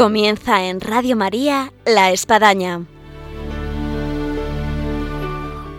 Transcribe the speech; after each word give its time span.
Comienza 0.00 0.64
en 0.64 0.80
Radio 0.80 1.14
María 1.14 1.74
La 1.84 2.10
Espadaña. 2.10 2.86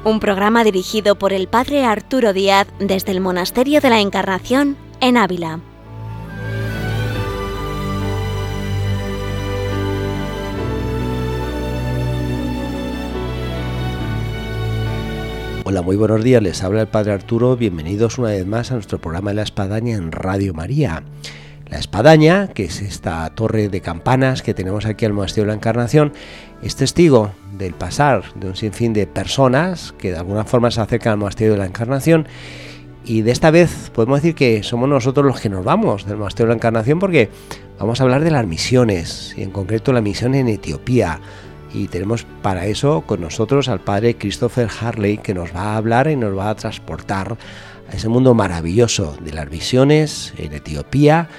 Un 0.03 0.19
programa 0.19 0.63
dirigido 0.63 1.17
por 1.17 1.33
el 1.33 1.47
Padre 1.47 1.85
Arturo 1.85 2.31
Díaz 2.31 2.67
desde 2.77 3.13
el 3.13 3.19
Monasterio 3.19 3.81
de 3.81 3.89
la 3.89 3.99
Encarnación 3.99 4.77
en 4.99 5.17
Ávila. 5.17 5.59
Hola, 15.63 15.81
muy 15.81 15.95
buenos 15.95 16.23
días, 16.23 16.43
les 16.43 16.61
habla 16.61 16.81
el 16.81 16.87
Padre 16.87 17.13
Arturo, 17.13 17.57
bienvenidos 17.57 18.19
una 18.19 18.29
vez 18.29 18.45
más 18.45 18.69
a 18.69 18.75
nuestro 18.75 18.99
programa 19.01 19.31
de 19.31 19.37
la 19.37 19.41
Espadaña 19.41 19.95
en 19.95 20.11
Radio 20.11 20.53
María. 20.53 21.01
La 21.71 21.79
espadaña, 21.79 22.49
que 22.49 22.65
es 22.65 22.81
esta 22.81 23.29
torre 23.29 23.69
de 23.69 23.79
campanas 23.79 24.41
que 24.41 24.53
tenemos 24.53 24.85
aquí 24.85 25.05
al 25.05 25.13
Monasterio 25.13 25.45
de 25.45 25.51
la 25.51 25.55
Encarnación, 25.55 26.11
es 26.61 26.75
testigo 26.75 27.31
del 27.57 27.73
pasar 27.73 28.23
de 28.35 28.47
un 28.47 28.57
sinfín 28.57 28.91
de 28.91 29.07
personas 29.07 29.93
que 29.97 30.11
de 30.11 30.17
alguna 30.17 30.43
forma 30.43 30.69
se 30.69 30.81
acercan 30.81 31.13
al 31.13 31.19
Monasterio 31.19 31.53
de 31.53 31.59
la 31.59 31.65
Encarnación. 31.65 32.27
Y 33.05 33.21
de 33.21 33.31
esta 33.31 33.51
vez 33.51 33.89
podemos 33.95 34.21
decir 34.21 34.35
que 34.35 34.63
somos 34.63 34.89
nosotros 34.89 35.25
los 35.25 35.39
que 35.39 35.47
nos 35.47 35.63
vamos 35.63 36.05
del 36.05 36.17
Monasterio 36.17 36.47
de 36.47 36.55
la 36.55 36.57
Encarnación 36.57 36.99
porque 36.99 37.29
vamos 37.79 38.01
a 38.01 38.03
hablar 38.03 38.25
de 38.25 38.31
las 38.31 38.45
misiones, 38.45 39.33
y 39.37 39.43
en 39.43 39.51
concreto 39.51 39.93
la 39.93 40.01
misión 40.01 40.35
en 40.35 40.49
Etiopía. 40.49 41.21
Y 41.73 41.87
tenemos 41.87 42.25
para 42.41 42.65
eso 42.65 43.05
con 43.07 43.21
nosotros 43.21 43.69
al 43.69 43.79
padre 43.79 44.17
Christopher 44.17 44.67
Harley 44.81 45.19
que 45.19 45.33
nos 45.33 45.55
va 45.55 45.71
a 45.71 45.77
hablar 45.77 46.09
y 46.09 46.17
nos 46.17 46.37
va 46.37 46.49
a 46.49 46.55
transportar 46.55 47.37
a 47.89 47.95
ese 47.95 48.09
mundo 48.09 48.33
maravilloso 48.33 49.15
de 49.21 49.31
las 49.31 49.49
misiones 49.49 50.33
en 50.37 50.51
Etiopía 50.51 51.29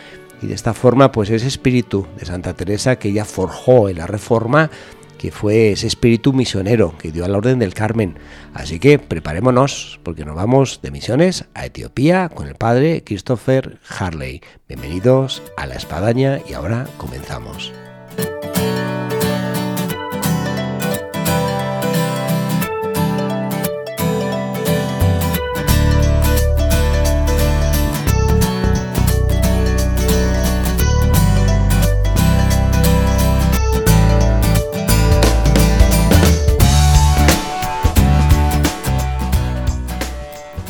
y 0.43 0.47
de 0.49 0.55
esta 0.55 0.75
forma 0.75 1.13
pues 1.13 1.31
ese 1.31 1.47
espíritu 1.47 2.07
de 2.19 2.27
Santa 2.27 2.55
Teresa 2.55 2.97
que 2.97 3.09
ella 3.09 3.25
forjó 3.25 3.89
en 3.89 3.99
la 3.99 4.07
Reforma 4.07 4.71
que 5.23 5.31
fue 5.31 5.71
ese 5.71 5.87
espíritu 5.87 6.33
misionero 6.33 6.99
que 6.99 7.13
dio 7.13 7.25
a 7.25 7.29
la 7.29 7.39
Orden 7.39 7.61
del 7.61 7.75
Carmen. 7.75 8.19
Así 8.55 8.81
que 8.81 8.99
preparémonos 8.99 10.01
porque 10.03 10.25
nos 10.25 10.35
vamos 10.35 10.81
de 10.83 10.91
misiones 10.91 11.45
a 11.55 11.65
Etiopía 11.65 12.29
con 12.29 12.49
el 12.49 12.57
padre 12.57 13.05
Christopher 13.05 13.79
Harley. 13.89 14.43
Bienvenidos 14.67 15.41
a 15.57 15.67
la 15.67 15.77
Espadaña 15.77 16.41
y 16.51 16.55
ahora 16.55 16.89
comenzamos. 16.97 17.73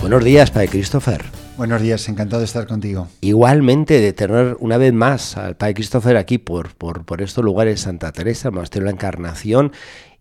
Buenos 0.03 0.25
días, 0.25 0.51
Padre 0.51 0.67
Christopher. 0.67 1.25
Buenos 1.57 1.81
días, 1.81 2.09
encantado 2.09 2.41
de 2.41 2.47
estar 2.47 2.67
contigo. 2.67 3.07
Igualmente 3.21 4.01
de 4.01 4.13
tener 4.13 4.57
una 4.59 4.77
vez 4.77 4.93
más 4.93 5.37
al 5.37 5.57
Padre 5.57 5.75
Christopher 5.75 6.17
aquí 6.17 6.39
por, 6.39 6.75
por, 6.75 7.05
por 7.05 7.23
estos 7.23 7.45
lugares, 7.45 7.83
Santa 7.83 8.11
Teresa, 8.11 8.49
el 8.49 8.55
Monasterio 8.55 8.87
de 8.87 8.91
la 8.91 8.97
Encarnación, 8.97 9.71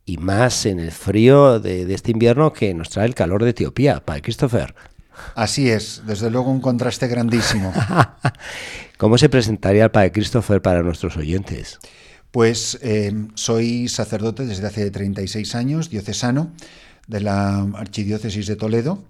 y 0.06 0.18
más 0.18 0.68
en 0.68 0.80
el 0.80 0.92
frío 0.92 1.60
de, 1.60 1.88
de, 1.88 1.96
este 1.96 2.12
invierno 2.12 2.54
que 2.54 2.76
nos 2.76 2.92
trae 2.92 3.08
el 3.08 3.16
calor 3.16 3.44
de 3.44 3.50
Etiopía, 3.50 4.06
Padre 4.06 4.22
Christopher. 4.22 4.76
Así 5.34 5.72
es, 5.72 6.04
desde 6.06 6.30
luego 6.30 6.52
un 6.52 6.62
contraste 6.62 7.08
grandísimo. 7.08 7.74
¿Cómo 9.00 9.18
se 9.18 9.30
presentaría 9.30 9.86
el 9.86 9.92
Padre 9.92 10.12
Christopher 10.12 10.62
para 10.62 10.84
nuestros 10.84 11.18
oyentes? 11.18 11.80
Pues 12.30 12.78
eh, 12.84 13.12
soy 13.34 13.88
sacerdote 13.88 14.46
desde 14.46 14.68
hace 14.68 14.92
36 14.92 15.56
años, 15.56 15.90
diocesano 15.90 16.52
de 17.08 17.22
la 17.22 17.62
Archidiócesis 17.74 18.46
de 18.46 18.56
Toledo 18.56 19.04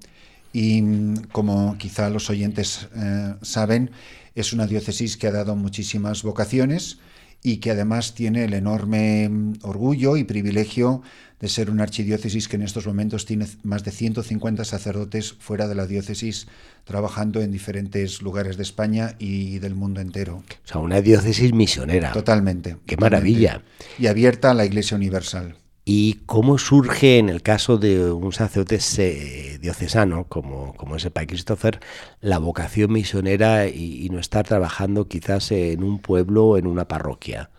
y 0.54 1.14
como 1.32 1.78
quizá 1.78 2.10
los 2.10 2.30
oyentes 2.30 2.88
eh, 2.96 3.36
saben, 3.42 3.92
es 4.36 4.54
una 4.54 4.68
diócesis 4.68 5.18
que 5.18 5.28
ha 5.28 5.32
dado 5.32 5.56
muchísimas 5.56 6.24
vocaciones 6.24 7.00
y 7.44 7.58
que 7.58 7.72
además 7.72 8.14
tiene 8.14 8.44
el 8.44 8.54
enorme 8.54 9.28
mm, 9.30 9.54
orgullo 9.64 10.18
y 10.18 10.24
privilegio 10.24 11.02
de 11.40 11.48
ser 11.48 11.72
una 11.72 11.84
archidiócesis 11.84 12.48
que 12.48 12.56
en 12.56 12.62
estos 12.62 12.86
momentos 12.86 13.26
tiene 13.26 13.48
más 13.64 13.84
de 13.84 13.92
150 13.92 14.64
sacerdotes 14.64 15.34
fuera 15.34 15.68
de 15.68 15.74
la 15.74 15.88
diócesis 15.88 16.48
trabajando 16.84 17.42
en 17.42 17.52
diferentes 17.52 18.22
lugares 18.22 18.58
de 18.58 18.64
España 18.64 19.16
y 19.18 19.58
del 19.58 19.74
mundo 19.74 20.02
entero. 20.02 20.44
O 20.66 20.68
sea, 20.68 20.82
una 20.82 21.02
diócesis 21.02 21.52
misionera. 21.52 22.12
Totalmente. 22.12 22.78
Qué 22.86 22.96
maravilla. 22.96 23.64
Y 23.98 24.06
abierta 24.06 24.52
a 24.52 24.54
la 24.54 24.66
Iglesia 24.66 24.96
Universal. 24.98 25.56
¿Y 25.94 26.22
cómo 26.26 26.58
surge 26.58 27.18
en 27.18 27.28
el 27.28 27.42
caso 27.42 27.78
de 27.78 28.14
un 28.14 28.32
sacerdote 28.32 29.60
diocesano 29.60 30.24
como, 30.24 30.74
como 30.76 30.96
es 30.96 31.04
el 31.04 31.12
Padre 31.12 31.28
Christopher 31.28 31.82
la 32.22 32.38
vocación 32.38 32.94
misionera 32.94 33.68
y, 33.68 34.08
no 34.10 34.18
estar 34.18 34.48
trabajando 34.48 35.10
quizás 35.10 35.52
en 35.52 35.84
un 35.84 36.00
pueblo 36.00 36.46
o 36.46 36.58
en 36.58 36.68
una 36.68 36.88
parroquia? 36.88 37.50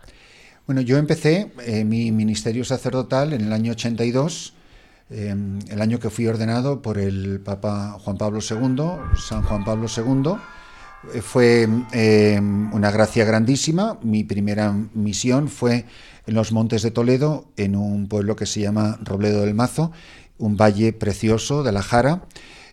Bueno, 0.65 0.81
yo 0.81 0.97
empecé 0.97 1.51
eh, 1.63 1.83
mi 1.83 2.11
ministerio 2.11 2.65
sacerdotal 2.65 3.33
en 3.33 3.41
el 3.41 3.53
año 3.53 3.73
82, 3.73 4.55
eh, 5.11 5.35
el 5.69 5.81
año 5.81 5.99
que 5.99 6.09
fui 6.09 6.25
ordenado 6.25 6.81
por 6.81 6.97
el 6.97 7.39
Papa 7.39 7.99
Juan 7.99 8.17
Pablo 8.17 8.39
II, 8.39 9.15
San 9.15 9.43
Juan 9.43 9.63
Pablo 9.63 9.85
II. 9.95 10.33
Eh, 11.13 11.21
fue 11.21 11.67
una 11.67 12.89
gracia 12.89 13.25
grandísima. 13.25 13.99
Mi 14.01 14.23
primera 14.23 14.73
misión 14.95 15.49
fue 15.49 15.85
en 16.25 16.33
los 16.33 16.51
montes 16.51 16.81
de 16.81 16.91
Toledo, 16.91 17.45
en 17.57 17.75
un 17.75 18.07
pueblo 18.07 18.35
que 18.35 18.45
se 18.45 18.61
llama 18.61 18.99
Robledo 19.03 19.41
del 19.41 19.53
Mazo, 19.53 19.91
un 20.37 20.57
valle 20.57 20.93
precioso 20.93 21.63
de 21.63 21.71
la 21.71 21.81
Jara, 21.81 22.25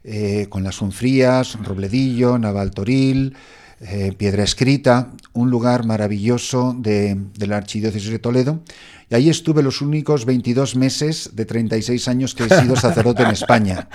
eh, 0.03 0.47
con 0.49 0.65
las 0.65 0.81
Unfrías, 0.81 1.59
Robledillo, 1.62 2.39
Navaltoril, 2.39 3.37
eh, 3.81 4.12
Piedra 4.16 4.44
Escrita, 4.44 5.10
un 5.33 5.50
lugar 5.50 5.84
maravilloso 5.84 6.75
de, 6.78 7.16
de, 7.37 7.47
la 7.47 7.56
Archidiócesis 7.59 8.10
de 8.10 8.19
Toledo. 8.19 8.60
Y 9.10 9.15
ahí 9.15 9.28
estuve 9.28 9.62
los 9.62 9.83
únicos 9.83 10.25
22 10.25 10.77
meses 10.77 11.31
de 11.34 11.44
36 11.44 12.09
años 12.09 12.34
que 12.34 12.44
he 12.44 12.60
sido 12.60 12.77
sacerdote 12.77 13.22
en 13.22 13.31
España. 13.31 13.89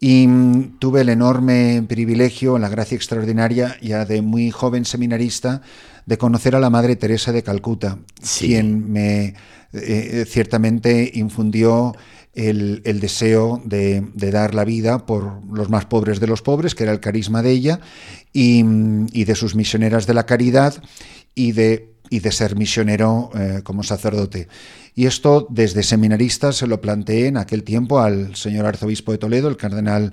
Y 0.00 0.26
mm, 0.26 0.78
tuve 0.78 1.02
el 1.02 1.10
enorme 1.10 1.84
privilegio, 1.86 2.58
la 2.58 2.70
gracia 2.70 2.96
extraordinaria, 2.96 3.76
ya 3.82 4.06
de 4.06 4.22
muy 4.22 4.50
joven 4.50 4.86
seminarista, 4.86 5.60
de 6.06 6.18
conocer 6.18 6.54
a 6.54 6.60
la 6.60 6.70
Madre 6.70 6.96
Teresa 6.96 7.32
de 7.32 7.42
Calcuta, 7.42 7.98
sí. 8.22 8.48
quien 8.48 8.90
me 8.90 9.34
eh, 9.72 10.24
ciertamente 10.28 11.10
infundió 11.14 11.94
el, 12.34 12.82
el 12.84 13.00
deseo 13.00 13.60
de, 13.64 14.04
de, 14.14 14.30
dar 14.30 14.54
la 14.54 14.64
vida 14.64 15.06
por 15.06 15.44
los 15.52 15.68
más 15.68 15.86
pobres 15.86 16.20
de 16.20 16.26
los 16.26 16.42
pobres, 16.42 16.74
que 16.74 16.84
era 16.84 16.92
el 16.92 17.00
carisma 17.00 17.42
de 17.42 17.50
ella, 17.50 17.80
y, 18.32 18.64
y 19.12 19.24
de 19.24 19.34
sus 19.34 19.54
misioneras 19.54 20.06
de 20.06 20.14
la 20.14 20.26
caridad 20.26 20.74
y 21.34 21.52
de, 21.52 21.92
y 22.08 22.20
de 22.20 22.32
ser 22.32 22.56
misionero 22.56 23.30
eh, 23.34 23.60
como 23.64 23.82
sacerdote. 23.82 24.48
Y 24.94 25.06
esto 25.06 25.46
desde 25.50 25.82
seminarista 25.82 26.52
se 26.52 26.66
lo 26.66 26.80
planteé 26.80 27.28
en 27.28 27.36
aquel 27.36 27.62
tiempo 27.62 28.00
al 28.00 28.36
señor 28.36 28.66
arzobispo 28.66 29.12
de 29.12 29.18
Toledo, 29.18 29.48
el 29.48 29.56
cardenal 29.56 30.12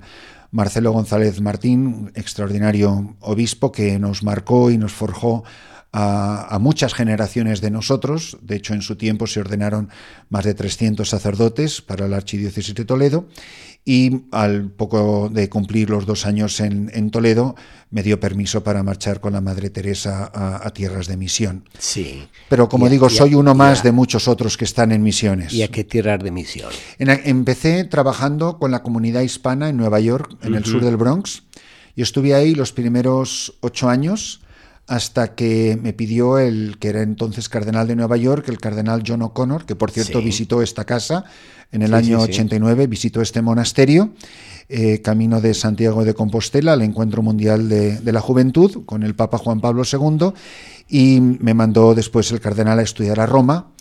Marcelo 0.50 0.92
González 0.92 1.40
Martín, 1.40 2.10
extraordinario 2.14 3.16
obispo 3.20 3.70
que 3.70 3.98
nos 3.98 4.22
marcó 4.22 4.70
y 4.70 4.78
nos 4.78 4.92
forjó 4.92 5.44
a, 5.92 6.54
a, 6.54 6.58
muchas 6.58 6.94
generaciones 6.94 7.60
de 7.60 7.70
nosotros. 7.70 8.38
De 8.42 8.56
hecho, 8.56 8.74
en 8.74 8.82
su 8.82 8.96
tiempo 8.96 9.26
se 9.26 9.40
ordenaron 9.40 9.88
más 10.28 10.44
de 10.44 10.54
300 10.54 11.08
sacerdotes 11.08 11.80
para 11.80 12.08
la 12.08 12.18
Archidiócesis 12.18 12.74
de 12.74 12.84
Toledo 12.84 13.28
y 13.88 14.24
al 14.32 14.70
poco 14.70 15.30
de 15.32 15.48
cumplir 15.48 15.88
los 15.88 16.04
dos 16.04 16.26
años 16.26 16.60
en, 16.60 16.90
en 16.92 17.10
Toledo 17.10 17.54
me 17.90 18.02
dio 18.02 18.20
permiso 18.20 18.62
para 18.62 18.82
marchar 18.82 19.18
con 19.18 19.32
la 19.32 19.40
Madre 19.40 19.70
Teresa 19.70 20.30
a, 20.34 20.66
a 20.66 20.70
tierras 20.74 21.06
de 21.06 21.16
misión. 21.16 21.64
Sí. 21.78 22.28
Pero 22.50 22.68
como 22.68 22.84
a, 22.84 22.88
digo, 22.90 23.08
soy 23.08 23.34
uno 23.34 23.54
más 23.54 23.82
de 23.82 23.92
muchos 23.92 24.28
otros 24.28 24.58
que 24.58 24.66
están 24.66 24.92
en 24.92 25.02
misiones. 25.02 25.54
¿Y 25.54 25.62
a 25.62 25.68
qué 25.68 25.84
tierras 25.84 26.22
de 26.22 26.30
misión? 26.30 26.70
En, 26.98 27.08
empecé 27.08 27.84
trabajando 27.84 28.58
con 28.58 28.70
la 28.70 28.82
comunidad 28.82 29.22
hispana 29.22 29.70
en 29.70 29.78
Nueva 29.78 30.00
York, 30.00 30.36
en 30.42 30.52
uh 30.52 30.56
-huh. 30.56 30.58
el 30.58 30.64
sur 30.66 30.84
del 30.84 30.98
Bronx, 30.98 31.44
y 31.96 32.02
estuve 32.02 32.34
ahí 32.34 32.54
los 32.54 32.72
primeros 32.72 33.56
ocho 33.60 33.88
años 33.88 34.42
hasta 34.88 35.34
que 35.34 35.78
me 35.80 35.92
pidió 35.92 36.38
el 36.38 36.78
que 36.80 36.88
era 36.88 37.02
entonces 37.02 37.50
cardenal 37.50 37.86
de 37.86 37.94
Nueva 37.94 38.16
York, 38.16 38.48
el 38.48 38.58
cardenal 38.58 39.02
John 39.06 39.20
O'Connor, 39.20 39.66
que 39.66 39.76
por 39.76 39.90
cierto 39.90 40.20
sí. 40.20 40.24
visitó 40.24 40.62
esta 40.62 40.84
casa 40.84 41.24
en 41.70 41.82
el 41.82 41.90
sí, 41.90 41.94
año 41.94 42.20
sí, 42.20 42.30
89, 42.30 42.86
visitó 42.86 43.20
este 43.20 43.42
monasterio, 43.42 44.14
eh, 44.70 45.02
camino 45.02 45.42
de 45.42 45.52
Santiago 45.52 46.04
de 46.04 46.14
Compostela, 46.14 46.72
al 46.72 46.80
Encuentro 46.80 47.22
Mundial 47.22 47.68
de, 47.68 48.00
de, 48.00 48.12
la 48.12 48.22
Juventud, 48.22 48.86
con 48.86 49.02
el 49.02 49.14
Papa 49.14 49.36
Juan 49.36 49.60
Pablo 49.60 49.82
II, 49.84 50.32
y 50.88 51.20
me 51.20 51.52
mandó 51.52 51.94
después 51.94 52.32
el 52.32 52.40
cardenal 52.40 52.78
a 52.78 52.82
estudiar 52.82 53.20
a 53.20 53.26
Roma, 53.26 53.72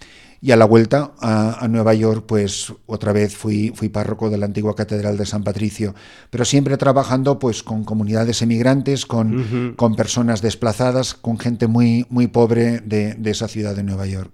y 0.42 0.52
a 0.52 0.56
la 0.56 0.66
vuelta 0.66 1.14
a, 1.20 1.68
Nueva 1.68 1.94
York, 1.94 2.26
pues 2.28 2.74
otra 2.86 3.12
vez 3.12 3.36
fui, 3.36 3.72
fui 3.76 3.90
párroco 3.90 4.30
de 4.30 4.38
la 4.38 4.46
antigua 4.46 4.76
Catedral 4.76 5.18
de 5.18 5.26
San 5.26 5.44
Patricio, 5.44 5.96
pero 6.30 6.46
siempre 6.46 6.78
trabajando 6.78 7.40
pues 7.40 7.64
con 7.64 7.84
comunidades 7.84 8.42
emigrantes, 8.42 9.06
con, 9.06 9.74
con 9.76 9.96
personas 9.96 10.42
desplazadas, 10.42 11.14
con 11.14 11.40
gente 11.40 11.68
muy, 11.68 12.06
muy 12.10 12.28
pobre 12.28 12.80
de, 12.80 13.18
esa 13.26 13.48
ciudad 13.48 13.76
de 13.76 13.84
Nueva 13.84 14.06
York. 14.06 14.32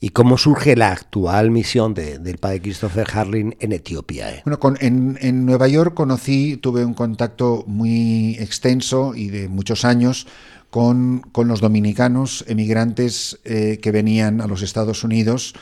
¿Y 0.00 0.10
cómo 0.10 0.36
surge 0.36 0.76
la 0.76 0.92
actual 0.92 1.50
misión 1.50 1.94
del 1.94 2.36
padre 2.38 2.60
Christopher 2.60 3.06
Harling 3.10 3.56
en 3.60 3.72
Etiopía? 3.72 4.30
Eh? 4.30 4.42
Bueno, 4.44 4.58
con, 4.58 4.76
en, 4.80 5.16
en 5.22 5.46
Nueva 5.46 5.68
York 5.68 5.94
conocí, 5.94 6.58
tuve 6.58 6.84
un 6.84 6.92
contacto 6.92 7.64
muy 7.66 8.36
extenso 8.38 9.14
y 9.14 9.28
de 9.28 9.48
muchos 9.48 9.86
años 9.86 10.26
con, 10.74 11.22
los 11.46 11.60
dominicanos 11.60 12.44
emigrantes 12.48 13.38
eh, 13.44 13.78
que 13.80 13.92
venían 13.92 14.40
a 14.40 14.48
los 14.48 14.60
Estados 14.60 15.04
Unidos 15.04 15.54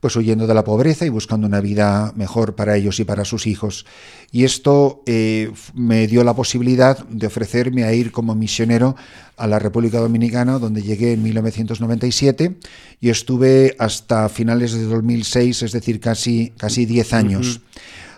pues 0.00 0.16
huyendo 0.16 0.46
de 0.46 0.52
la 0.52 0.64
pobreza 0.64 1.06
y 1.06 1.08
buscando 1.08 1.46
una 1.46 1.62
vida 1.62 2.12
mejor 2.14 2.56
para 2.56 2.76
ellos 2.76 3.00
y 3.00 3.04
para 3.04 3.24
sus 3.24 3.46
hijos. 3.46 3.86
Y 4.32 4.44
esto 4.44 5.02
eh, 5.06 5.50
me 5.74 6.06
dio 6.06 6.24
la 6.24 6.34
posibilidad 6.34 7.06
de 7.08 7.26
ofrecerme 7.26 7.84
a 7.84 7.94
ir 7.94 8.12
como 8.12 8.34
misionero 8.34 8.96
a 9.38 9.46
la 9.46 9.58
República 9.58 9.98
Dominicana, 9.98 10.58
donde 10.58 10.82
llegué 10.82 11.14
en 11.14 11.22
1997 11.22 12.56
y 13.00 13.08
estuve 13.08 13.76
hasta 13.78 14.28
finales 14.28 14.72
de 14.72 14.84
2006, 14.84 15.62
es 15.62 15.72
decir, 15.72 16.00
casi, 16.00 16.52
casi 16.58 16.84
10 16.84 17.12
años, 17.14 17.60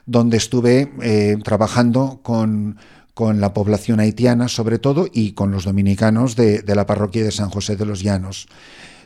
donde 0.06 0.38
estuve 0.38 0.92
eh, 1.02 1.36
trabajando 1.44 2.18
con 2.22 2.78
con 3.14 3.40
la 3.40 3.52
población 3.52 4.00
haitiana 4.00 4.48
sobre 4.48 4.78
todo 4.78 5.06
y 5.12 5.32
con 5.32 5.50
los 5.50 5.64
dominicanos 5.64 6.36
de, 6.36 6.62
la 6.66 6.86
parroquia 6.86 7.24
de 7.24 7.30
San 7.30 7.50
José 7.50 7.76
de 7.76 7.86
los 7.86 8.02
Llanos. 8.02 8.46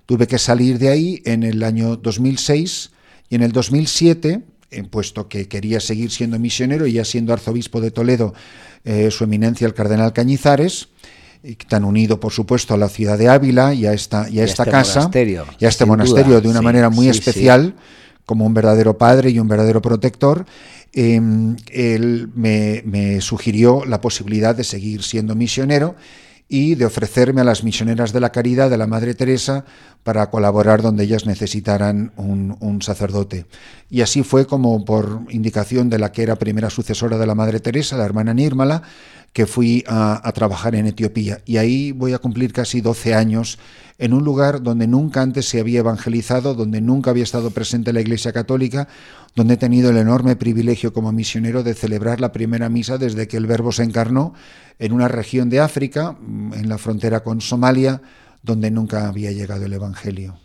Tuve 0.06 0.26
que 0.26 0.38
salir 0.38 0.78
de 0.78 0.90
ahí 0.90 1.22
en 1.24 1.42
el 1.42 1.62
año 1.64 1.96
2006 1.96 2.92
y 3.28 3.34
en 3.34 3.42
el 3.42 3.50
2007, 3.50 4.42
puesto 4.90 5.28
que 5.28 5.48
quería 5.48 5.80
seguir 5.80 6.10
siendo 6.12 6.38
misionero 6.38 6.86
y 6.86 6.92
ya 6.92 7.04
siendo 7.04 7.32
arzobispo 7.32 7.80
de 7.80 7.90
Toledo, 7.90 8.32
eh, 8.84 9.10
su 9.10 9.24
eminencia 9.24 9.66
el 9.66 9.74
cardenal 9.74 10.12
Cañizares, 10.12 10.88
tan 11.68 11.84
unido 11.84 12.20
por 12.20 12.32
supuesto 12.32 12.74
a 12.74 12.76
la 12.76 12.88
ciudad 12.88 13.18
de 13.18 13.28
Ávila 13.28 13.74
y 13.74 13.86
a 13.86 13.92
esta, 13.92 14.28
y 14.28 14.40
esta 14.40 14.62
este 14.62 14.70
casa, 14.70 15.10
y 15.58 15.64
a 15.64 15.68
este 15.68 15.84
monasterio 15.84 16.40
de 16.40 16.48
una 16.48 16.62
manera 16.62 16.90
muy 16.90 17.08
especial, 17.08 17.74
como 18.26 18.44
un 18.44 18.52
verdadero 18.52 18.98
padre 18.98 19.30
y 19.30 19.38
un 19.38 19.48
verdadero 19.48 19.80
protector, 19.80 20.44
Em, 20.98 21.56
él 21.72 22.30
me, 22.34 23.20
sugirió 23.20 23.84
la 23.84 24.00
posibilidad 24.00 24.54
de 24.54 24.64
seguir 24.64 25.02
siendo 25.02 25.34
misionero 25.34 25.94
y 26.48 26.74
de 26.74 26.86
ofrecerme 26.86 27.42
a 27.42 27.44
las 27.44 27.64
misioneras 27.64 28.14
de 28.14 28.20
la 28.20 28.32
caridad 28.32 28.70
de 28.70 28.78
la 28.78 28.86
Madre 28.86 29.14
Teresa 29.14 29.66
para 30.04 30.30
colaborar 30.30 30.80
donde 30.80 31.04
ellas 31.04 31.26
necesitaran 31.26 32.12
un, 32.16 32.80
sacerdote. 32.80 33.44
Y 33.90 34.00
así 34.00 34.22
fue 34.22 34.46
como 34.46 34.86
por 34.86 35.20
indicación 35.28 35.90
de 35.90 35.98
la 35.98 36.12
que 36.12 36.22
era 36.22 36.36
primera 36.36 36.70
sucesora 36.70 37.18
de 37.18 37.26
la 37.26 37.34
Madre 37.34 37.60
Teresa, 37.60 37.98
la 37.98 38.06
hermana 38.06 38.32
Nirmala, 38.32 38.82
que 39.36 39.44
fui 39.44 39.84
a, 39.86 40.26
a 40.26 40.32
trabajar 40.32 40.74
en 40.74 40.86
Etiopía. 40.86 41.42
Y 41.44 41.58
ahí 41.58 41.92
voy 41.92 42.14
a 42.14 42.18
cumplir 42.18 42.54
casi 42.54 42.80
12 42.80 43.14
años 43.14 43.58
en 43.98 44.14
un 44.14 44.24
lugar 44.24 44.62
donde 44.62 44.86
nunca 44.86 45.20
antes 45.20 45.46
se 45.46 45.60
había 45.60 45.80
evangelizado, 45.80 46.54
donde 46.54 46.80
nunca 46.80 47.10
había 47.10 47.22
estado 47.22 47.50
presente 47.50 47.92
la 47.92 48.00
Iglesia 48.00 48.32
Católica, 48.32 48.88
donde 49.34 49.52
he 49.52 49.56
tenido 49.58 49.90
el 49.90 49.98
enorme 49.98 50.36
privilegio 50.36 50.94
como 50.94 51.12
misionero 51.12 51.62
de 51.62 51.74
celebrar 51.74 52.18
la 52.18 52.32
primera 52.32 52.70
misa 52.70 52.96
desde 52.96 53.28
que 53.28 53.36
el 53.36 53.44
Verbo 53.44 53.72
se 53.72 53.82
encarnó 53.82 54.32
en 54.78 54.94
una 54.94 55.06
región 55.06 55.50
de 55.50 55.60
África, 55.60 56.12
mm, 56.18 56.54
en 56.54 56.70
la 56.70 56.78
frontera 56.78 57.20
con 57.20 57.42
Somalia, 57.42 58.00
donde 58.42 58.70
nunca 58.70 59.06
había 59.06 59.32
llegado 59.32 59.66
el 59.66 59.72
Evangelio. 59.74 60.38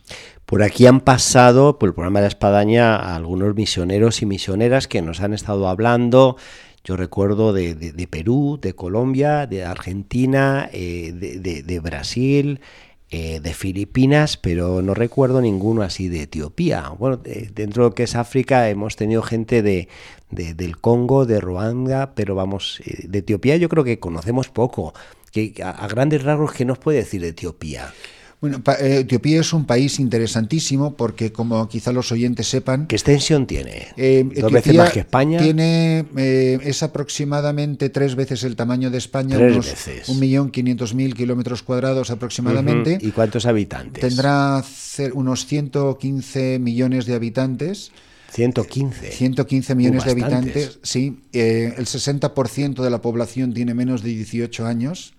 Por 0.45 0.63
aquí 0.63 0.85
han 0.85 0.99
pasado, 0.99 1.79
por 1.79 1.87
el 1.87 1.95
programa 1.95 2.19
de 2.19 2.23
la 2.23 2.27
Espadaña, 2.27 3.15
algunos 3.15 3.55
misioneros 3.55 4.21
y 4.21 4.25
misioneras 4.25 4.89
que 4.89 5.01
nos 5.01 5.21
han 5.21 5.33
estado 5.33 5.69
hablando. 5.69 6.35
Yo 6.83 6.97
recuerdo 6.97 7.53
de, 7.53 8.07
Perú, 8.09 8.59
de 8.61 8.73
Colombia, 8.73 9.45
de 9.45 9.63
Argentina, 9.63 10.67
eh, 10.73 11.11
de, 11.13 11.79
Brasil, 11.79 12.59
eh, 13.11 13.39
de 13.39 13.53
Filipinas, 13.53 14.37
pero 14.37 14.81
no 14.81 14.95
recuerdo 14.95 15.41
ninguno 15.41 15.83
así 15.83 16.07
de 16.07 16.23
Etiopía. 16.23 16.89
Bueno, 16.97 17.17
dentro 17.17 17.83
de 17.83 17.89
lo 17.89 17.95
que 17.95 18.03
es 18.03 18.15
África 18.15 18.67
hemos 18.69 18.95
tenido 18.95 19.21
gente 19.21 19.61
de, 19.61 19.89
del 20.31 20.77
Congo, 20.77 21.25
de 21.27 21.39
Ruanda, 21.39 22.15
pero 22.15 22.33
vamos, 22.33 22.81
eh, 22.85 23.05
de 23.07 23.19
Etiopía 23.19 23.57
yo 23.57 23.69
creo 23.69 23.83
que 23.83 23.99
conocemos 23.99 24.49
poco. 24.49 24.93
Que, 25.31 25.53
a, 25.63 25.87
grandes 25.87 26.23
rasgos, 26.23 26.51
¿qué 26.51 26.65
nos 26.65 26.79
puede 26.79 26.97
decir 26.99 27.21
de 27.21 27.29
Etiopía? 27.29 27.93
Bueno, 28.41 28.59
eh, 28.79 29.01
Etiopía 29.01 29.39
es 29.39 29.53
un 29.53 29.65
país 29.65 29.99
interesantísimo 29.99 30.95
porque, 30.95 31.31
como 31.31 31.69
quizá 31.69 31.91
los 31.91 32.11
oyentes 32.11 32.47
sepan... 32.47 32.87
¿Qué 32.87 32.95
extensión 32.95 33.45
tiene? 33.45 33.89
Eh, 33.97 34.27
¿Dos 34.35 34.51
veces 34.51 34.75
más 34.75 34.91
que 34.91 35.01
España? 35.01 35.39
Tiene, 35.39 36.05
eh, 36.17 36.57
es 36.63 36.81
aproximadamente 36.81 37.89
tres 37.89 38.15
veces 38.15 38.43
el 38.43 38.55
tamaño 38.55 38.89
de 38.89 38.97
España, 38.97 39.37
tres 39.37 39.51
unos 39.53 39.67
veces. 39.67 40.09
1.500.000 40.09 41.13
kilómetros 41.13 41.61
cuadrados 41.61 42.09
aproximadamente. 42.09 42.97
¿Y 42.99 43.11
cuántos 43.11 43.45
habitantes? 43.45 44.01
Tendrá 44.01 44.63
unos 45.13 45.45
115 45.45 46.57
millones 46.57 47.05
de 47.05 47.13
habitantes. 47.13 47.91
115. 48.31 49.11
115 49.11 49.75
millones 49.75 50.05
de 50.05 50.11
habitantes, 50.11 50.79
sí. 50.81 51.19
el 51.31 51.85
60% 51.85 52.81
de 52.81 52.89
la 52.89 53.01
población 53.01 53.53
tiene 53.53 53.75
menos 53.75 54.01
de 54.01 54.09
18 54.09 54.65
años 54.65 55.13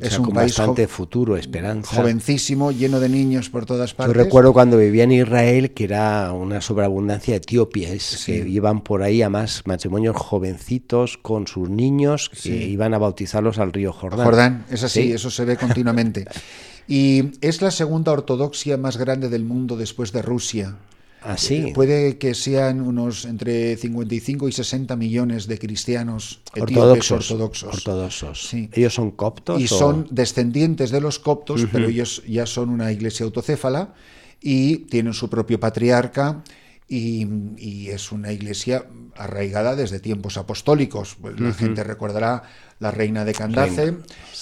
es 0.00 0.18
un 0.18 0.28
país 0.30 0.56
bastante 0.56 0.86
futuro, 0.86 1.36
esperanza. 1.36 1.96
Jovencísimo, 1.96 2.70
lleno 2.70 3.00
de 3.00 3.08
niños 3.08 3.50
por 3.50 3.66
todas 3.66 3.94
partes. 3.94 4.14
Yo 4.16 4.22
recuerdo 4.22 4.52
cuando 4.52 4.78
vivía 4.78 5.04
en 5.04 5.12
Israel 5.12 5.72
que 5.72 5.84
era 5.84 6.32
una 6.32 6.60
sobreabundancia 6.60 7.36
etíope, 7.36 7.98
que 8.24 8.48
iban 8.48 8.82
por 8.82 9.02
ahí 9.02 9.22
a 9.22 9.30
más 9.30 9.62
matrimonios 9.66 10.16
jovencitos 10.16 11.18
con 11.18 11.46
sus 11.46 11.68
niños 11.68 12.30
que 12.30 12.50
iban 12.50 12.94
a 12.94 12.98
bautizarlos 12.98 13.58
al 13.58 13.72
río 13.72 13.92
Jordán. 13.92 14.24
Jordán, 14.24 14.66
es 14.70 14.82
así, 14.84 15.12
eso 15.12 15.30
se 15.30 15.44
ve 15.44 15.56
continuamente. 15.56 16.26
y 16.88 17.32
es 17.40 17.60
la 17.62 17.70
segunda 17.70 18.12
ortodoxia 18.12 18.76
más 18.76 18.96
grande 18.96 19.28
del 19.28 19.44
mundo 19.44 19.76
después 19.76 20.12
de 20.12 20.22
Rusia. 20.22 20.76
Ah, 21.22 21.36
eh, 21.50 21.72
puede 21.74 22.16
que 22.16 22.34
sean 22.34 22.80
unos 22.80 23.24
entre 23.24 23.76
55 23.76 24.48
y 24.48 24.52
60 24.52 24.94
millones 24.94 25.48
de 25.48 25.58
cristianos 25.58 26.40
ortodoxos. 26.56 27.30
ortodoxos. 27.30 28.54
¿Ellos 28.72 28.94
son 28.94 29.10
coptos? 29.10 29.60
Y 29.60 29.66
son 29.66 30.06
descendientes 30.10 30.90
de 30.90 31.00
los 31.00 31.18
coptos, 31.18 31.66
pero 31.72 31.88
ellos 31.88 32.22
ya 32.26 32.46
son 32.46 32.68
una 32.70 32.92
iglesia 32.92 33.24
autocéfala 33.24 33.94
y 34.40 34.78
tienen 34.86 35.12
su 35.12 35.28
propio 35.28 35.58
patriarca. 35.58 36.42
Y, 36.90 37.88
es 37.88 38.12
una 38.12 38.32
iglesia 38.32 38.86
arraigada 39.16 39.76
desde 39.76 40.00
tiempos 40.00 40.38
apostólicos. 40.38 41.16
Pues 41.20 41.38
la 41.38 41.52
gente 41.52 41.84
recordará 41.84 42.44
la 42.78 42.90
reina 42.90 43.24
de 43.24 43.34
Candace. 43.34 43.94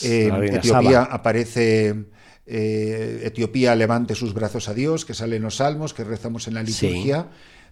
Eh, 0.02 0.30
Etiopía 0.52 1.02
aparece 1.02 2.06
eh, 2.46 3.22
Etiopía 3.24 3.74
levante 3.74 4.14
sus 4.14 4.32
brazos 4.32 4.68
a 4.68 4.74
Dios, 4.74 5.04
que 5.04 5.14
salen 5.14 5.42
los 5.42 5.56
salmos, 5.56 5.94
que 5.94 6.04
rezamos 6.04 6.46
en 6.48 6.54
la 6.54 6.62
liturgia. 6.62 7.28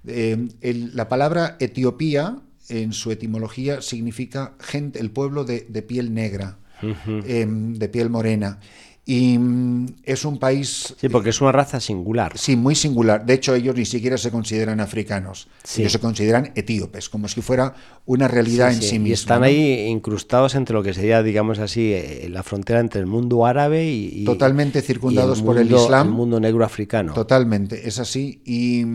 Eh, 0.06 0.48
la 0.92 1.08
palabra 1.08 1.56
Etiopía, 1.60 2.38
en 2.68 2.92
su 2.92 3.10
etimología, 3.12 3.82
significa 3.82 4.54
gente, 4.58 4.98
el 4.98 5.10
pueblo 5.10 5.44
de, 5.44 5.60
piel 5.86 6.12
negra, 6.12 6.58
em, 6.82 7.74
de 7.74 7.88
piel 7.88 8.10
morena. 8.10 8.58
Y 9.06 9.36
mm, 9.36 9.96
es 10.04 10.24
un 10.24 10.38
país... 10.38 10.94
Sí, 10.98 11.08
porque 11.08 11.30
es 11.30 11.40
una 11.40 11.52
raza 11.52 11.78
singular. 11.78 12.38
Sí, 12.38 12.56
muy 12.56 12.74
singular. 12.74 13.26
De 13.26 13.34
hecho, 13.34 13.54
ellos 13.54 13.76
ni 13.76 13.84
siquiera 13.84 14.16
se 14.16 14.30
consideran 14.30 14.80
africanos. 14.80 15.48
Ellos 15.76 15.92
se 15.92 15.98
consideran 15.98 16.52
etíopes, 16.54 17.10
como 17.10 17.28
si 17.28 17.42
fuera 17.42 17.74
una 18.06 18.28
realidad 18.28 18.72
en 18.72 18.80
sí, 18.80 18.98
misma. 18.98 19.08
Y 19.08 19.12
están 19.12 19.42
ahí 19.42 19.86
incrustados 19.86 20.54
entre 20.54 20.74
lo 20.74 20.82
que 20.82 20.94
sería, 20.94 21.22
digamos 21.22 21.58
así, 21.58 21.92
eh, 21.92 22.28
la 22.30 22.42
frontera 22.42 22.80
entre 22.80 23.00
el 23.00 23.06
mundo 23.06 23.44
árabe 23.44 23.86
y... 23.90 24.24
Totalmente 24.24 24.80
circundados 24.80 25.42
por 25.42 25.58
el 25.58 25.70
Islam. 25.70 26.08
El 26.08 26.14
mundo 26.14 26.40
negro 26.40 26.64
africano. 26.64 27.12
Totalmente, 27.12 27.86
es 27.86 27.98
así. 27.98 28.40
Y, 28.46 28.86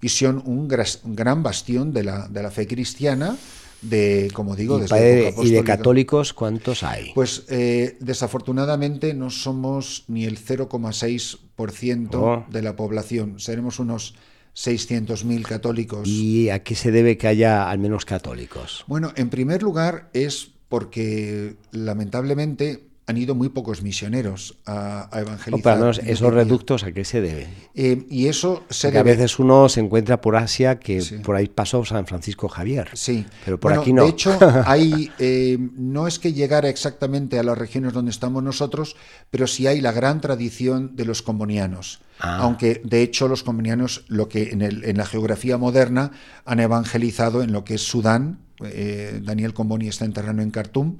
y 0.00 0.08
son 0.10 0.42
un, 0.46 0.68
gran 0.68 1.42
bastión 1.42 1.92
de 1.92 2.04
la, 2.04 2.28
de 2.28 2.42
la 2.42 2.52
fe 2.52 2.68
cristiana 2.68 3.36
de, 3.82 4.30
como 4.34 4.56
digo, 4.56 4.78
¿Y, 4.78 4.82
de, 4.88 5.34
¿Y 5.42 5.50
de 5.50 5.62
católicos 5.64 6.32
cuántos 6.32 6.82
hay? 6.82 7.12
Pues 7.14 7.44
eh, 7.48 7.98
desafortunadamente 8.00 9.12
no 9.14 9.30
somos 9.30 10.04
ni 10.08 10.24
el 10.24 10.38
0,6% 10.38 12.48
de 12.48 12.62
la 12.62 12.74
población, 12.76 13.40
seremos 13.40 13.78
unos 13.78 14.14
600.000 14.54 15.42
católicos. 15.42 16.08
¿Y 16.08 16.50
a 16.50 16.62
qué 16.62 16.74
se 16.74 16.90
debe 16.90 17.16
que 17.16 17.28
haya 17.28 17.70
al 17.70 17.78
menos 17.78 18.04
católicos? 18.04 18.84
Bueno, 18.86 19.12
en 19.16 19.30
primer 19.30 19.62
lugar 19.62 20.10
es 20.12 20.50
porque 20.68 21.56
lamentablemente 21.72 22.89
han 23.10 23.18
ido 23.18 23.34
muy 23.34 23.50
pocos 23.50 23.82
misioneros 23.82 24.56
a, 24.66 25.08
a 25.14 25.20
evangelizar. 25.20 25.74
Al 25.74 25.78
menos 25.80 25.98
en 25.98 26.08
esos 26.08 26.32
reductos 26.32 26.82
a 26.84 26.92
qué 26.92 27.04
se 27.04 27.20
debe. 27.20 27.48
Eh, 27.74 28.06
y 28.08 28.28
eso 28.28 28.64
se 28.70 28.88
Porque 28.88 28.98
a 28.98 29.02
debe... 29.04 29.16
veces 29.16 29.38
uno 29.38 29.68
se 29.68 29.80
encuentra 29.80 30.20
por 30.20 30.36
Asia 30.36 30.78
que 30.78 31.00
Sí. 31.02 31.18
por 31.18 31.36
ahí 31.36 31.48
pasó 31.48 31.84
San 31.84 32.06
Francisco 32.06 32.48
Javier. 32.48 32.88
Sí, 32.94 33.26
Pero 33.44 33.60
por 33.60 33.70
Bueno, 33.72 33.82
aquí 33.82 33.92
no. 33.92 34.04
De 34.04 34.08
hecho, 34.10 34.38
hay, 34.66 35.10
eh, 35.18 35.58
no 35.76 36.06
es 36.06 36.18
que 36.18 36.32
llegara 36.32 36.68
exactamente 36.68 37.38
a 37.38 37.42
las 37.42 37.58
regiones 37.58 37.92
donde 37.92 38.10
estamos 38.10 38.42
nosotros, 38.42 38.96
pero 39.30 39.46
sí 39.46 39.66
hay 39.66 39.80
la 39.80 39.92
gran 39.92 40.20
tradición 40.20 40.96
de 40.96 41.04
los 41.04 41.22
combonianos. 41.22 42.00
Ah. 42.20 42.38
Aunque 42.42 42.80
de 42.84 43.02
hecho 43.02 43.28
los 43.28 43.42
combonianos, 43.42 44.04
lo 44.08 44.28
que 44.28 44.50
en, 44.50 44.62
el- 44.62 44.84
en 44.84 44.96
la 44.98 45.06
geografía 45.06 45.56
moderna 45.58 46.12
han 46.44 46.60
evangelizado 46.60 47.42
en 47.42 47.52
lo 47.52 47.64
que 47.64 47.74
es 47.74 47.82
Sudán. 47.82 48.38
eh, 48.62 49.20
Daniel 49.24 49.54
Comboni 49.54 49.88
está 49.88 50.04
enterrado 50.04 50.42
en 50.42 50.50
Khartoum, 50.50 50.98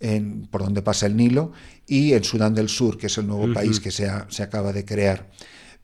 en- 0.00 0.46
por 0.50 0.62
donde 0.62 0.82
pasa 0.82 1.06
el 1.06 1.16
Nilo, 1.16 1.52
y 1.86 2.12
en 2.12 2.24
Sudán 2.24 2.54
del 2.54 2.68
Sur, 2.68 2.98
que 2.98 3.06
es 3.08 3.18
el 3.18 3.26
nuevo 3.26 3.52
país 3.54 3.80
que 3.80 3.90
se, 3.90 4.08
ha- 4.08 4.26
se 4.30 4.42
acaba 4.42 4.72
de 4.72 4.84
crear. 4.84 5.30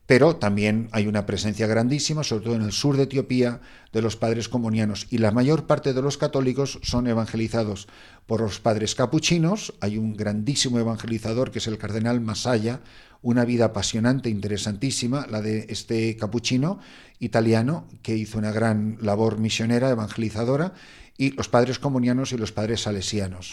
Pero 0.07 0.37
también 0.37 0.89
hay 0.93 1.07
una 1.07 1.25
presencia 1.25 1.67
grandísima, 1.67 2.25
sobre 2.25 2.45
todo 2.45 2.55
en 2.57 2.63
el 2.63 2.73
sur 2.73 2.99
de 2.99 3.05
Etiopía, 3.05 3.63
de 3.91 4.03
los 4.03 4.17
padres 4.17 4.51
comunianos. 4.51 5.07
Y 5.09 5.17
la 5.17 5.31
mayor 5.31 5.67
parte 5.67 5.95
de 5.95 6.03
los 6.03 6.19
católicos 6.19 6.79
son 6.83 7.07
evangelizados 7.07 7.89
por 8.27 8.43
los 8.43 8.61
padres 8.61 8.95
capuchinos. 8.95 9.73
Hay 9.81 9.97
un 9.97 10.15
grandísimo 10.15 10.79
evangelizador 10.79 11.51
que 11.51 11.59
es 11.59 11.67
el 11.69 11.79
cardenal 11.79 12.21
Masaya, 12.21 12.83
una 13.23 13.47
vida 13.47 13.65
apasionante, 13.67 14.29
interesantísima, 14.29 15.27
la 15.31 15.41
de 15.41 15.65
este 15.71 16.15
capuchino 16.19 16.81
italiano 17.19 17.89
que 18.03 18.15
hizo 18.15 18.37
una 18.37 18.53
gran 18.53 18.99
labor 19.01 19.39
misionera, 19.39 19.89
evangelizadora, 19.89 20.75
y 21.17 21.31
los 21.33 21.49
padres 21.49 21.79
comunianos 21.79 22.33
y 22.33 22.37
los 22.37 22.53
padres 22.53 22.83
salesianos. 22.83 23.53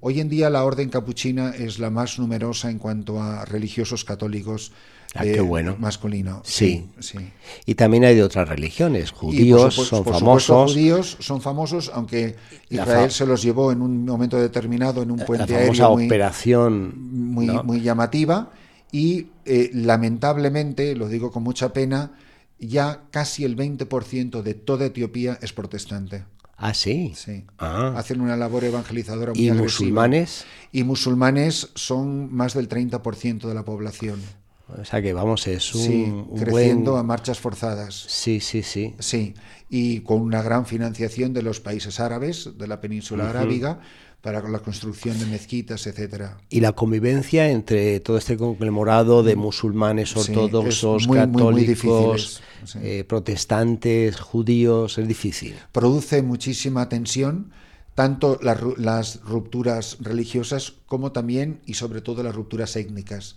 Hoy 0.00 0.20
en 0.20 0.28
día 0.28 0.48
la 0.50 0.64
orden 0.64 0.88
capuchina 0.88 1.50
es 1.50 1.78
la 1.78 1.90
más 1.90 2.18
numerosa 2.18 2.70
en 2.70 2.78
cuanto 2.78 3.22
a 3.22 3.44
religiosos 3.44 4.04
católicos 4.04 4.72
Ah, 5.16 5.24
eh, 5.24 5.32
qué 5.34 5.40
bueno. 5.40 5.76
masculino. 5.78 6.42
Sí. 6.44 6.88
sí. 6.98 7.18
Y 7.66 7.76
también 7.76 8.04
hay 8.04 8.16
de 8.16 8.24
otras 8.24 8.48
religiones. 8.48 9.12
Por 9.12 9.20
Judíos 9.20 9.74
son 9.74 10.02
por 10.02 10.14
supuesto, 10.14 10.18
famosos. 10.18 10.72
judíos 10.72 11.16
son 11.20 11.40
famosos, 11.40 11.90
aunque 11.94 12.34
La 12.68 12.82
Israel 12.82 13.10
se 13.12 13.24
los 13.24 13.40
llevó 13.40 13.70
en 13.70 13.80
un 13.80 14.04
momento 14.04 14.40
determinado 14.40 15.02
en 15.02 15.12
un 15.12 15.20
La 15.20 15.24
puente 15.26 15.54
famosa 15.54 15.84
aéreo 15.84 15.90
muy, 15.92 16.06
operación. 16.06 16.94
muy, 17.12 17.46
¿no? 17.46 17.62
muy 17.62 17.80
llamativa. 17.80 18.50
Y 18.90 19.28
eh, 19.44 19.70
lamentablemente, 19.72 20.96
lo 20.96 21.08
digo 21.08 21.30
con 21.30 21.44
mucha 21.44 21.72
pena, 21.72 22.12
ya 22.58 23.02
casi 23.12 23.44
el 23.44 23.56
20% 23.56 24.42
de 24.42 24.54
toda 24.54 24.86
Etiopía 24.86 25.38
es 25.40 25.52
protestante. 25.52 26.24
Ah, 26.56 26.74
sí. 26.74 27.12
Sí. 27.16 27.44
Ah. 27.58 27.94
Hacen 27.96 28.20
una 28.20 28.36
labor 28.36 28.64
evangelizadora 28.64 29.32
muy 29.32 29.42
¿Y 29.42 29.48
agresiva. 29.48 29.64
musulmanes? 29.64 30.44
Y 30.72 30.84
musulmanes 30.84 31.70
son 31.74 32.32
más 32.32 32.54
del 32.54 32.68
30% 32.68 33.48
de 33.48 33.54
la 33.54 33.64
población. 33.64 34.20
O 34.66 34.84
sea 34.84 35.02
que 35.02 35.12
vamos, 35.12 35.46
es 35.46 35.74
un, 35.74 35.80
sí, 35.82 36.02
un 36.04 36.38
creciendo 36.38 36.92
buen... 36.92 37.00
a 37.00 37.02
marchas 37.02 37.38
forzadas. 37.38 38.06
Sí, 38.08 38.40
sí, 38.40 38.62
sí. 38.62 38.94
Sí, 38.98 39.34
y 39.68 40.00
con 40.00 40.22
una 40.22 40.42
gran 40.42 40.64
financiación 40.64 41.34
de 41.34 41.42
los 41.42 41.60
países 41.60 42.00
árabes, 42.00 42.56
de 42.56 42.66
la 42.66 42.80
península 42.80 43.28
arábiga, 43.28 43.80
para 44.24 44.40
la 44.48 44.58
construcción 44.60 45.18
de 45.18 45.26
mezquitas, 45.26 45.86
etcétera. 45.86 46.38
Y 46.48 46.60
la 46.60 46.72
convivencia 46.72 47.50
entre 47.50 48.00
todo 48.00 48.16
este 48.16 48.38
conglomerado 48.38 49.22
de 49.22 49.36
musulmanes 49.36 50.16
ortodoxos, 50.16 51.06
muy, 51.06 51.18
muy, 51.18 51.26
muy 51.26 51.36
católicos, 51.42 52.42
sí. 52.64 52.78
eh, 52.82 53.04
protestantes, 53.06 54.18
judíos, 54.18 54.96
es 54.96 55.06
difícil. 55.06 55.54
Produce 55.72 56.22
muchísima 56.22 56.88
tensión, 56.88 57.52
tanto 57.94 58.38
las, 58.42 58.58
ru- 58.58 58.78
las 58.78 59.20
rupturas 59.20 59.98
religiosas 60.00 60.72
como 60.86 61.12
también 61.12 61.60
y 61.66 61.74
sobre 61.74 62.00
todo 62.00 62.22
las 62.22 62.34
rupturas 62.34 62.74
étnicas. 62.76 63.36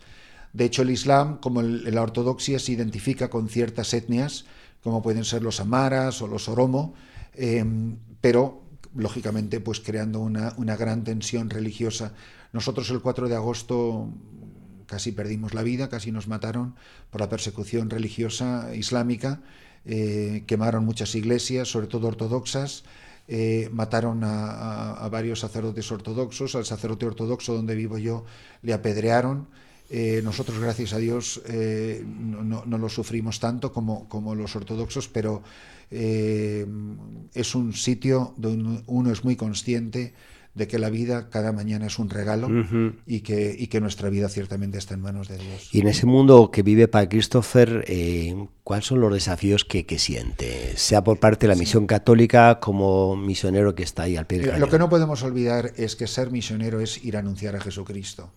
De 0.54 0.64
hecho, 0.64 0.84
el 0.84 0.90
Islam, 0.92 1.40
como 1.42 1.60
el- 1.60 1.94
la 1.94 2.02
ortodoxia, 2.02 2.60
se 2.60 2.72
identifica 2.72 3.30
con 3.30 3.50
ciertas 3.50 3.94
etnias, 3.94 4.46
como 4.82 5.02
pueden 5.02 5.26
ser 5.26 5.42
los 5.44 5.60
amaras 5.60 6.22
o 6.22 6.28
los 6.28 6.48
oromo, 6.48 6.94
eh, 7.34 7.66
pero 8.22 8.62
lógicamente 8.98 9.60
pues 9.60 9.80
creando 9.80 10.20
una, 10.20 10.54
una 10.58 10.76
gran 10.76 11.04
tensión 11.04 11.50
religiosa. 11.50 12.14
Nosotros 12.52 12.90
el 12.90 13.02
4 13.02 13.30
de 13.30 13.36
agosto 13.36 14.12
casi 14.88 15.12
perdimos 15.12 15.54
la 15.54 15.64
vida, 15.64 15.90
casi 15.90 16.12
nos 16.12 16.28
mataron 16.28 16.76
por 17.12 17.22
la 17.22 17.30
persecución 17.30 17.90
religiosa 17.90 18.74
islámica, 18.74 19.42
eh, 19.86 20.44
quemaron 20.48 20.86
muchas 20.86 21.14
iglesias, 21.14 21.68
sobre 21.68 21.88
todo 21.88 22.08
ortodoxas, 22.08 22.84
eh, 23.28 23.70
mataron 23.74 24.22
a, 24.24 25.08
varios 25.12 25.42
sacerdotes 25.42 25.92
ortodoxos, 25.92 26.56
al 26.56 26.66
sacerdote 26.66 27.06
ortodoxo 27.06 27.54
donde 27.54 27.76
vivo 27.76 27.98
yo 27.98 28.26
le 28.62 28.74
apedrearon. 28.74 29.48
Eh, 29.90 30.22
nosotros, 30.24 30.60
gracias 30.60 30.92
a 30.94 30.98
Dios, 30.98 31.42
eh, 31.48 32.04
no, 32.06 32.44
no- 32.44 32.64
no 32.66 32.78
lo 32.78 32.90
sufrimos 32.90 33.40
tanto 33.40 33.72
como, 33.72 34.08
como 34.10 34.36
los 34.36 34.56
ortodoxos, 34.56 35.08
pero 35.08 35.42
eh, 35.92 36.66
es 37.34 37.56
un 37.56 37.74
sitio 37.74 38.34
donde 38.38 38.84
uno 38.88 39.12
es 39.12 39.24
muy 39.24 39.36
consciente 39.36 40.14
de 40.56 40.68
que 40.68 40.80
la 40.80 40.90
vida 40.90 41.30
cada 41.30 41.52
mañana 41.52 41.86
es 41.86 42.00
un 42.00 42.10
regalo 42.10 42.50
y, 43.06 43.20
que, 43.22 43.56
y 43.58 43.68
que 43.68 43.80
nuestra 43.80 44.10
vida 44.10 44.28
ciertamente 44.28 44.80
está 44.80 44.96
en 44.96 45.02
manos 45.02 45.28
de 45.28 45.38
Dios. 45.38 45.70
Y 45.72 45.82
en 45.82 45.88
ese 45.88 46.08
mundo 46.08 46.50
que 46.50 46.64
vive 46.64 46.88
para 46.88 47.08
Christopher, 47.08 47.86
eh, 47.88 48.36
¿cuáles 48.64 48.86
son 48.88 49.00
los 49.00 49.14
desafíos 49.14 49.66
que, 49.66 49.86
que 49.86 50.00
siente? 50.00 50.76
Sea 50.76 51.04
por 51.04 51.20
parte 51.20 51.46
de 51.48 51.54
la 51.54 51.60
misión 51.60 51.86
católica 51.86 52.60
como 52.60 53.16
misionero 53.16 53.76
que 53.76 53.84
está 53.84 54.04
ahí 54.04 54.18
al 54.18 54.26
pie 54.26 54.40
del 54.40 54.60
Lo 54.60 54.68
que 54.68 54.80
no 54.80 54.90
podemos 54.90 55.22
olvidar 55.22 55.74
es 55.78 55.96
que 55.96 56.08
ser 56.08 56.32
misionero 56.32 56.82
es 56.82 57.06
ir 57.06 57.18
a 57.18 57.20
anunciar 57.20 57.56
a 57.56 57.62
Jesucristo. 57.62 58.32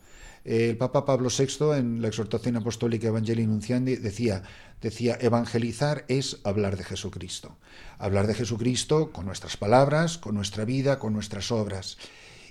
El 0.51 0.77
Papa 0.77 1.05
Pablo 1.05 1.29
VI, 1.29 1.79
en 1.79 2.03
la 2.03 2.09
exhortación 2.09 2.57
apostólica 2.57 3.07
Evangelii 3.07 3.47
Nunciandi, 3.47 3.95
decía, 3.95 4.43
decía, 4.83 5.17
evangelizar 5.21 6.05
es 6.09 6.39
hablar 6.43 6.77
de 6.77 6.83
Jesucristo. 6.83 7.57
Hablar 7.99 8.27
de 8.27 8.35
Jesucristo 8.35 9.13
con 9.13 9.27
nuestras 9.27 9.57
palabras, 9.57 10.19
con 10.19 10.35
nuestra 10.35 10.65
vida, 10.65 10.99
con 10.99 11.13
nuestras 11.13 11.53
obras. 11.53 11.99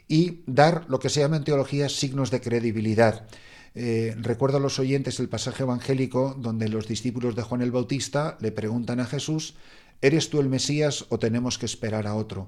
Y 0.08 0.44
dar 0.46 0.86
lo 0.88 1.00
que 1.00 1.10
se 1.10 1.20
llama 1.20 1.36
en 1.36 1.44
teología 1.44 1.90
signos 1.90 2.32
de 2.32 2.40
credibilidad. 2.40 3.28
Eh, 3.76 4.16
recuerdo 4.18 4.56
a 4.56 4.62
los 4.62 4.80
oyentes 4.80 5.20
el 5.20 5.28
pasaje 5.28 5.64
evangélico 5.64 6.38
donde 6.40 6.70
los 6.70 6.88
discípulos 6.88 7.36
de 7.36 7.44
Juan 7.44 7.62
el 7.62 7.72
Bautista 7.72 8.38
le 8.40 8.54
preguntan 8.54 9.02
a 9.02 9.08
Jesús, 9.08 9.56
¿eres 10.02 10.30
tú 10.30 10.40
el 10.40 10.48
Mesías 10.48 11.06
o 11.10 11.20
tenemos 11.20 11.58
que 11.58 11.66
esperar 11.66 12.08
a 12.08 12.16
otro? 12.16 12.48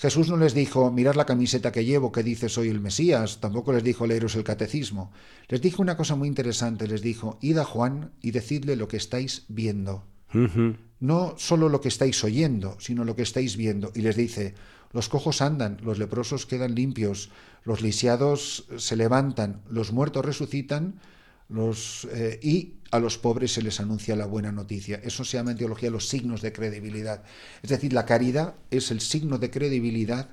Jesús 0.00 0.30
no 0.30 0.38
les 0.38 0.54
dijo, 0.54 0.90
mirad 0.90 1.14
la 1.14 1.26
camiseta 1.26 1.72
que 1.72 1.84
llevo, 1.84 2.10
que 2.10 2.22
dice 2.22 2.48
soy 2.48 2.68
el 2.68 2.80
Mesías, 2.80 3.38
tampoco 3.38 3.70
les 3.74 3.84
dijo 3.84 4.06
leeros 4.06 4.34
el 4.34 4.44
catecismo. 4.44 5.12
Les 5.46 5.60
dijo 5.60 5.82
una 5.82 5.98
cosa 5.98 6.16
muy 6.16 6.26
interesante, 6.26 6.88
les 6.88 7.02
dijo, 7.02 7.36
id 7.42 7.58
a 7.58 7.66
Juan 7.66 8.10
y 8.22 8.30
decidle 8.30 8.76
lo 8.76 8.88
que 8.88 8.96
estáis 8.96 9.44
viendo. 9.48 10.04
No 11.00 11.34
solo 11.36 11.68
lo 11.68 11.82
que 11.82 11.88
estáis 11.88 12.24
oyendo, 12.24 12.78
sino 12.80 13.04
lo 13.04 13.14
que 13.14 13.20
estáis 13.20 13.58
viendo. 13.58 13.92
Y 13.94 14.00
les 14.00 14.16
dice, 14.16 14.54
los 14.94 15.10
cojos 15.10 15.42
andan, 15.42 15.76
los 15.82 15.98
leprosos 15.98 16.46
quedan 16.46 16.74
limpios, 16.74 17.28
los 17.62 17.82
lisiados 17.82 18.64
se 18.78 18.96
levantan, 18.96 19.60
los 19.68 19.92
muertos 19.92 20.24
resucitan, 20.24 20.98
eh, 22.12 22.38
y 22.42 22.74
a 22.90 22.98
los 22.98 23.18
pobres 23.18 23.52
se 23.52 23.62
les 23.62 23.80
anuncia 23.80 24.16
la 24.16 24.26
buena 24.26 24.52
noticia. 24.52 25.00
Eso 25.02 25.24
se 25.24 25.36
llama 25.36 25.52
en 25.52 25.58
teología 25.58 25.90
los 25.90 26.08
signos 26.08 26.42
de 26.42 26.52
credibilidad. 26.52 27.22
Es 27.62 27.70
decir, 27.70 27.92
la 27.92 28.06
caridad 28.06 28.54
es 28.70 28.90
el 28.90 29.00
signo 29.00 29.38
de 29.38 29.50
credibilidad 29.50 30.30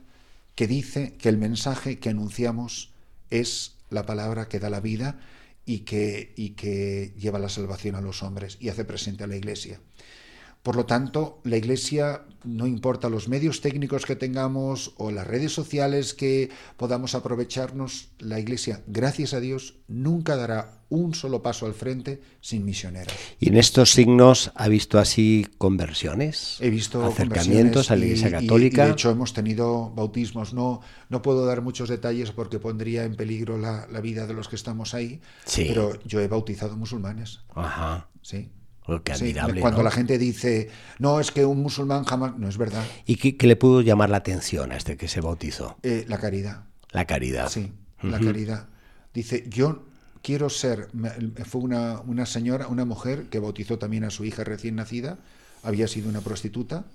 que 0.55 0.67
dice 0.67 1.13
que 1.13 1.29
el 1.29 1.37
mensaje 1.37 1.99
que 1.99 2.09
anunciamos 2.09 2.93
es 3.29 3.75
la 3.89 4.05
palabra 4.05 4.47
que 4.47 4.59
da 4.59 4.69
la 4.69 4.79
vida 4.79 5.19
y 5.65 5.79
que 5.79 7.13
lleva 7.17 7.39
la 7.39 7.49
salvación 7.49 7.95
a 7.95 8.01
los 8.01 8.23
hombres 8.23 8.57
y 8.59 8.69
hace 8.69 8.85
presente 8.85 9.23
a 9.23 9.27
la 9.27 9.35
Iglesia. 9.35 9.79
Por 10.67 10.75
lo 10.75 10.85
tanto, 10.85 11.39
la 11.45 11.55
Iglesia, 11.55 12.23
no 12.43 12.67
importa 12.67 13.07
los 13.07 13.29
medios 13.29 13.61
técnicos 13.61 14.05
que 14.05 14.17
tengamos 14.17 14.91
o 14.97 15.11
las 15.11 15.25
redes 15.25 15.53
sociales 15.53 16.13
que 16.13 16.49
podamos 16.75 17.15
aprovecharnos, 17.15 18.09
la 18.19 18.37
Iglesia, 18.37 18.83
gracias 18.85 19.33
a 19.33 19.39
Dios, 19.39 19.75
nunca 19.87 20.35
dará 20.35 20.81
un 20.89 21.13
solo 21.15 21.41
paso 21.41 21.67
al 21.67 21.73
frente 21.73 22.21
sin 22.41 22.65
misioneros. 22.65 23.13
Y 23.39 23.47
en 23.47 23.55
estos 23.55 23.91
signos 23.91 24.51
ha 24.55 24.67
visto 24.67 24.99
así 24.99 25.47
conversiones, 25.57 26.57
He 26.59 26.69
visto 26.69 27.01
acercamientos 27.05 27.89
a 27.89 27.95
la 27.95 28.03
Iglesia 28.03 28.27
y- 28.27 28.29
y- 28.29 28.47
Católica. 28.47 28.83
Y, 28.83 28.87
de 28.87 28.91
hecho, 28.91 29.09
hemos 29.09 29.31
tenido 29.31 29.91
bautismos. 29.91 30.53
No, 30.53 30.81
no 31.07 31.21
puedo 31.21 31.45
dar 31.45 31.61
muchos 31.61 31.87
detalles 31.87 32.31
porque 32.31 32.59
pondría 32.59 33.05
en 33.05 33.15
peligro 33.15 33.57
la, 33.57 33.87
la 33.89 34.01
vida 34.01 34.27
de 34.27 34.33
los 34.33 34.49
que 34.49 34.57
estamos 34.57 34.93
ahí. 34.93 35.21
Sí. 35.45 35.63
Pero 35.69 35.97
yo 36.03 36.19
he 36.19 36.27
bautizado 36.27 36.75
musulmanes. 36.75 37.39
Ajá. 37.55 38.09
Sí. 38.21 38.51
Oh, 38.87 39.01
qué 39.03 39.15
Sí, 39.15 39.25
admirable. 39.25 39.61
Cuando 39.61 39.79
¿no? 39.79 39.83
la 39.83 39.91
gente 39.91 40.17
dice, 40.17 40.69
no, 40.99 41.19
es 41.19 41.31
que 41.31 41.45
un 41.45 41.61
musulmán 41.61 42.05
jamás. 42.05 42.37
No 42.37 42.47
es 42.47 42.57
verdad. 42.57 42.83
¿Y 43.05 43.17
qué, 43.17 43.35
qué 43.35 43.47
le 43.47 43.55
pudo 43.55 43.81
llamar 43.81 44.09
la 44.09 44.17
atención 44.17 44.71
a 44.71 44.77
este 44.77 44.97
que 44.97 45.07
se 45.07 45.21
bautizó? 45.21 45.77
Eh, 45.83 46.05
la 46.07 46.17
caridad. 46.17 46.63
La 46.91 47.05
caridad. 47.05 47.49
Sí, 47.49 47.71
la 48.01 48.19
caridad. 48.19 48.69
Dice, 49.13 49.45
yo 49.49 49.83
quiero 50.21 50.49
ser, 50.49 50.89
fue 51.45 51.61
una, 51.61 51.99
una 52.01 52.25
señora, 52.25 52.67
una 52.67 52.85
mujer 52.85 53.25
que 53.29 53.39
bautizó 53.39 53.77
también 53.77 54.03
a 54.03 54.09
su 54.09 54.25
hija 54.25 54.43
recién 54.43 54.75
nacida, 54.75 55.17
había 55.63 55.87
sido 55.87 56.09
una 56.09 56.21
prostituta, 56.21 56.85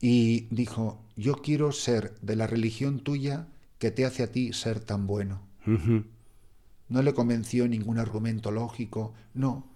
y 0.00 0.46
dijo, 0.50 1.02
yo 1.16 1.36
quiero 1.36 1.72
ser 1.72 2.14
de 2.22 2.36
la 2.36 2.46
religión 2.46 3.00
tuya 3.00 3.46
que 3.78 3.90
te 3.90 4.04
hace 4.04 4.22
a 4.22 4.32
ti 4.32 4.52
ser 4.52 4.80
tan 4.80 5.06
bueno. 5.06 5.40
No 6.88 7.02
le 7.02 7.14
convenció 7.14 7.66
ningún 7.66 7.98
argumento 7.98 8.50
lógico, 8.50 9.14
no, 9.34 9.66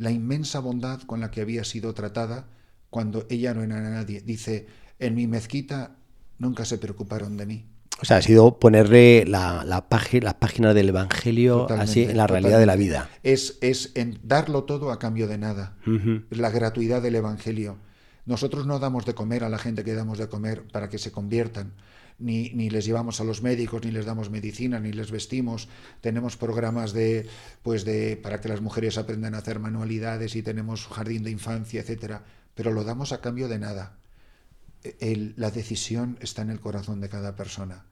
la 0.00 0.10
inmensa 0.10 0.60
bondad 0.60 1.02
con 1.02 1.20
la 1.20 1.30
que 1.30 1.42
había 1.42 1.62
sido 1.62 1.92
tratada 1.92 2.46
cuando 2.88 3.26
ella 3.28 3.52
no 3.52 3.62
era 3.62 3.78
nadie. 3.80 4.22
Dice, 4.22 4.66
en 4.98 5.14
mi 5.14 5.26
mezquita 5.26 5.96
nunca 6.38 6.64
se 6.64 6.78
preocuparon 6.78 7.36
de 7.36 7.44
mí. 7.44 7.66
O 8.00 8.06
sea, 8.06 8.16
ha 8.16 8.22
sido 8.22 8.58
ponerle 8.58 9.26
la, 9.26 9.62
la, 9.62 9.90
página, 9.90 10.72
del 10.72 10.88
Evangelio 10.88 11.70
así 11.70 12.04
en 12.04 12.16
la 12.16 12.26
realidad 12.26 12.58
de 12.58 12.64
la 12.64 12.76
vida. 12.76 13.10
Es, 13.22 13.58
es 13.60 13.92
en 13.94 14.18
darlo 14.22 14.64
todo 14.64 14.90
a 14.90 14.98
cambio 14.98 15.28
de 15.28 15.36
nada. 15.36 15.76
Es 16.30 16.38
la 16.38 16.48
gratuidad 16.48 17.02
del 17.02 17.16
Evangelio. 17.16 17.76
Nosotros 18.24 18.66
no 18.66 18.78
damos 18.78 19.04
de 19.04 19.14
comer 19.14 19.44
a 19.44 19.50
la 19.50 19.58
gente 19.58 19.84
que 19.84 19.92
damos 19.92 20.16
de 20.16 20.30
comer 20.30 20.62
para 20.72 20.88
que 20.88 20.96
se 20.96 21.12
conviertan. 21.12 21.74
Ni, 22.20 22.50
ni, 22.50 22.70
les 22.70 22.84
llevamos 22.84 23.20
a 23.20 23.24
los 23.24 23.42
médicos, 23.42 23.82
ni 23.82 23.90
les 23.90 24.04
damos 24.04 24.30
medicina, 24.30 24.78
ni 24.78 24.92
les 24.92 25.10
vestimos. 25.10 25.68
Tenemos 26.00 26.36
programas 26.36 26.92
de, 26.92 27.26
pues 27.62 27.84
de, 27.84 28.16
para 28.16 28.40
que 28.40 28.48
las 28.48 28.60
mujeres 28.60 28.98
aprendan 28.98 29.34
a 29.34 29.38
hacer 29.38 29.58
manualidades 29.58 30.36
y 30.36 30.42
tenemos 30.42 30.86
jardín 30.86 31.24
de 31.24 31.30
infancia, 31.30 31.80
etcétera. 31.80 32.22
Pero 32.54 32.72
lo 32.72 32.84
damos 32.84 33.12
a 33.12 33.20
cambio 33.20 33.48
de 33.48 33.58
nada. 33.58 33.96
El, 35.00 35.34
la 35.36 35.50
decisión 35.50 36.18
está 36.20 36.42
en 36.42 36.50
el 36.50 36.60
corazón 36.60 37.00
de 37.00 37.08
cada 37.08 37.36
persona. 37.36 37.84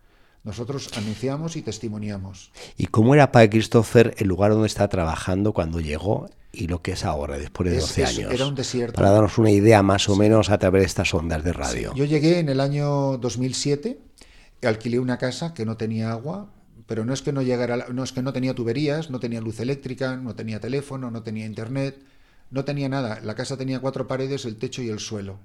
Nosotros 0.44 0.90
anunciamos 0.96 1.56
y 1.56 1.62
testimoniamos. 1.62 2.52
¿Y 2.76 2.86
cómo 2.86 3.14
era 3.14 3.32
para 3.32 3.50
Christopher 3.50 4.14
el 4.18 4.28
lugar 4.28 4.52
donde 4.52 4.66
está 4.66 4.88
trabajando 4.88 5.52
cuando 5.52 5.80
llegó 5.80 6.30
y 6.52 6.68
lo 6.68 6.80
que 6.80 6.92
es 6.92 7.04
ahora, 7.04 7.38
después 7.38 7.70
de 7.70 7.78
12 7.78 8.04
años? 8.04 8.32
Era 8.32 8.46
un 8.46 8.54
desierto. 8.54 8.94
Para 8.94 9.10
darnos 9.10 9.36
una 9.38 9.50
idea 9.50 9.82
más 9.82 10.08
o 10.08 10.16
menos 10.16 10.50
a 10.50 10.58
través 10.58 10.82
de 10.82 10.86
estas 10.86 11.12
ondas 11.12 11.44
de 11.44 11.52
radio. 11.52 11.92
Yo 11.94 12.04
llegué 12.04 12.38
en 12.38 12.48
el 12.48 12.60
año 12.60 13.18
2007, 13.18 13.98
alquilé 14.62 14.98
una 14.98 15.18
casa 15.18 15.54
que 15.54 15.64
no 15.64 15.76
tenía 15.76 16.10
agua, 16.10 16.50
pero 16.86 17.04
no 17.04 17.12
es 17.12 17.22
que 17.22 17.32
no 17.32 17.42
llegara, 17.42 17.86
no 17.92 18.02
es 18.02 18.12
que 18.12 18.22
no 18.22 18.32
tenía 18.32 18.54
tuberías, 18.54 19.10
no 19.10 19.20
tenía 19.20 19.40
luz 19.40 19.60
eléctrica, 19.60 20.16
no 20.16 20.34
tenía 20.34 20.60
teléfono, 20.60 21.10
no 21.10 21.22
tenía 21.22 21.46
internet, 21.46 21.98
no 22.50 22.64
tenía 22.64 22.88
nada. 22.88 23.20
La 23.22 23.34
casa 23.34 23.56
tenía 23.56 23.80
cuatro 23.80 24.08
paredes, 24.08 24.44
el 24.44 24.56
techo 24.56 24.82
y 24.82 24.88
el 24.88 24.98
suelo. 24.98 25.38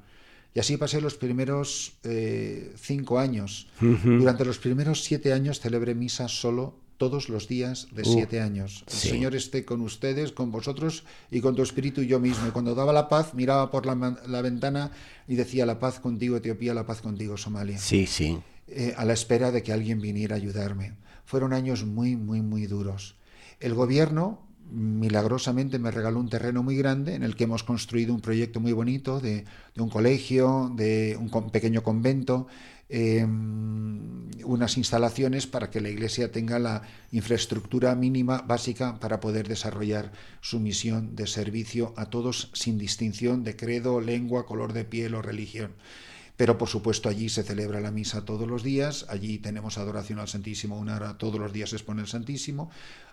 Y 0.56 0.60
así 0.60 0.78
pasé 0.78 1.02
los 1.02 1.16
primeros 1.16 1.94
eh, 2.04 2.74
cinco 2.78 3.20
años. 3.20 3.68
Durante 3.80 4.46
los 4.46 4.60
primeros 4.60 5.04
siete 5.04 5.34
años 5.34 5.60
celebré 5.60 5.96
misa 5.96 6.28
solo 6.28 6.76
todos 6.98 7.28
los 7.28 7.48
días 7.48 7.88
de 7.92 8.04
uh, 8.04 8.06
siete 8.06 8.40
años. 8.40 8.84
El 8.88 8.94
Señor 8.94 9.36
esté 9.36 9.66
con 9.66 9.82
ustedes, 9.82 10.32
con 10.32 10.52
vosotros 10.52 11.04
y 11.32 11.42
con 11.42 11.56
tu 11.56 11.64
espíritu 11.64 12.02
y 12.02 12.08
yo 12.08 12.20
mismo. 12.20 12.48
Y 12.48 12.52
cuando 12.52 12.76
daba 12.76 12.94
la 12.94 13.10
paz, 13.10 13.34
miraba 13.34 13.72
por 13.72 13.86
la, 13.86 14.42
ventana 14.42 14.92
y 15.28 15.36
decía 15.36 15.66
la 15.66 15.80
paz 15.80 16.00
contigo, 16.00 16.38
Etiopía, 16.38 16.74
la 16.74 16.86
paz 16.86 17.02
contigo, 17.02 17.36
Somalia. 17.36 17.80
Sí, 17.80 18.06
sí. 18.06 18.40
Eh, 18.68 18.94
a 18.98 19.04
la 19.04 19.14
espera 19.14 19.52
de 19.52 19.62
que 19.62 19.74
alguien 19.74 20.00
viniera 20.00 20.36
a 20.36 20.38
ayudarme. 20.38 20.96
Fueron 21.26 21.54
años 21.54 21.86
muy, 21.86 22.16
muy, 22.16 22.42
muy 22.42 22.66
duros. 22.66 23.18
El 23.60 23.74
gobierno 23.74 24.48
milagrosamente 24.72 25.80
me 25.80 25.92
regaló 25.92 26.20
un 26.20 26.30
terreno 26.30 26.64
muy 26.64 26.78
grande 26.78 27.16
en 27.16 27.24
el 27.24 27.36
que 27.36 27.44
hemos 27.44 27.64
construido 27.64 28.14
un 28.14 28.22
proyecto 28.22 28.60
muy 28.60 28.72
bonito 28.72 29.20
de, 29.20 29.46
un 29.78 29.90
colegio, 29.90 30.72
de 30.76 31.18
un 31.20 31.52
pequeño 31.52 31.84
convento, 31.84 32.48
em, 32.90 34.30
unas 34.46 34.78
instalaciones 34.78 35.46
para 35.46 35.70
que 35.70 35.82
la 35.82 35.90
Iglesia 35.90 36.32
tenga 36.32 36.58
la 36.60 36.84
infraestructura 37.12 37.94
mínima 37.96 38.42
básica 38.42 39.00
para 39.00 39.20
poder 39.20 39.48
desarrollar 39.48 40.12
su 40.42 40.60
misión 40.60 41.16
de 41.16 41.28
servicio 41.28 41.94
a 41.98 42.06
todos 42.08 42.50
sin 42.54 42.78
distinción 42.78 43.44
de 43.44 43.56
credo, 43.56 44.02
lengua, 44.02 44.46
color 44.46 44.74
de 44.74 44.86
piel 44.86 45.16
o 45.16 45.22
religión. 45.22 45.74
Pero 46.36 46.58
por 46.58 46.68
supuesto 46.68 47.10
allí 47.10 47.30
se 47.30 47.44
celebra 47.44 47.80
la 47.80 47.92
misa 47.92 48.26
todos 48.26 48.48
los 48.48 48.64
días, 48.64 49.06
allí 49.10 49.38
tenemos 49.38 49.78
adoración 49.78 50.20
al 50.20 50.28
Santísimo, 50.28 50.80
una 50.80 50.96
hora 50.96 51.18
todos 51.18 51.40
los 51.40 51.54
días 51.54 51.70
se 51.70 51.76
expone 51.76 52.02
el 52.02 52.08
Santísimo, 52.08 52.72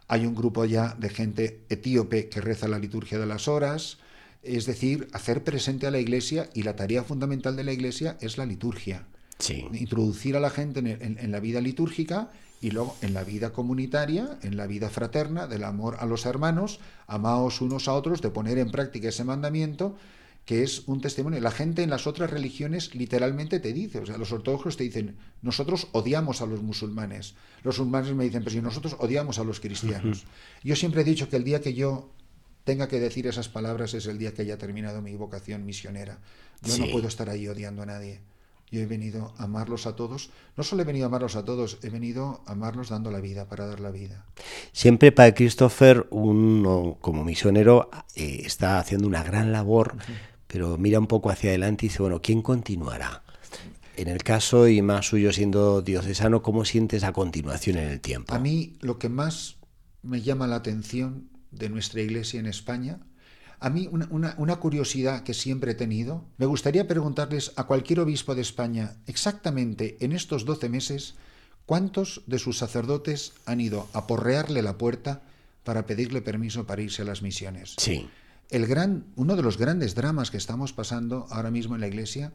hay 0.09 0.27
un 0.27 0.35
grupo 0.35 0.65
ya 0.65 0.97
de 0.99 1.11
gente 1.11 1.61
etíope 1.69 2.29
que 2.29 2.41
reza 2.41 2.67
la 2.67 2.79
liturgia 2.79 3.19
de 3.19 3.27
las 3.27 3.47
horas, 3.47 3.99
es 4.43 4.65
decir, 4.65 5.09
hacer 5.13 5.45
presente 5.45 5.87
a 5.87 5.91
la 5.91 5.99
Iglesia 5.99 6.49
y 6.55 6.63
la 6.63 6.77
tarea 6.77 7.05
fundamental 7.05 7.57
de 7.57 7.65
la 7.65 7.73
Iglesia 7.73 8.17
es 8.21 8.39
la 8.39 8.47
liturgia. 8.47 9.07
Introducir 9.49 10.37
a 10.37 10.41
la 10.41 10.51
gente 10.51 10.81
en, 10.81 11.31
la 11.31 11.41
vida 11.41 11.61
litúrgica 11.61 12.31
y 12.61 12.73
luego 12.73 12.97
en 13.01 13.15
la 13.15 13.25
vida 13.25 13.53
comunitaria, 13.53 14.39
en 14.43 14.57
la 14.57 14.67
vida 14.67 14.91
fraterna, 14.91 15.47
del 15.47 15.65
amor 15.65 15.97
a 16.01 16.07
los 16.07 16.27
hermanos, 16.27 16.81
amaos 17.07 17.61
unos 17.61 17.89
a 17.89 17.95
otros, 17.95 18.21
de 18.21 18.31
poner 18.31 18.59
en 18.59 18.71
práctica 18.71 19.09
ese 19.09 19.25
mandamiento 19.25 19.97
que 20.45 20.63
es 20.63 20.89
un 20.89 21.01
testimonio. 21.01 21.41
La 21.41 21.51
gente 21.51 21.83
en 21.83 21.91
las 21.91 22.07
otras 22.07 22.31
religiones 22.31 22.95
literalmente 22.95 23.61
te 23.61 23.73
dice, 23.73 24.01
o 24.01 24.07
sea, 24.07 24.19
los 24.19 24.33
ortodoxos 24.33 24.77
te 24.77 24.85
dicen, 24.85 25.17
nosotros 25.43 25.89
odiamos 25.93 26.41
a 26.41 26.47
los 26.47 26.63
musulmanes. 26.63 27.35
Los 27.63 27.79
musulmanes 27.79 28.15
me 28.15 28.25
dicen, 28.25 28.43
pero 28.43 28.55
si 28.55 28.61
nosotros 28.61 28.97
odiamos 28.99 29.39
a 29.39 29.45
los 29.45 29.61
cristianos. 29.61 30.25
Yo 30.65 30.77
siempre 30.77 31.03
he 31.03 31.05
dicho 31.05 31.29
que 31.29 31.37
el 31.37 31.45
día 31.45 31.61
que 31.61 31.75
yo 31.75 32.11
tenga 32.65 32.89
que 32.89 33.01
decir 33.01 33.27
esas 33.27 33.49
palabras 33.49 33.95
es 33.95 34.07
el 34.07 34.19
día 34.19 34.35
que 34.35 34.43
haya 34.43 34.59
terminado 34.59 35.03
mi 35.03 35.15
vocación 35.17 35.65
misionera. 35.65 36.19
Yo 36.63 36.79
no 36.79 36.91
puedo 36.91 37.09
estar 37.09 37.31
ahí 37.31 37.47
odiando 37.49 37.83
a 37.83 37.87
nadie. 37.87 38.21
Yo 38.71 38.81
he 38.81 38.87
venido 38.87 39.35
a 39.37 39.45
amarlos 39.45 39.87
a 39.87 39.97
todos. 39.97 40.31
No 40.57 40.63
solo 40.63 40.83
he 40.83 40.85
venido 40.85 41.07
a 41.07 41.09
amarlos 41.09 41.37
a 41.37 41.45
todos, 41.45 41.79
he 41.83 41.91
venido 41.91 42.43
a 42.47 42.53
amarlos 42.53 42.91
dando 42.91 43.11
la 43.11 43.21
vida, 43.21 43.49
para 43.49 43.67
dar 43.67 43.81
la 43.81 43.91
vida. 43.91 44.27
Siempre 44.73 45.11
para 45.11 45.35
Christopher, 45.35 46.07
uno 46.11 46.99
como 47.01 47.25
misionero, 47.25 47.91
eh, 48.15 48.43
está 48.45 48.79
haciendo 48.79 49.09
una 49.09 49.23
gran 49.23 49.51
labor 49.53 49.97
pero 50.51 50.77
mira 50.79 50.99
un 50.99 51.07
poco 51.07 51.31
hacia 51.31 51.51
adelante 51.51 51.87
y 51.87 51.89
dice, 51.89 52.03
bueno, 52.03 52.21
¿quién 52.21 52.43
continuará? 52.43 53.23
En 53.97 54.09
el 54.09 54.23
caso, 54.23 54.67
y 54.67 54.83
más 54.83 55.07
suyo 55.07 55.33
siendo 55.33 55.81
diocesano, 55.81 56.43
¿cómo 56.43 56.65
sientes 56.65 57.05
a 57.05 57.13
continuación 57.13 57.79
en 57.79 57.89
el 57.89 58.01
tiempo? 58.01 58.35
A 58.35 58.39
mí 58.39 58.77
lo 58.81 58.99
que 58.99 59.09
más 59.09 59.59
me 60.03 60.23
llama 60.23 60.49
la 60.49 60.57
atención 60.57 61.29
de 61.53 61.69
nuestra 61.69 62.01
iglesia 62.01 62.41
en 62.41 62.47
España, 62.47 62.99
a 63.61 63.71
mí 63.71 63.89
una, 63.93 64.35
una, 64.39 64.57
curiosidad 64.57 65.23
que 65.23 65.35
siempre 65.35 65.73
he 65.73 65.75
tenido, 65.75 66.25
me 66.39 66.47
gustaría 66.47 66.89
preguntarles 66.89 67.53
a 67.57 67.65
cualquier 67.65 68.01
obispo 68.01 68.35
de 68.35 68.43
España 68.43 68.97
exactamente 69.07 69.97
en 70.01 70.13
estos 70.13 70.45
12 70.45 70.69
meses, 70.69 71.15
¿cuántos 71.67 72.23
de 72.27 72.39
sus 72.39 72.59
sacerdotes 72.59 73.35
han 73.47 73.61
ido 73.61 73.89
a 73.93 74.07
porrearle 74.07 74.63
la 74.63 74.79
puerta 74.79 75.23
para 75.63 75.87
pedirle 75.87 76.23
permiso 76.23 76.67
para 76.67 76.83
irse 76.83 77.03
a 77.03 77.05
las 77.05 77.23
misiones? 77.23 77.75
Sí 77.79 78.09
el 78.51 78.67
gran, 78.67 79.05
uno 79.17 79.37
de 79.37 79.43
los 79.43 79.57
grandes 79.59 79.95
dramas 79.95 80.31
que 80.31 80.37
estamos 80.37 80.73
pasando 80.73 81.27
ahora 81.31 81.51
mismo 81.51 81.77
en 81.77 81.81
la 81.81 81.87
Iglesia 81.87 82.33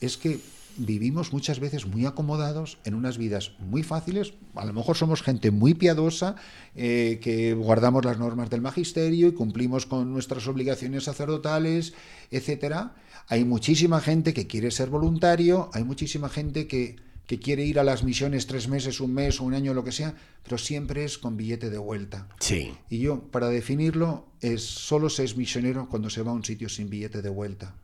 es 0.00 0.16
que 0.16 0.40
vivimos 0.76 1.32
muchas 1.32 1.60
veces 1.60 1.86
muy 1.86 2.06
acomodados 2.06 2.78
en 2.84 2.94
unas 2.94 3.18
vidas 3.18 3.52
muy 3.58 3.82
fáciles. 3.82 4.34
A 4.54 4.64
lo 4.64 4.72
mejor 4.72 4.96
somos 4.96 5.22
gente 5.22 5.50
muy 5.50 5.74
piadosa, 5.74 6.36
eh, 6.74 7.18
que 7.22 7.54
guardamos 7.54 8.04
las 8.04 8.18
normas 8.18 8.50
del 8.50 8.60
magisterio 8.60 9.28
y 9.28 9.32
cumplimos 9.32 9.86
con 9.86 10.12
nuestras 10.12 10.46
obligaciones 10.46 11.04
sacerdotales, 11.04 11.94
etcétera. 12.30 12.94
Hay 13.28 13.44
muchísima 13.44 14.00
gente 14.00 14.34
que 14.34 14.46
quiere 14.46 14.70
ser 14.70 14.90
voluntario, 14.90 15.70
hay 15.72 15.84
muchísima 15.84 16.28
gente 16.28 16.66
que 16.66 16.96
que 17.28 17.38
quiere 17.38 17.62
ir 17.62 17.78
a 17.78 17.84
las 17.84 18.04
misiones 18.04 18.46
tres 18.46 18.68
meses, 18.68 19.00
un 19.02 19.12
mes 19.12 19.38
o 19.38 19.44
un 19.44 19.52
año, 19.52 19.74
lo 19.74 19.84
que 19.84 19.92
sea, 19.92 20.14
pero 20.42 20.56
siempre 20.56 21.04
es 21.04 21.18
con 21.18 21.36
billete 21.36 21.68
de 21.68 21.76
vuelta. 21.76 22.26
Sí. 22.40 22.72
Y 22.88 23.00
yo, 23.00 23.20
para 23.30 23.50
definirlo, 23.50 24.24
es 24.40 24.62
solo 24.62 25.10
se 25.10 25.24
es 25.24 25.36
misionero 25.36 25.90
cuando 25.90 26.08
se 26.08 26.22
va 26.22 26.30
a 26.30 26.34
un 26.34 26.42
sitio 26.42 26.70
sin 26.70 26.88
billete 26.88 27.20
de 27.20 27.28
vuelta. 27.28 27.74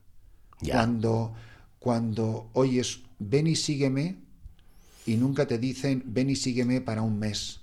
Cuando, 0.67 1.35
cuando 1.85 2.49
oyes, 2.55 3.03
ven 3.19 3.47
y 3.47 3.57
sígueme, 3.57 4.17
y 5.05 5.17
nunca 5.17 5.47
te 5.47 5.59
dicen, 5.59 6.03
ven 6.07 6.31
y 6.31 6.37
sígueme 6.37 6.81
para 6.81 7.03
un 7.03 7.19
mes. 7.19 7.61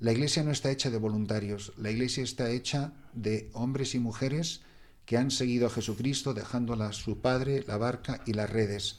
La 0.00 0.12
iglesia 0.12 0.42
no 0.42 0.50
está 0.50 0.70
hecha 0.70 0.90
de 0.90 0.98
voluntarios, 0.98 1.72
la 1.78 1.90
iglesia 1.90 2.22
está 2.22 2.50
hecha 2.50 2.92
de 3.14 3.48
hombres 3.54 3.94
y 3.94 4.00
mujeres 4.00 4.60
que 5.06 5.16
han 5.16 5.30
seguido 5.30 5.68
a 5.68 5.70
Jesucristo 5.70 6.34
dejándola 6.34 6.92
su 6.92 7.22
padre, 7.22 7.64
la 7.66 7.78
barca 7.78 8.20
y 8.26 8.34
las 8.34 8.50
redes 8.50 8.98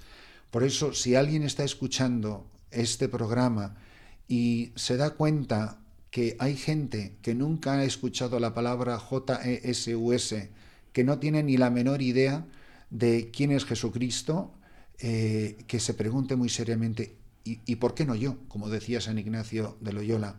por 0.54 0.64
eso, 0.64 0.94
si 0.94 1.16
alguien 1.16 1.42
está 1.42 1.64
escuchando 1.64 2.46
este 2.70 3.10
programa 3.10 3.76
y 4.28 4.72
se 4.76 4.98
da 4.98 5.16
cuenta 5.16 5.80
que 6.12 6.36
hay 6.38 6.56
gente 6.58 7.18
que 7.24 7.34
nunca 7.34 7.74
ha 7.74 7.84
escuchado 7.84 8.40
la 8.40 8.54
palabra 8.54 9.00
J-E-S-U-S, 9.00 10.52
que 10.92 11.04
no 11.04 11.18
tiene 11.18 11.42
ni 11.42 11.58
la 11.58 11.72
menor 11.72 12.04
idea 12.04 12.46
de 12.94 13.32
quién 13.32 13.52
es 13.52 13.66
Jesucristo, 13.66 14.54
eh, 15.00 15.58
que 15.68 15.80
se 15.80 15.96
pregunte 15.96 16.36
muy 16.36 16.48
seriamente, 16.48 17.16
¿y, 17.44 17.76
por 17.76 17.96
qué 17.96 18.06
no 18.06 18.16
yo? 18.16 18.38
Como 18.48 18.70
decía 18.70 19.02
San 19.02 19.18
Ignacio 19.18 19.76
de 19.82 19.94
Loyola. 19.94 20.36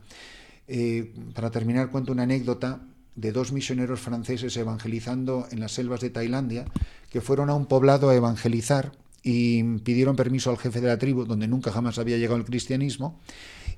Eh, 0.69 1.13
para 1.35 1.51
terminar, 1.51 1.91
cuento 1.91 2.13
una 2.13 2.23
anécdota 2.23 2.81
de 3.17 3.33
dos 3.33 3.53
misioneros 3.53 4.01
franceses 4.01 4.57
evangelizando 4.57 5.47
en 5.51 5.61
las 5.61 5.73
selvas 5.73 6.01
de 6.01 6.11
Tailandia, 6.11 6.65
que 7.11 7.21
fueron 7.21 7.51
a 7.51 7.55
un 7.55 7.67
poblado 7.67 8.09
a 8.09 8.15
evangelizar 8.15 8.93
y 9.23 9.63
pidieron 9.81 10.15
permiso 10.15 10.51
al 10.51 10.59
jefe 10.59 10.81
de 10.81 10.89
la 10.89 10.99
tribu, 10.99 11.25
donde 11.25 11.49
nunca 11.49 11.73
jamás 11.73 11.99
había 11.99 12.19
llegado 12.19 12.39
el 12.39 12.45
cristianismo, 12.45 13.21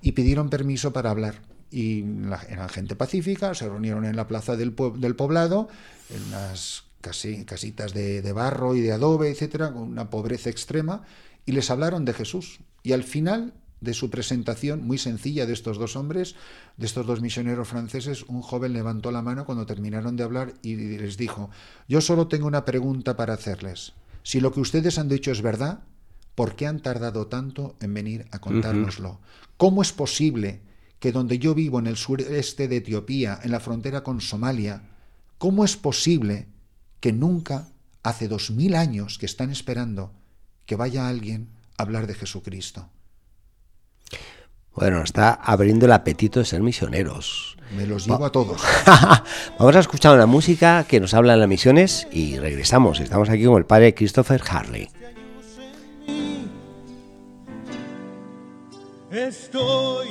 y 0.03 0.13
pidieron 0.13 0.51
permiso 0.51 0.93
para 0.93 1.11
hablar. 1.11 1.41
Y 1.71 2.03
la, 2.03 2.43
eran 2.49 2.69
gente 2.69 2.95
pacífica, 2.95 3.55
se 3.55 3.69
reunieron 3.69 4.05
en 4.05 4.17
la 4.17 4.29
plaza 4.29 4.55
del, 4.55 4.75
del 4.99 5.17
poblado, 5.17 5.69
en 6.11 6.23
unas 6.25 6.86
casi, 7.07 7.45
casitas 7.45 7.95
de, 7.95 8.21
de, 8.21 8.33
barro 8.33 8.75
y 8.75 8.81
de 8.81 8.93
adobe, 8.93 9.31
etcétera, 9.31 9.73
con 9.73 9.83
una 9.83 10.11
pobreza 10.11 10.51
extrema, 10.51 11.05
y 11.45 11.53
les 11.53 11.71
hablaron 11.71 12.05
de 12.05 12.13
Jesús. 12.13 12.59
Y 12.83 12.93
al 12.93 13.05
final 13.05 13.55
de 13.81 13.95
su 13.95 14.11
presentación, 14.11 14.85
muy 14.85 14.99
sencilla, 14.99 15.47
de 15.47 15.53
estos 15.53 15.79
dos 15.79 15.95
hombres, 15.95 16.35
de 16.77 16.87
estos 16.87 17.07
dos 17.07 17.21
misioneros 17.21 17.69
franceses, 17.69 18.25
un 18.25 18.43
joven 18.43 18.73
levantó 18.73 19.13
la 19.13 19.23
mano 19.23 19.45
cuando 19.45 19.67
terminaron 19.67 20.17
de 20.17 20.25
hablar 20.25 20.55
y 20.63 20.75
les 20.75 21.17
dijo, 21.17 21.51
yo 21.87 22.01
solo 22.01 22.27
tengo 22.27 22.49
una 22.49 22.65
pregunta 22.65 23.17
para 23.17 23.35
hacerles. 23.35 23.93
Si 24.25 24.41
lo 24.41 24.53
que 24.53 24.61
ustedes 24.61 24.99
han 24.99 25.09
dicho 25.09 25.31
es 25.31 25.43
verdad, 25.43 25.85
¿por 26.35 26.57
qué 26.57 26.67
han 26.67 26.81
tardado 26.81 27.29
tanto 27.29 27.77
en 27.81 27.95
venir 27.95 28.27
a 28.33 28.41
contárnoslo? 28.41 29.21
¿Cómo 29.57 29.83
es 29.83 29.93
posible 29.93 30.61
que 30.99 31.13
donde 31.13 31.39
yo 31.39 31.55
vivo, 31.55 31.79
en 31.79 31.87
el 31.87 31.97
sureste 31.97 32.67
de 32.67 32.79
Etiopía, 32.79 33.39
en 33.43 33.53
la 33.53 33.61
frontera 33.61 34.03
con 34.03 34.21
Somalia, 34.21 34.83
¿cómo 35.39 35.65
es 35.65 35.77
posible 35.77 36.49
que 37.07 37.13
nunca, 37.13 37.69
hace 38.03 38.27
dos 38.27 38.51
mil 38.51 38.75
años 38.75 39.17
que 39.17 39.27
están 39.27 39.53
esperando 39.53 40.11
que 40.65 40.75
vaya 40.75 41.07
alguien 41.07 41.51
a 41.79 41.85
hablar 41.85 42.09
de 42.09 42.15
Jesucristo? 42.15 42.89
Bueno, 44.75 45.05
está 45.05 45.35
abriendo 45.35 45.87
el 45.87 45.93
apetito 45.93 46.41
de 46.41 46.47
ser 46.47 46.63
misioneros. 46.63 47.57
Me 47.77 47.87
los 47.87 48.09
llevo 48.09 48.27
a 48.27 48.33
todos. 48.33 48.61
Vamos 49.61 49.77
a 49.77 49.79
escuchar 49.79 50.17
una 50.17 50.27
música 50.27 50.83
que 50.83 50.99
nos 50.99 51.15
habla 51.15 51.35
de 51.35 51.39
las 51.39 51.49
misiones 51.49 52.09
y 52.11 52.41
regresamos. 52.41 52.99
Estamos 52.99 53.31
aquí 53.31 53.45
con 53.45 53.59
el 53.59 53.67
padre 53.67 53.95
Christopher 53.95 54.43
Harley. 54.51 54.89
Estoy 59.13 60.09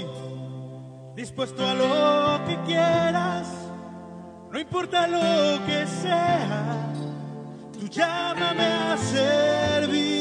dispuesto 1.17 1.61
a 1.67 1.73
lo 1.73 2.45
que 2.47 2.57
quieras, 2.65 3.64
no 4.55 4.61
importa 4.61 5.05
lo 5.05 5.65
que 5.65 5.85
sea, 5.85 6.93
tú 7.77 7.89
llámame 7.89 8.63
a 8.63 8.97
servir. 8.97 10.15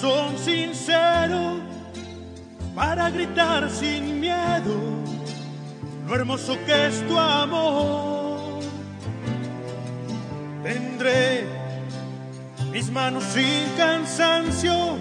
Corazón 0.00 0.38
sincero 0.38 1.60
para 2.74 3.08
gritar 3.10 3.70
sin 3.70 4.20
miedo 4.20 4.74
lo 6.06 6.14
hermoso 6.14 6.56
que 6.66 6.86
es 6.86 7.06
tu 7.06 7.18
amor. 7.18 8.60
Tendré 10.62 11.46
mis 12.70 12.90
manos 12.90 13.24
sin 13.24 13.64
cansancio, 13.76 14.96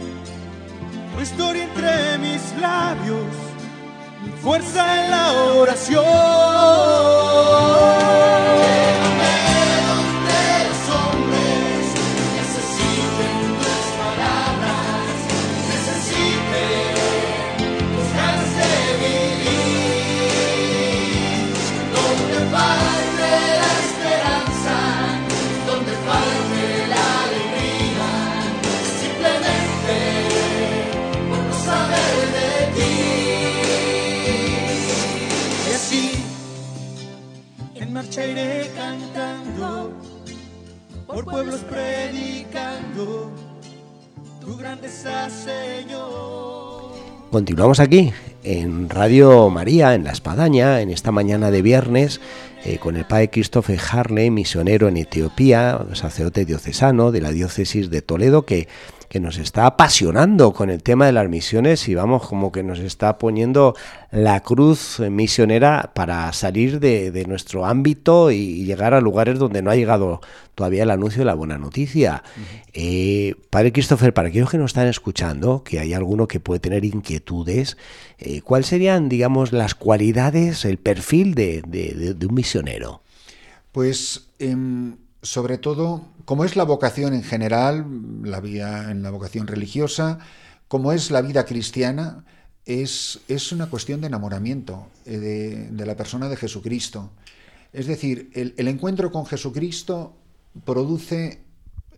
tu 1.14 1.22
historia 1.22 1.64
entre 1.66 2.18
mis 2.20 2.56
labios, 2.60 3.26
mi 4.24 4.32
fuerza 4.42 5.04
en 5.04 5.12
la 5.12 5.34
oración. 5.34 6.06
Continuamos 47.30 47.82
aquí 47.82 48.14
en 48.44 48.90
Radio 48.90 49.50
María, 49.50 49.96
en 49.96 50.06
La 50.06 50.12
Espadaña, 50.12 50.80
en 50.80 50.92
esta 50.92 51.12
mañana 51.12 51.52
de 51.52 51.62
viernes, 51.62 52.22
eh, 52.64 52.78
con 52.78 52.96
el 52.96 53.04
padre 53.04 53.30
Christopher 53.30 53.80
Harley, 53.92 54.32
misionero 54.32 54.88
en 54.88 54.96
Etiopía, 54.96 55.86
sacerdote 55.92 56.46
diocesano 56.46 57.12
de 57.12 57.20
la 57.20 57.32
diócesis 57.32 57.90
de 57.90 58.02
Toledo, 58.02 58.46
que 58.46 58.70
que 59.16 59.22
nos 59.22 59.38
está 59.38 59.66
apasionando 59.66 60.52
con 60.52 60.70
el 60.70 60.84
tema 60.84 61.06
de 61.06 61.14
las 61.14 61.30
misiones 61.30 61.88
y 61.88 61.96
vamos 61.96 62.28
como 62.28 62.52
que 62.52 62.64
nos 62.64 62.80
está 62.80 63.18
poniendo 63.18 63.74
la 64.12 64.42
cruz 64.42 65.00
misionera 65.00 65.94
para 65.96 66.34
salir 66.34 66.82
de, 66.82 67.24
nuestro 67.26 67.66
ámbito 67.66 68.30
y 68.30 68.66
llegar 68.66 68.94
a 68.94 69.00
lugares 69.00 69.40
donde 69.40 69.62
no 69.62 69.72
ha 69.72 69.78
llegado 69.78 70.20
todavía 70.54 70.84
el 70.84 70.92
anuncio 70.92 71.20
de 71.20 71.26
la 71.28 71.34
buena 71.34 71.58
noticia. 71.58 72.24
Eh, 72.74 73.36
padre 73.52 73.72
Christopher, 73.72 74.14
para 74.14 74.28
aquellos 74.28 74.50
que 74.50 74.58
nos 74.58 74.72
están 74.72 74.88
escuchando, 74.88 75.64
que 75.64 75.80
hay 75.80 75.94
alguno 75.94 76.28
que 76.28 76.42
puede 76.42 76.60
tener 76.60 76.84
inquietudes, 76.84 77.78
eh, 78.18 78.42
¿cuáles 78.42 78.68
serían, 78.68 79.08
digamos, 79.08 79.54
las 79.54 79.76
cualidades, 79.76 80.66
el 80.66 80.78
perfil 80.78 81.36
de, 81.36 82.18
un 82.22 82.36
misionero? 82.36 83.02
Pues 83.72 84.28
em, 84.40 84.98
sobre 85.26 85.58
todo 85.58 86.06
como 86.26 86.46
es 86.46 86.56
la 86.56 86.64
vocación 86.64 87.14
en 87.14 87.24
general, 87.24 87.86
la 88.24 88.40
vida 88.40 88.92
en 88.92 89.02
la 89.02 89.10
vocación 89.10 89.48
religiosa, 89.48 90.20
como 90.68 90.92
es 90.92 91.12
la 91.12 91.22
vida 91.22 91.46
cristiana, 91.46 92.26
es, 92.66 93.20
es 93.28 93.52
una 93.52 93.68
cuestión 93.70 94.02
de 94.02 94.08
enamoramiento 94.08 94.88
eh, 95.06 95.68
de, 95.72 95.86
la 95.86 95.96
persona 95.96 96.30
de 96.30 96.38
Jesucristo. 96.38 97.12
Es 97.74 97.88
decir, 97.88 98.30
el, 98.34 98.68
encuentro 98.68 99.12
con 99.12 99.26
Jesucristo 99.26 100.16
produce 100.64 101.42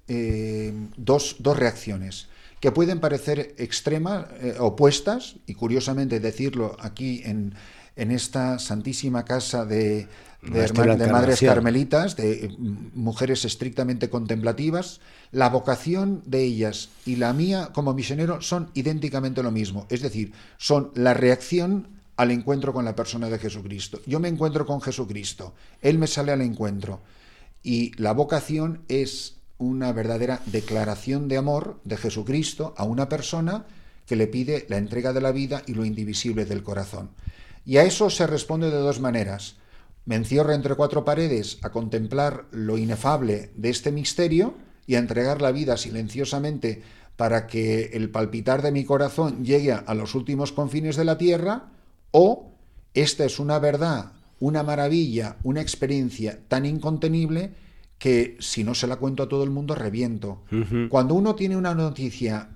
eh, 0.07 0.73
dos, 0.95 1.37
reacciones 1.39 2.27
que 2.59 2.71
pueden 2.71 2.99
parecer 2.99 3.55
extremas, 3.57 4.25
eh, 4.39 4.55
opuestas, 4.59 5.35
y 5.45 5.53
curiosamente 5.53 6.19
decirlo 6.19 6.75
aquí 6.79 7.21
en, 7.23 7.53
en 7.95 8.11
esta 8.11 8.57
santísima 8.57 9.25
casa 9.25 9.65
de, 9.65 10.07
de, 10.41 11.07
madres 11.11 11.41
carmelitas, 11.41 12.15
de 12.15 12.53
mujeres 12.93 13.45
estrictamente 13.45 14.09
contemplativas, 14.09 15.01
la 15.31 15.49
vocación 15.49 16.21
de 16.25 16.43
ellas 16.43 16.89
y 17.05 17.15
la 17.15 17.33
mía 17.33 17.69
como 17.73 17.93
misionero 17.93 18.41
son 18.41 18.69
idénticamente 18.73 19.43
lo 19.43 19.51
mismo. 19.51 19.87
Es 19.89 20.01
decir, 20.01 20.33
son 20.57 20.91
la 20.95 21.13
reacción 21.13 21.89
al 22.15 22.31
encuentro 22.31 22.73
con 22.73 22.85
la 22.85 22.95
persona 22.95 23.29
de 23.29 23.39
Jesucristo. 23.39 23.99
Yo 24.05 24.19
me 24.19 24.27
encuentro 24.27 24.65
con 24.65 24.81
Jesucristo, 24.81 25.53
Él 25.81 25.97
me 25.97 26.07
sale 26.07 26.31
al 26.31 26.41
encuentro. 26.41 27.01
Y 27.63 27.91
la 28.01 28.13
vocación 28.13 28.83
es 28.87 29.35
una 29.57 29.91
verdadera 29.91 30.41
declaración 30.45 31.27
de 31.27 31.37
amor 31.37 31.79
de 31.83 31.97
Jesucristo 31.97 32.73
a 32.77 32.83
una 32.83 33.09
persona 33.09 33.65
que 34.05 34.15
le 34.15 34.27
pide 34.27 34.65
la 34.69 34.77
entrega 34.77 35.13
de 35.13 35.21
la 35.21 35.31
vida 35.31 35.63
y 35.65 35.73
lo 35.73 35.83
indivisible 35.83 36.45
del 36.45 36.63
corazón. 36.63 37.09
Y 37.65 37.77
a 37.77 37.83
eso 37.83 38.09
se 38.09 38.25
responde 38.25 38.71
de 38.71 38.77
dos 38.77 38.99
maneras 38.99 39.55
me 40.07 40.15
encierro 40.15 40.53
entre 40.53 40.75
cuatro 40.75 41.03
paredes 41.03 41.59
a 41.63 41.69
contemplar 41.69 42.45
lo 42.51 42.77
inefable 42.77 43.51
de 43.55 43.69
este 43.69 43.91
misterio 43.91 44.55
y 44.87 44.95
a 44.95 44.99
entregar 44.99 45.41
la 45.41 45.51
vida 45.51 45.75
silenciosamente 45.75 46.81
para 47.17 47.45
que 47.45 47.91
el 47.93 48.09
palpitar 48.09 48.61
de 48.61 48.71
mi 48.71 48.85
corazón 48.85 49.43
llegue 49.43 49.73
a 49.73 49.93
los 49.93 50.15
últimos 50.15 50.53
confines 50.53 50.95
de 50.95 51.03
la 51.03 51.17
tierra, 51.17 51.71
o 52.11 52.53
esta 52.93 53.25
es 53.25 53.37
una 53.37 53.59
verdad, 53.59 54.13
una 54.39 54.63
maravilla, 54.63 55.35
una 55.43 55.59
experiencia 55.59 56.39
tan 56.47 56.65
incontenible 56.65 57.51
que 57.97 58.37
si 58.39 58.63
no 58.63 58.75
se 58.75 58.87
la 58.87 58.95
cuento 58.95 59.23
a 59.23 59.29
todo 59.29 59.43
el 59.43 59.49
mundo 59.49 59.75
reviento. 59.75 60.45
Cuando 60.87 61.15
uno 61.15 61.35
tiene 61.35 61.57
una 61.57 61.75
noticia 61.75 62.51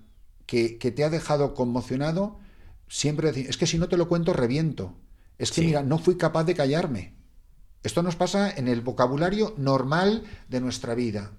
que, 0.46 0.78
te 0.80 1.04
ha 1.04 1.10
dejado 1.10 1.54
conmocionado, 1.54 2.40
siempre 2.88 3.32
es 3.36 3.58
que 3.58 3.68
si 3.68 3.78
no 3.78 3.90
te 3.90 3.98
lo 3.98 4.08
cuento 4.08 4.32
reviento. 4.32 4.96
Es 5.38 5.52
que 5.52 5.64
mira, 5.64 5.84
no 5.84 5.98
fui 5.98 6.16
capaz 6.16 6.46
de 6.46 6.54
callarme. 6.54 7.20
Esto 7.84 8.04
nos 8.04 8.16
pasa 8.16 8.52
en 8.52 8.68
el 8.68 8.82
vocabulario 8.82 9.56
normal 9.58 10.24
de 10.50 10.62
nuestra 10.62 10.94
vida. 10.94 11.32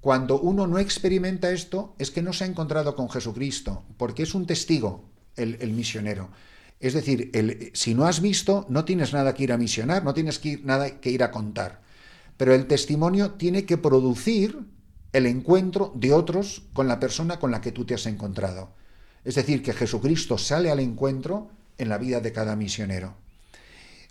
Cuando 0.00 0.38
uno 0.38 0.66
no 0.66 0.78
experimenta 0.78 1.50
esto 1.50 1.96
es 1.98 2.12
que 2.12 2.22
no 2.22 2.32
se 2.32 2.44
ha 2.44 2.46
encontrado 2.46 2.94
con 2.94 3.10
Jesucristo, 3.10 3.84
porque 3.96 4.22
es 4.22 4.34
un 4.34 4.46
testigo 4.46 5.10
el, 5.34 5.72
misionero. 5.72 6.30
Es 6.78 6.94
decir, 6.94 7.72
si 7.74 7.94
no 7.94 8.06
has 8.06 8.20
visto, 8.20 8.66
no 8.68 8.84
tienes 8.84 9.12
nada 9.12 9.34
que 9.34 9.42
ir 9.42 9.52
a 9.52 9.58
misionar, 9.58 10.04
no 10.04 10.14
tienes 10.14 10.38
que 10.38 10.58
nada 10.58 11.00
que 11.00 11.10
ir 11.10 11.24
a 11.24 11.32
contar. 11.32 11.82
Pero 12.36 12.54
el 12.54 12.66
testimonio 12.66 13.32
tiene 13.32 13.64
que 13.64 13.78
producir 13.78 14.60
el 15.12 15.26
encuentro 15.26 15.92
de 15.96 16.12
otros 16.12 16.62
con 16.72 16.86
la 16.86 17.00
persona 17.00 17.38
con 17.38 17.50
la 17.50 17.60
que 17.60 17.72
tú 17.72 17.84
te 17.84 17.94
has 17.94 18.06
encontrado. 18.06 18.74
Es 19.24 19.34
decir, 19.34 19.62
que 19.62 19.72
Jesucristo 19.72 20.38
sale 20.38 20.70
al 20.70 20.78
encuentro 20.78 21.50
en 21.78 21.88
la 21.88 21.98
vida 21.98 22.20
de 22.20 22.32
cada 22.32 22.54
misionero. 22.54 23.14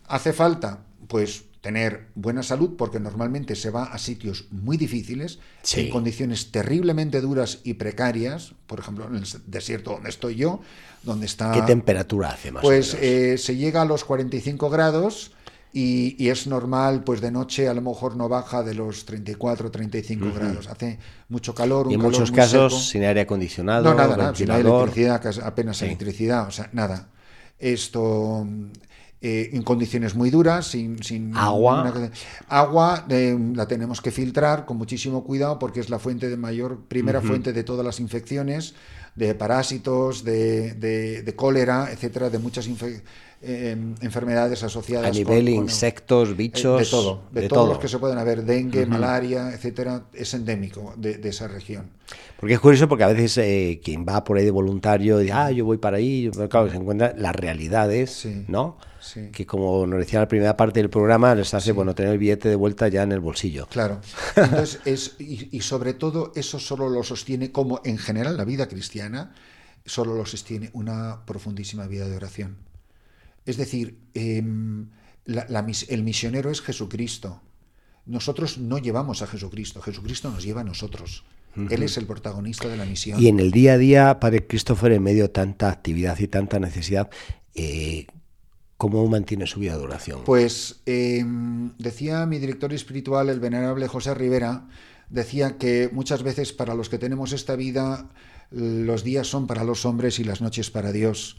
Hace 0.07 0.33
falta, 0.33 0.84
pues, 1.07 1.45
tener 1.61 2.09
buena 2.13 2.43
salud 2.43 2.75
porque 2.77 2.99
normalmente 2.99 3.55
se 3.55 3.71
va 3.71 3.85
a 3.85 3.97
sitios 3.97 4.45
muy 4.51 4.77
difíciles, 4.77 5.39
en 5.73 5.89
condiciones 5.89 6.51
terriblemente 6.51 7.21
duras 7.21 7.61
y 7.63 7.73
precarias, 7.73 8.53
por 8.67 8.79
ejemplo, 8.79 9.07
en 9.07 9.15
el 9.15 9.25
desierto 9.47 9.91
donde 9.93 10.09
estoy 10.09 10.35
yo, 10.35 10.59
donde 11.01 11.25
está... 11.25 11.51
¿Qué 11.53 11.63
temperatura 11.63 12.29
hace 12.29 12.51
más 12.51 12.61
Pues 12.61 12.93
o 12.93 12.97
menos? 12.97 13.09
eh, 13.11 13.37
se 13.39 13.55
llega 13.55 13.81
a 13.81 13.85
los 13.85 14.03
45 14.03 14.69
grados 14.69 15.31
y, 15.73 16.15
y, 16.23 16.29
es 16.29 16.45
normal, 16.47 17.03
pues 17.03 17.19
de 17.19 17.31
noche 17.31 17.67
a 17.67 17.73
lo 17.73 17.81
mejor 17.81 18.15
no 18.15 18.29
baja 18.29 18.63
de 18.63 18.75
los 18.75 19.03
34, 19.05 19.71
35 19.71 20.23
uh 20.23 20.29
-huh. 20.29 20.33
grados. 20.33 20.67
Hace 20.67 20.99
mucho 21.29 21.53
calor. 21.53 21.87
Un 21.87 21.91
y 21.91 21.95
en 21.95 21.99
calor 21.99 22.13
muchos 22.13 22.29
muy 22.31 22.37
casos 22.37 22.73
seco. 22.73 22.83
sin 22.83 23.03
aire 23.03 23.21
acondicionado. 23.21 23.83
No, 23.83 23.93
nada, 23.93 24.15
nada. 24.15 24.35
Sin 24.35 24.49
electricidad, 24.51 25.21
apenas 25.43 25.77
sí. 25.77 25.85
electricidad, 25.85 26.47
o 26.47 26.51
sea, 26.51 26.69
nada. 26.71 27.09
Esto. 27.59 28.47
Eh, 29.21 29.51
en 29.53 29.63
condiciones 29.63 30.13
muy 30.13 30.29
duras, 30.29 30.67
sin, 30.67 31.01
sin 31.01 31.35
agua. 31.35 31.81
Una, 31.81 32.11
agua 32.47 33.05
eh, 33.09 33.35
la 33.55 33.65
tenemos 33.65 33.99
que 34.01 34.11
filtrar 34.11 34.65
con 34.65 34.77
muchísimo 34.77 35.23
cuidado 35.23 35.57
porque 35.57 35.79
es 35.79 35.89
la 35.89 35.99
fuente 35.99 36.29
de 36.29 36.37
mayor, 36.37 36.85
primera 36.87 37.19
uh 37.19 37.23
-huh. 37.23 37.27
fuente 37.27 37.53
de 37.53 37.63
todas 37.63 37.83
las 37.83 37.99
infecciones, 37.99 38.75
de 39.15 39.33
parásitos, 39.33 40.23
de, 40.23 40.73
de, 40.75 41.23
de 41.23 41.35
cólera, 41.35 41.89
etcétera, 41.91 42.29
de 42.29 42.39
muchas 42.39 42.67
eh, 43.41 43.75
enfermedades 44.01 44.63
asociadas 44.63 45.07
a 45.07 45.11
nivel 45.11 45.45
con, 45.45 45.53
con, 45.55 45.63
insectos, 45.65 46.35
bichos, 46.35 46.79
de 46.79 46.85
todo, 46.85 47.21
de, 47.31 47.41
de 47.41 47.47
todos 47.47 47.63
todo. 47.63 47.73
los 47.73 47.79
que 47.79 47.87
se 47.87 47.99
pueden 47.99 48.17
haber, 48.17 48.43
dengue, 48.43 48.81
uh 48.81 48.85
-huh. 48.85 48.87
malaria, 48.89 49.51
etcétera, 49.53 50.05
es 50.13 50.33
endémico 50.33 50.93
de, 50.97 51.17
de, 51.17 51.29
esa 51.29 51.47
región. 51.47 51.91
Porque 52.39 52.53
es 52.55 52.59
curioso 52.59 52.87
porque 52.87 53.03
a 53.03 53.07
veces 53.07 53.37
eh, 53.37 53.79
quien 53.83 54.05
va 54.07 54.23
por 54.23 54.37
ahí 54.37 54.45
de 54.45 54.51
voluntario 54.51 55.17
dice, 55.19 55.33
ah, 55.33 55.51
yo 55.51 55.65
voy 55.65 55.77
para 55.77 55.97
ahí, 55.97 56.29
pero 56.33 56.49
claro, 56.49 56.69
se 56.69 56.77
encuentra 56.77 57.13
las 57.17 57.35
realidades, 57.35 58.11
sí. 58.11 58.45
¿no? 58.47 58.77
Sí. 58.99 59.29
que 59.31 59.45
como 59.45 59.85
nos 59.85 59.99
decía 59.99 60.17
en 60.17 60.21
la 60.23 60.27
primera 60.27 60.57
parte 60.57 60.79
del 60.79 60.89
programa, 60.89 61.35
les 61.35 61.53
hace 61.53 61.65
Sí. 61.65 61.71
bueno 61.73 61.93
tener 61.93 62.13
el 62.13 62.17
billete 62.17 62.49
de 62.49 62.55
vuelta 62.55 62.87
ya 62.87 63.03
en 63.03 63.11
el 63.11 63.19
bolsillo. 63.19 63.67
Claro. 63.67 64.01
Entonces, 64.35 64.79
es, 64.85 65.15
y, 65.19 65.55
y 65.55 65.61
sobre 65.61 65.93
todo 65.93 66.31
eso 66.35 66.57
solo 66.57 66.89
lo 66.89 67.03
sostiene, 67.03 67.51
como 67.51 67.81
en 67.85 67.99
general 67.99 68.35
la 68.35 68.45
vida 68.45 68.67
cristiana, 68.67 69.35
solo 69.85 70.15
lo 70.15 70.25
sostiene 70.25 70.71
una 70.73 71.23
profundísima 71.25 71.85
vida 71.85 72.09
de 72.09 72.15
oración. 72.15 72.57
Es 73.45 73.57
decir, 73.57 73.97
eh, 74.13 74.43
la, 75.25 75.45
la, 75.49 75.65
el 75.87 76.03
misionero 76.03 76.49
es 76.49 76.61
Jesucristo. 76.61 77.41
Nosotros 78.05 78.57
no 78.57 78.77
llevamos 78.77 79.21
a 79.21 79.27
Jesucristo, 79.27 79.81
Jesucristo 79.81 80.29
nos 80.29 80.43
lleva 80.43 80.61
a 80.61 80.63
nosotros. 80.63 81.23
Uh 81.55 81.61
-huh. 81.61 81.73
Él 81.73 81.83
es 81.83 81.97
el 81.97 82.05
protagonista 82.05 82.67
de 82.67 82.77
la 82.77 82.85
misión. 82.85 83.21
Y 83.21 83.27
en 83.27 83.39
el 83.39 83.51
día 83.51 83.73
a 83.73 83.77
día, 83.77 84.19
Padre 84.19 84.45
Christopher, 84.45 84.91
en 84.91 85.03
medio 85.03 85.23
de 85.23 85.29
tanta 85.29 85.69
actividad 85.69 86.19
y 86.19 86.27
tanta 86.27 86.59
necesidad, 86.59 87.09
eh, 87.55 88.05
¿cómo 88.77 89.07
mantiene 89.07 89.47
su 89.47 89.59
vida 89.59 89.77
de 89.77 89.83
oración? 89.83 90.23
Pues 90.25 90.81
eh, 90.85 91.23
decía 91.79 92.25
mi 92.25 92.37
director 92.39 92.73
espiritual, 92.73 93.29
el 93.29 93.39
venerable 93.39 93.87
José 93.87 94.13
Rivera, 94.13 94.67
decía 95.09 95.57
que 95.57 95.89
muchas 95.91 96.23
veces 96.23 96.51
para 96.53 96.75
los 96.75 96.89
que 96.89 96.97
tenemos 96.97 97.31
esta 97.31 97.55
vida, 97.55 98.09
los 98.51 99.03
días 99.03 99.27
son 99.27 99.47
para 99.47 99.63
los 99.63 99.85
hombres 99.85 100.19
y 100.19 100.23
las 100.23 100.41
noches 100.41 100.69
para 100.69 100.91
Dios. 100.91 101.37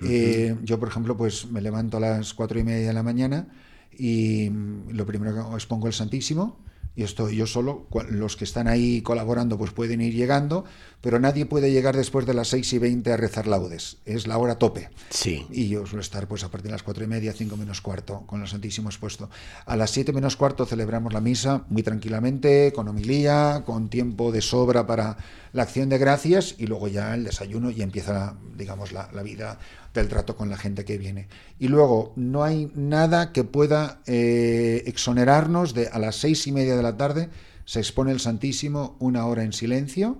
Uh 0.00 0.04
-huh. 0.04 0.08
eh, 0.10 0.56
yo, 0.62 0.78
por 0.78 0.88
ejemplo, 0.88 1.16
pues 1.16 1.46
me 1.46 1.60
levanto 1.60 1.96
a 1.96 2.00
las 2.00 2.34
cuatro 2.34 2.58
y 2.58 2.64
media 2.64 2.88
de 2.88 2.92
la 2.92 3.02
mañana 3.02 3.48
y 3.96 4.50
lo 4.90 5.06
primero 5.06 5.32
que 5.34 5.40
hago 5.40 5.56
es 5.56 5.66
pongo 5.66 5.86
el 5.86 5.92
Santísimo 5.92 6.64
y 6.96 7.02
estoy 7.02 7.36
yo 7.36 7.46
solo, 7.46 7.88
los 8.10 8.36
que 8.36 8.44
están 8.44 8.68
ahí 8.68 9.02
colaborando 9.02 9.58
pues 9.58 9.72
pueden 9.72 10.00
ir 10.00 10.14
llegando, 10.14 10.64
pero 11.00 11.18
nadie 11.18 11.44
puede 11.44 11.72
llegar 11.72 11.96
después 11.96 12.24
de 12.24 12.34
las 12.34 12.48
6 12.48 12.72
y 12.74 12.78
20 12.78 13.12
a 13.12 13.16
rezar 13.16 13.48
laudes, 13.48 13.98
es 14.04 14.28
la 14.28 14.38
hora 14.38 14.58
tope. 14.58 14.90
Sí. 15.10 15.44
Y 15.50 15.68
yo 15.68 15.86
suelo 15.86 16.02
estar 16.02 16.28
pues 16.28 16.44
a 16.44 16.50
partir 16.50 16.66
de 16.66 16.72
las 16.72 16.84
4 16.84 17.02
y 17.02 17.06
media, 17.08 17.32
5 17.32 17.56
menos 17.56 17.80
cuarto, 17.80 18.22
con 18.26 18.42
el 18.42 18.48
Santísimo 18.48 18.90
expuesto. 18.90 19.28
A 19.66 19.76
las 19.76 19.90
7 19.90 20.12
menos 20.12 20.36
cuarto 20.36 20.66
celebramos 20.66 21.12
la 21.12 21.20
misa 21.20 21.64
muy 21.68 21.82
tranquilamente, 21.82 22.72
con 22.72 22.86
homilía, 22.86 23.64
con 23.66 23.88
tiempo 23.88 24.30
de 24.30 24.40
sobra 24.40 24.86
para 24.86 25.16
la 25.52 25.64
acción 25.64 25.88
de 25.88 25.98
gracias 25.98 26.54
y 26.58 26.66
luego 26.66 26.86
ya 26.86 27.14
el 27.14 27.24
desayuno 27.24 27.70
y 27.70 27.82
empieza, 27.82 28.36
digamos, 28.56 28.92
la, 28.92 29.10
la 29.12 29.22
vida 29.22 29.58
del 29.94 30.08
trato 30.08 30.36
con 30.36 30.50
la 30.50 30.58
gente 30.58 30.84
que 30.84 30.98
viene. 30.98 31.28
Y 31.58 31.68
luego, 31.68 32.12
no 32.16 32.44
hay 32.44 32.70
nada 32.74 33.32
que 33.32 33.44
pueda 33.44 34.00
eh, 34.06 34.82
exonerarnos 34.86 35.72
de 35.72 35.88
a 35.88 35.98
las 35.98 36.16
seis 36.16 36.46
y 36.46 36.52
media 36.52 36.76
de 36.76 36.82
la 36.82 36.96
tarde 36.96 37.30
se 37.64 37.78
expone 37.78 38.12
el 38.12 38.20
Santísimo 38.20 38.96
una 38.98 39.26
hora 39.26 39.42
en 39.42 39.52
silencio 39.52 40.18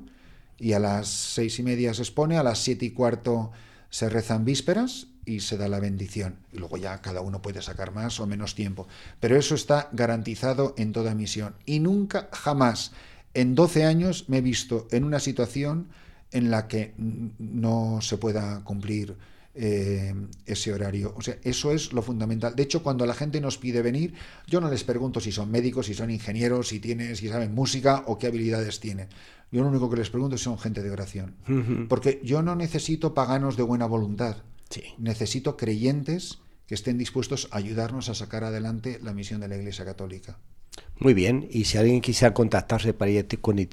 y 0.58 0.72
a 0.72 0.78
las 0.78 1.08
seis 1.08 1.58
y 1.58 1.62
media 1.62 1.92
se 1.92 2.02
expone, 2.02 2.38
a 2.38 2.42
las 2.42 2.58
siete 2.58 2.86
y 2.86 2.90
cuarto 2.90 3.52
se 3.90 4.08
rezan 4.08 4.44
vísperas 4.44 5.08
y 5.26 5.40
se 5.40 5.56
da 5.56 5.68
la 5.68 5.80
bendición. 5.80 6.36
Y 6.52 6.58
luego 6.58 6.76
ya 6.76 7.00
cada 7.02 7.20
uno 7.20 7.42
puede 7.42 7.60
sacar 7.62 7.92
más 7.92 8.20
o 8.20 8.26
menos 8.26 8.54
tiempo. 8.54 8.86
Pero 9.20 9.36
eso 9.36 9.54
está 9.54 9.88
garantizado 9.92 10.74
en 10.78 10.92
toda 10.92 11.14
misión. 11.14 11.54
Y 11.66 11.80
nunca, 11.80 12.28
jamás, 12.32 12.92
en 13.34 13.54
12 13.54 13.84
años 13.84 14.28
me 14.28 14.38
he 14.38 14.42
visto 14.42 14.86
en 14.90 15.04
una 15.04 15.20
situación 15.20 15.88
en 16.30 16.50
la 16.50 16.66
que 16.66 16.94
no 16.96 18.00
se 18.00 18.16
pueda 18.16 18.62
cumplir 18.64 19.16
eh, 19.54 20.14
ese 20.46 20.72
horario. 20.72 21.14
O 21.16 21.22
sea, 21.22 21.38
eso 21.44 21.72
es 21.72 21.92
lo 21.92 22.02
fundamental. 22.02 22.56
De 22.56 22.62
hecho, 22.62 22.82
cuando 22.82 23.06
la 23.06 23.14
gente 23.14 23.40
nos 23.40 23.58
pide 23.58 23.82
venir, 23.82 24.14
yo 24.46 24.60
no 24.60 24.70
les 24.70 24.84
pregunto 24.84 25.20
si 25.20 25.32
son 25.32 25.50
médicos, 25.50 25.86
si 25.86 25.94
son 25.94 26.10
ingenieros, 26.10 26.68
si 26.68 26.80
tienen, 26.80 27.16
si 27.16 27.28
saben 27.28 27.54
música 27.54 28.04
o 28.06 28.18
qué 28.18 28.26
habilidades 28.26 28.80
tienen. 28.80 29.08
Yo 29.52 29.62
lo 29.62 29.68
único 29.68 29.88
que 29.88 29.96
les 29.96 30.10
pregunto 30.10 30.34
es 30.34 30.40
si 30.40 30.44
son 30.44 30.58
gente 30.58 30.82
de 30.82 30.90
oración. 30.90 31.36
Uh 31.48 31.52
-huh. 31.52 31.88
Porque 31.88 32.20
yo 32.24 32.42
no 32.42 32.56
necesito 32.56 33.14
paganos 33.14 33.56
de 33.56 33.62
buena 33.62 33.86
voluntad. 33.86 34.38
Sí. 34.70 34.82
Necesito 34.98 35.56
creyentes 35.56 36.40
que 36.66 36.74
estén 36.74 36.98
dispuestos 36.98 37.48
a 37.50 37.58
ayudarnos 37.58 38.08
a 38.08 38.14
sacar 38.14 38.42
adelante 38.44 38.98
la 39.02 39.12
misión 39.12 39.40
de 39.40 39.48
la 39.48 39.56
Iglesia 39.56 39.84
Católica. 39.84 40.38
Muy 41.00 41.12
bien, 41.12 41.48
y 41.50 41.64
si 41.64 41.76
alguien 41.76 42.00
quisiera 42.00 42.32
contactarse 42.32 42.94
para 42.94 43.10
ir 43.10 43.26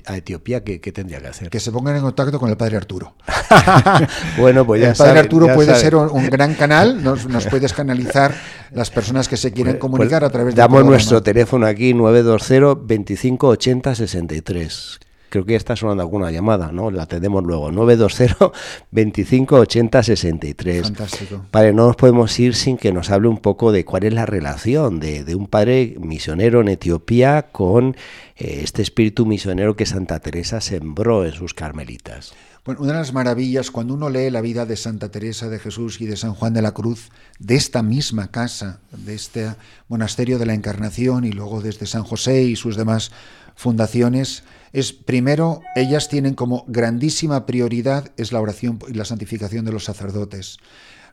a 0.05 0.17
Etiopía, 0.17 0.63
¿qué, 0.63 0.81
¿qué, 0.81 0.91
tendría 0.91 1.21
que 1.21 1.27
hacer? 1.27 1.49
Que 1.51 1.59
se 1.59 1.71
pongan 1.71 1.95
en 1.95 2.01
contacto 2.01 2.39
con 2.39 2.49
el 2.49 2.57
Padre 2.57 2.77
Arturo. 2.77 3.15
bueno, 4.39 4.65
pues 4.65 4.81
ya 4.81 4.89
El 4.89 4.95
Padre 4.95 5.19
Arturo 5.19 5.45
ya 5.47 5.53
puede 5.53 5.75
ser 5.75 5.95
un, 5.95 6.09
un, 6.09 6.29
gran 6.31 6.55
canal, 6.55 7.03
nos, 7.03 7.27
nos, 7.27 7.45
puedes 7.45 7.73
canalizar 7.81 8.33
las 8.71 8.89
personas 8.89 9.27
que 9.27 9.37
se 9.37 9.51
quieren 9.51 9.73
Pues- 9.73 9.81
comunicar 9.81 10.21
pues 10.21 10.29
a 10.29 10.31
través 10.31 10.55
de 10.55 10.61
Damos 10.61 10.83
nuestro 10.83 11.21
teléfono 11.21 11.67
aquí, 11.67 11.93
920 11.93 12.81
25 12.87 13.47
80 13.47 13.95
63. 13.95 14.99
Creo 15.31 15.45
que 15.45 15.53
ya 15.53 15.57
está 15.57 15.77
sonando 15.77 16.03
alguna 16.03 16.29
llamada, 16.29 16.73
¿no? 16.73 16.91
La 16.91 17.03
atendemos 17.03 17.41
luego. 17.41 17.71
920 17.71 18.51
25 18.91 19.55
80 19.55 20.03
63. 20.03 20.81
Fantástico. 20.83 21.45
Padre, 21.49 21.71
no 21.71 21.87
nos 21.87 21.95
podemos 21.95 22.37
ir 22.37 22.53
sin 22.53 22.75
que 22.75 22.91
nos 22.91 23.09
hable 23.09 23.29
un 23.29 23.37
poco 23.37 23.71
de 23.71 23.85
cuál 23.85 24.03
es 24.03 24.13
la 24.13 24.25
relación 24.25 24.99
de, 24.99 25.23
de 25.23 25.35
un 25.35 25.47
padre 25.47 25.95
misionero 26.01 26.59
en 26.59 26.67
Etiopía 26.67 27.47
con 27.53 27.95
eh, 28.35 28.59
este 28.61 28.81
espíritu 28.81 29.25
misionero 29.25 29.77
que 29.77 29.85
Santa 29.85 30.19
Teresa 30.19 30.59
sembró 30.59 31.23
en 31.25 31.31
sus 31.31 31.53
carmelitas. 31.53 32.33
Bueno, 32.65 32.81
una 32.81 32.91
de 32.91 32.99
las 32.99 33.13
maravillas, 33.13 33.71
cuando 33.71 33.93
uno 33.93 34.09
lee 34.09 34.31
la 34.31 34.41
vida 34.41 34.65
de 34.65 34.75
Santa 34.75 35.09
Teresa 35.09 35.47
de 35.47 35.59
Jesús 35.59 36.01
y 36.01 36.07
de 36.07 36.17
San 36.17 36.33
Juan 36.33 36.53
de 36.53 36.61
la 36.61 36.73
Cruz, 36.73 37.09
de 37.39 37.55
esta 37.55 37.83
misma 37.83 38.31
casa, 38.31 38.81
de 38.91 39.15
este 39.15 39.55
monasterio 39.87 40.39
de 40.39 40.45
la 40.45 40.53
Encarnación 40.53 41.23
y 41.23 41.31
luego 41.31 41.61
desde 41.61 41.87
San 41.87 42.03
José 42.03 42.43
y 42.43 42.57
sus 42.57 42.75
demás 42.75 43.13
fundaciones, 43.55 44.43
es 44.73 44.93
primero, 44.93 45.61
ellas 45.75 46.07
tienen 46.07 46.33
como 46.33 46.63
grandísima 46.67 47.45
prioridad 47.45 48.11
es 48.17 48.31
la 48.31 48.39
oración 48.39 48.79
y 48.87 48.93
la 48.93 49.05
santificación 49.05 49.65
de 49.65 49.71
los 49.71 49.83
sacerdotes. 49.83 50.57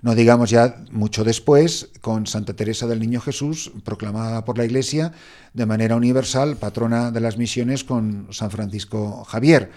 No 0.01 0.14
digamos 0.14 0.51
ya 0.51 0.85
mucho 0.92 1.25
después, 1.25 1.90
con 2.01 2.29
Santa 2.29 2.55
Teresa 2.55 2.87
del 2.87 3.01
Niño 3.01 3.21
Jesús, 3.21 3.73
proclamada 3.85 4.44
por 4.44 4.57
la 4.57 4.64
Iglesia 4.64 5.12
de 5.55 5.66
manera 5.66 5.97
universal, 5.97 6.57
patrona 6.57 7.11
de 7.11 7.21
las 7.21 7.37
misiones 7.37 7.83
con 7.83 8.29
San 8.31 8.53
Francisco 8.53 9.25
Javier, 9.25 9.73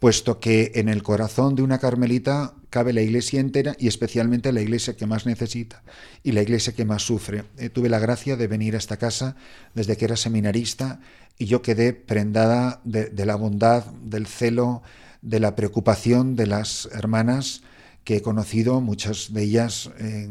puesto 0.00 0.40
que 0.40 0.72
en 0.74 0.88
el 0.88 1.04
corazón 1.04 1.54
de 1.54 1.62
una 1.62 1.78
carmelita 1.78 2.54
cabe 2.70 2.92
la 2.92 3.02
iglesia 3.02 3.38
entera 3.38 3.76
y 3.78 3.86
especialmente 3.86 4.50
la 4.50 4.62
iglesia 4.62 4.96
que 4.96 5.06
más 5.06 5.26
necesita 5.26 5.82
y 6.24 6.32
la 6.32 6.40
iglesia 6.40 6.72
que 6.72 6.86
más 6.86 7.02
sufre. 7.02 7.44
Eh, 7.58 7.68
tuve 7.68 7.90
la 7.90 7.98
gracia 7.98 8.36
de 8.36 8.46
venir 8.46 8.74
a 8.74 8.78
esta 8.78 8.96
casa 8.96 9.36
desde 9.74 9.96
que 9.96 10.06
era 10.06 10.16
seminarista 10.16 11.00
y 11.40 11.46
yo 11.46 11.62
quedé 11.62 11.92
prendada 11.94 12.80
de, 12.84 13.06
de 13.06 13.24
la 13.26 13.34
bondad, 13.34 13.86
del 14.04 14.26
celo, 14.28 14.82
de 15.22 15.40
la 15.40 15.56
preocupación 15.56 16.36
de 16.36 16.46
las 16.46 16.88
hermanas 16.92 17.62
que 18.04 18.16
he 18.16 18.22
conocido, 18.22 18.80
muchas 18.80 19.32
de 19.32 19.42
ellas 19.42 19.90
eh, 19.98 20.28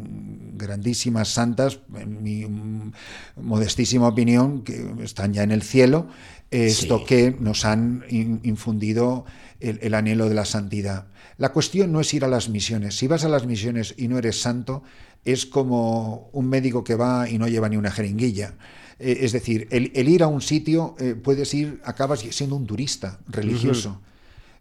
grandísimas 0.56 1.30
santas, 1.30 1.80
en 1.96 2.22
mi 2.24 2.46
mm, 2.46 2.92
modestísima 3.38 4.08
opinión, 4.08 4.64
que 4.64 4.86
están 5.04 5.34
ya 5.34 5.44
en 5.44 5.52
el 5.52 5.62
cielo, 5.64 6.08
eh, 6.52 6.68
esto 6.68 7.06
que 7.06 7.36
nos 7.40 7.66
han 7.66 8.04
in- 8.10 8.40
infundido 8.44 9.26
el, 9.60 9.80
el 9.82 9.94
anhelo 9.94 10.30
de 10.30 10.36
la 10.36 10.46
santidad. 10.46 11.08
La 11.38 11.50
cuestión 11.54 11.92
no 11.92 12.02
es 12.02 12.14
ir 12.14 12.24
a 12.26 12.28
las 12.28 12.50
misiones. 12.50 12.98
Si 12.98 13.08
vas 13.08 13.24
a 13.24 13.30
las 13.30 13.46
misiones 13.46 13.94
y 13.98 14.08
no 14.08 14.18
eres 14.18 14.42
santo, 14.42 14.84
es 15.26 15.46
como 15.46 16.30
un 16.34 16.50
médico 16.50 16.84
que 16.84 16.96
va 16.96 17.30
y 17.30 17.38
no 17.38 17.48
lleva 17.48 17.70
ni 17.70 17.78
una 17.78 17.92
jeringuilla. 17.92 18.56
Eh, 19.00 19.20
es 19.22 19.32
decir, 19.32 19.68
el, 19.72 19.92
el 19.96 20.10
ir 20.10 20.24
a 20.24 20.28
un 20.28 20.42
sitio, 20.42 20.96
eh, 21.00 21.16
puedes 21.16 21.54
ir, 21.54 21.82
acabas 21.84 22.20
siendo 22.20 22.56
un 22.56 22.68
turista 22.68 23.20
religioso. 23.28 24.02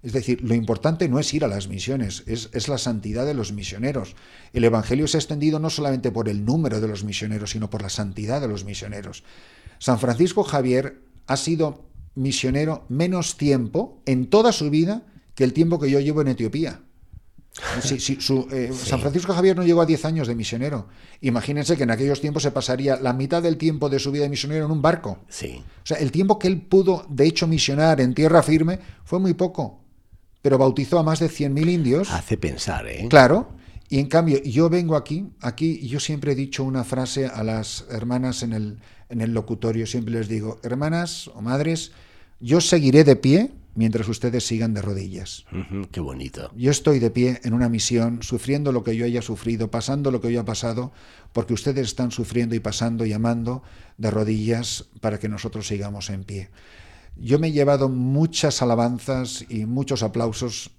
Es 0.00 0.12
decir, 0.12 0.42
lo 0.42 0.54
importante 0.54 1.08
no 1.08 1.18
es 1.18 1.34
ir 1.34 1.44
a 1.44 1.48
las 1.48 1.66
misiones, 1.66 2.22
es, 2.26 2.50
es, 2.52 2.68
la 2.68 2.78
santidad 2.78 3.26
de 3.26 3.34
los 3.34 3.52
misioneros. 3.52 4.14
El 4.52 4.62
Evangelio 4.62 5.08
se 5.08 5.16
ha 5.16 5.20
extendido 5.20 5.58
no 5.58 5.70
solamente 5.70 6.12
por 6.12 6.28
el 6.28 6.44
número 6.44 6.80
de 6.80 6.86
los 6.86 7.02
misioneros, 7.02 7.50
sino 7.50 7.68
por 7.68 7.82
la 7.82 7.88
santidad 7.88 8.40
de 8.40 8.46
los 8.46 8.64
misioneros. 8.64 9.24
San 9.80 9.98
Francisco 9.98 10.44
Javier 10.44 11.02
ha 11.26 11.36
sido 11.36 11.88
misionero 12.14 12.84
menos 12.88 13.36
tiempo 13.36 14.00
en 14.06 14.30
toda 14.30 14.52
su 14.52 14.70
vida 14.70 15.04
que 15.34 15.44
el 15.44 15.52
tiempo 15.52 15.80
que 15.80 15.90
yo 15.90 15.98
llevo 15.98 16.20
en 16.20 16.28
Etiopía. 16.28 16.82
Eh, 18.52 18.72
San 18.72 19.00
Francisco 19.00 19.32
Javier 19.32 19.56
no 19.56 19.64
llegó 19.64 19.82
a 19.82 19.86
10 19.86 20.04
años 20.04 20.28
de 20.28 20.34
misionero. 20.34 20.88
Imagínense 21.20 21.76
que 21.76 21.82
en 21.82 21.90
aquellos 21.90 22.20
tiempos 22.20 22.42
se 22.42 22.50
pasaría 22.50 22.96
la 22.96 23.12
mitad 23.12 23.42
del 23.42 23.56
tiempo 23.56 23.88
de 23.88 23.98
su 23.98 24.12
vida 24.12 24.24
de 24.24 24.28
misionero 24.28 24.66
en 24.66 24.70
un 24.70 24.82
barco. 24.82 25.18
Sí. 25.28 25.62
O 25.82 25.86
sea, 25.86 25.96
el 25.98 26.12
tiempo 26.12 26.38
que 26.38 26.48
él 26.48 26.60
pudo, 26.60 27.06
de 27.08 27.26
hecho, 27.26 27.46
misionar 27.46 28.00
en 28.00 28.14
tierra 28.14 28.42
firme 28.42 28.78
fue 29.04 29.18
muy 29.18 29.34
poco. 29.34 29.80
Pero 30.40 30.56
bautizó 30.56 30.98
a 30.98 31.02
más 31.02 31.18
de 31.18 31.28
100.000 31.28 31.68
indios. 31.68 32.10
Hace 32.10 32.36
pensar, 32.36 32.86
¿eh? 32.86 33.06
Claro. 33.10 33.56
Y 33.88 33.98
en 33.98 34.06
cambio, 34.06 34.42
yo 34.42 34.68
vengo 34.68 34.96
aquí, 34.96 35.30
aquí 35.40 35.86
yo 35.88 35.98
siempre 35.98 36.32
he 36.32 36.34
dicho 36.34 36.62
una 36.62 36.84
frase 36.84 37.26
a 37.26 37.42
las 37.42 37.86
hermanas 37.90 38.42
en 38.42 38.52
el, 38.52 38.78
en 39.08 39.22
el 39.22 39.32
locutorio, 39.32 39.86
siempre 39.86 40.12
les 40.12 40.28
digo, 40.28 40.60
hermanas 40.62 41.28
o 41.28 41.40
madres, 41.40 41.92
yo 42.38 42.60
seguiré 42.60 43.02
de 43.04 43.16
pie 43.16 43.52
mientras 43.78 44.08
ustedes 44.08 44.44
sigan 44.44 44.74
de 44.74 44.82
rodillas. 44.82 45.44
qué 45.92 46.00
bonito. 46.00 46.50
Yo 46.56 46.72
estoy 46.72 46.98
de 46.98 47.12
pie 47.12 47.40
en 47.44 47.54
una 47.54 47.68
misión, 47.68 48.24
sufriendo 48.24 48.72
lo 48.72 48.82
que 48.82 48.96
yo 48.96 49.04
haya 49.04 49.22
sufrido, 49.22 49.70
pasando 49.70 50.10
lo 50.10 50.20
que 50.20 50.32
yo 50.32 50.40
haya 50.40 50.44
pasado, 50.44 50.92
porque 51.32 51.54
ustedes 51.54 51.86
están 51.86 52.10
sufriendo 52.10 52.56
y 52.56 52.60
pasando 52.60 53.06
y 53.06 53.12
amando 53.12 53.62
de 53.96 54.10
rodillas 54.10 54.88
para 55.00 55.20
que 55.20 55.28
nosotros 55.28 55.68
sigamos 55.68 56.10
en 56.10 56.24
pie. 56.24 56.50
Yo 57.16 57.38
me 57.38 57.48
he 57.48 57.52
llevado 57.52 57.88
muchas 57.88 58.62
alabanzas 58.62 59.44
y 59.48 59.64
muchos 59.64 60.02
aplausos 60.02 60.72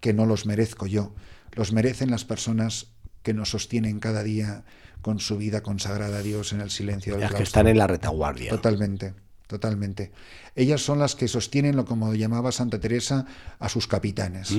que 0.00 0.12
no 0.12 0.26
los 0.26 0.44
merezco 0.44 0.86
yo, 0.86 1.14
los 1.52 1.72
merecen 1.72 2.10
las 2.10 2.24
personas 2.24 2.88
que 3.22 3.32
nos 3.32 3.50
sostienen 3.50 4.00
cada 4.00 4.24
día 4.24 4.64
con 5.02 5.20
su 5.20 5.36
vida 5.36 5.62
consagrada 5.62 6.18
a 6.18 6.22
Dios 6.22 6.52
en 6.52 6.62
el 6.62 6.70
silencio 6.70 7.12
del 7.12 7.22
Las 7.22 7.34
que 7.34 7.44
están 7.44 7.68
en 7.68 7.78
la 7.78 7.86
retaguardia. 7.86 8.50
Totalmente 8.50 9.14
totalmente. 9.50 10.12
Ellas 10.54 10.80
son 10.80 11.00
las 11.00 11.16
que 11.16 11.26
sostienen, 11.26 11.76
lo 11.76 11.84
como 11.84 12.14
llamaba 12.14 12.52
Santa 12.52 12.78
Teresa, 12.78 13.26
a 13.58 13.68
sus 13.68 13.88
capitanes. 13.88 14.54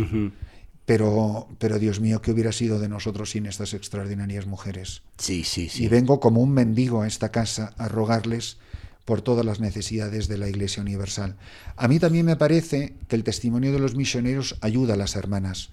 Pero, 0.85 1.47
pero 1.57 1.79
Dios 1.79 2.01
mío, 2.01 2.21
¿qué 2.21 2.31
hubiera 2.31 2.51
sido 2.51 2.77
de 2.77 2.89
nosotros 2.89 3.31
sin 3.31 3.45
estas 3.45 3.73
extraordinarias 3.73 4.45
mujeres? 4.45 5.03
Sí, 5.17 5.45
sí, 5.45 5.69
sí. 5.69 5.85
Y 5.85 5.87
vengo 5.87 6.19
como 6.19 6.41
un 6.41 6.51
mendigo 6.51 7.01
a 7.01 7.07
esta 7.07 7.31
casa 7.31 7.73
a 7.77 7.87
rogarles 7.87 8.57
por 9.05 9.21
todas 9.21 9.45
las 9.45 9.61
necesidades 9.61 10.27
de 10.27 10.37
la 10.37 10.49
Iglesia 10.49 10.81
Universal. 10.81 11.37
A 11.77 11.87
mí 11.87 11.99
también 11.99 12.25
me 12.25 12.35
parece 12.35 12.95
que 13.07 13.15
el 13.15 13.23
testimonio 13.23 13.71
de 13.71 13.79
los 13.79 13.95
misioneros 13.95 14.57
ayuda 14.59 14.95
a 14.95 14.97
las 14.97 15.15
hermanas. 15.15 15.69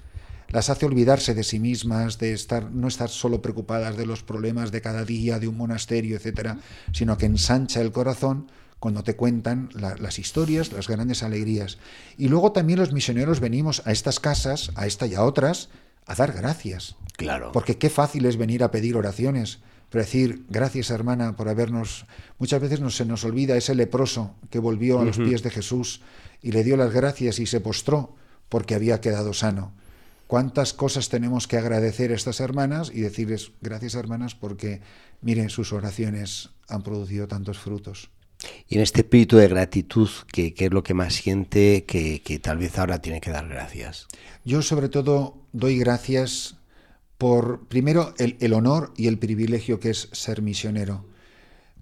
Las 0.51 0.71
hace 0.71 0.87
olvidarse 0.87 1.35
de 1.35 1.45
sí 1.45 1.59
mismas, 1.59 2.19
de 2.19 2.33
estar, 2.33 2.71
no 2.71 2.89
estar 2.89 3.11
solo 3.11 3.43
preocupadas 3.43 3.97
de 3.97 4.07
los 4.07 4.23
problemas 4.23 4.71
de 4.71 4.81
cada 4.81 5.05
día, 5.05 5.39
de 5.39 5.49
un 5.49 5.57
monasterio, 5.59 6.17
etcétera, 6.17 6.59
sino 6.93 7.19
que 7.19 7.27
ensancha 7.27 7.83
el 7.83 7.93
corazón 7.93 8.51
cuando 8.81 9.03
te 9.03 9.17
cuentan 9.17 9.71
las 9.75 10.19
historias, 10.19 10.73
las 10.73 10.89
grandes 10.89 11.23
alegrías. 11.23 11.79
Y 12.17 12.29
luego 12.29 12.53
también 12.53 12.79
los 12.79 12.93
misioneros 12.93 13.41
venimos 13.41 13.83
a 13.87 13.93
estas 13.93 14.21
casas, 14.21 14.71
a 14.77 14.87
esta 14.87 15.07
y 15.07 15.15
a 15.15 15.25
otras, 15.25 15.69
a 16.07 16.15
dar 16.15 16.33
gracias. 16.33 16.97
Claro. 17.17 17.51
Porque 17.53 17.77
qué 17.77 17.91
fácil 17.91 18.27
es 18.27 18.37
venir 18.37 18.63
a 18.63 18.71
pedir 18.71 18.97
oraciones, 18.97 19.59
pero 19.91 20.05
decir 20.05 20.45
gracias 20.49 20.91
hermana 20.91 21.35
por 21.35 21.49
habernos... 21.49 22.07
Muchas 22.39 22.61
veces 22.61 22.81
no, 22.81 22.91
se 22.91 23.05
nos 23.05 23.25
olvida 23.25 23.57
ese 23.57 23.75
leproso 23.75 24.35
que 24.51 24.61
volvió 24.61 25.01
a 25.01 25.05
los 25.05 25.19
pies 25.19 25.43
de 25.43 25.51
Jesús 25.51 26.01
y 26.41 26.53
le 26.53 26.63
dio 26.63 26.77
las 26.77 26.93
gracias 26.93 27.41
y 27.41 27.47
se 27.47 27.61
postró 27.61 28.15
porque 28.49 28.75
había 28.75 29.01
quedado 29.01 29.33
sano. 29.33 29.73
¿Cuántas 30.29 30.73
cosas 30.75 31.09
tenemos 31.09 31.49
que 31.49 31.57
agradecer 31.57 32.13
a 32.13 32.15
estas 32.15 32.41
hermanas 32.41 32.91
y 32.95 33.01
decirles 33.01 33.51
gracias 33.61 33.95
hermanas 33.95 34.35
porque, 34.35 34.83
miren, 35.23 35.49
sus 35.49 35.73
oraciones 35.73 36.51
han 36.69 36.83
producido 36.83 37.27
tantos 37.27 37.59
frutos? 37.59 38.11
Y 38.69 38.77
en 38.77 38.83
este 38.83 39.01
espíritu 39.01 39.37
de 39.37 39.49
gratitud, 39.49 40.09
¿qué, 40.33 40.55
es 40.57 40.71
lo 40.73 40.83
que 40.83 40.95
más 40.95 41.15
siente 41.15 41.85
que, 41.85 42.41
tal 42.43 42.59
vez 42.59 42.79
ahora 42.79 43.01
tiene 43.01 43.21
que 43.21 43.31
dar 43.31 43.49
gracias? 43.49 44.07
Yo 44.45 44.63
sobre 44.63 44.89
todo 44.89 45.43
doy 45.53 45.79
gracias 45.79 46.57
por, 47.17 47.67
primero, 47.67 48.15
el, 48.19 48.37
el 48.41 48.53
honor 48.53 48.93
y 48.97 49.09
el 49.09 49.19
privilegio 49.19 49.81
que 49.81 49.91
es 49.91 50.09
ser 50.13 50.43
misionero. 50.43 51.05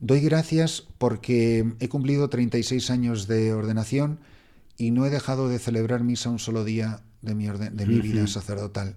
Doy 0.00 0.20
gracias 0.20 0.84
porque 0.98 1.72
he 1.80 1.88
cumplido 1.88 2.28
36 2.28 2.90
años 2.90 3.26
de 3.26 3.52
ordenación 3.52 4.18
y 4.78 4.90
no 4.90 5.06
he 5.06 5.10
dejado 5.10 5.48
de 5.48 5.58
celebrar 5.58 6.04
misa 6.04 6.30
un 6.30 6.38
solo 6.38 6.64
día 6.64 7.02
de 7.22 7.34
mi, 7.34 7.46
de 7.46 7.86
mi 7.86 8.00
vida 8.00 8.26
sacerdotal. 8.26 8.96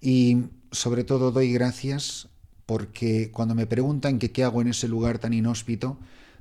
Y 0.00 0.44
sobre 0.72 1.04
todo 1.04 1.30
doy 1.30 1.52
gracias 1.52 2.28
porque 2.66 3.30
cuando 3.32 3.54
me 3.54 3.66
preguntan 3.66 4.18
que 4.18 4.30
qué 4.30 4.44
hago 4.44 4.60
en 4.60 4.68
ese 4.68 4.88
lugar 4.88 5.18
tan 5.18 5.32
inhóspito, 5.32 5.98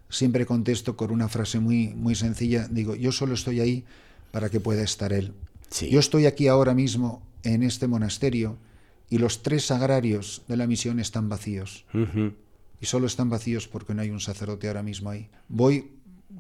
siempre 0.09 0.45
contesto 0.45 0.97
con 0.97 1.11
una 1.11 1.29
frase 1.29 1.59
muy, 1.59 1.89
muy 1.89 2.15
sencilla. 2.15 2.67
Digo, 2.69 2.95
yo 2.95 3.11
solo 3.11 3.33
estoy 3.33 3.59
ahí 3.59 3.85
para 4.31 4.49
que 4.49 4.59
pueda 4.59 4.83
estar 4.83 5.13
Él. 5.13 5.33
Yo 5.89 5.99
estoy 5.99 6.25
aquí 6.25 6.47
ahora 6.47 6.73
mismo 6.73 7.21
en 7.43 7.63
este 7.63 7.87
monasterio 7.87 8.57
y 9.09 9.17
los 9.17 9.43
tres 9.43 9.65
sagrarios 9.65 10.43
de 10.47 10.57
la 10.57 10.67
misión 10.67 10.99
están 10.99 11.29
vacíos. 11.29 11.85
Y 12.81 12.85
solo 12.85 13.07
están 13.07 13.29
vacíos 13.29 13.67
porque 13.67 13.93
no 13.93 14.01
hay 14.01 14.09
un 14.09 14.19
sacerdote 14.19 14.67
ahora 14.67 14.83
mismo 14.83 15.09
ahí. 15.09 15.29
Voy 15.47 15.91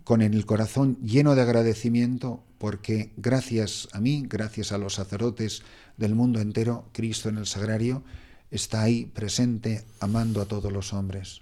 con 0.03 0.21
el 0.21 0.45
corazón 0.45 0.97
lleno 1.03 1.35
de 1.35 1.41
agradecimiento 1.41 2.43
porque 2.57 3.11
gracias 3.17 3.87
a 3.93 3.99
mí, 3.99 4.25
gracias 4.27 4.71
a 4.71 4.77
los 4.77 4.95
sacerdotes 4.95 5.63
del 5.97 6.15
mundo 6.15 6.39
entero, 6.39 6.85
Cristo 6.91 7.29
en 7.29 7.37
el 7.37 7.45
sagrario 7.45 8.03
está 8.51 8.81
ahí 8.81 9.05
presente 9.05 9.83
amando 9.99 10.41
a 10.41 10.45
todos 10.45 10.71
los 10.71 10.93
hombres. 10.93 11.41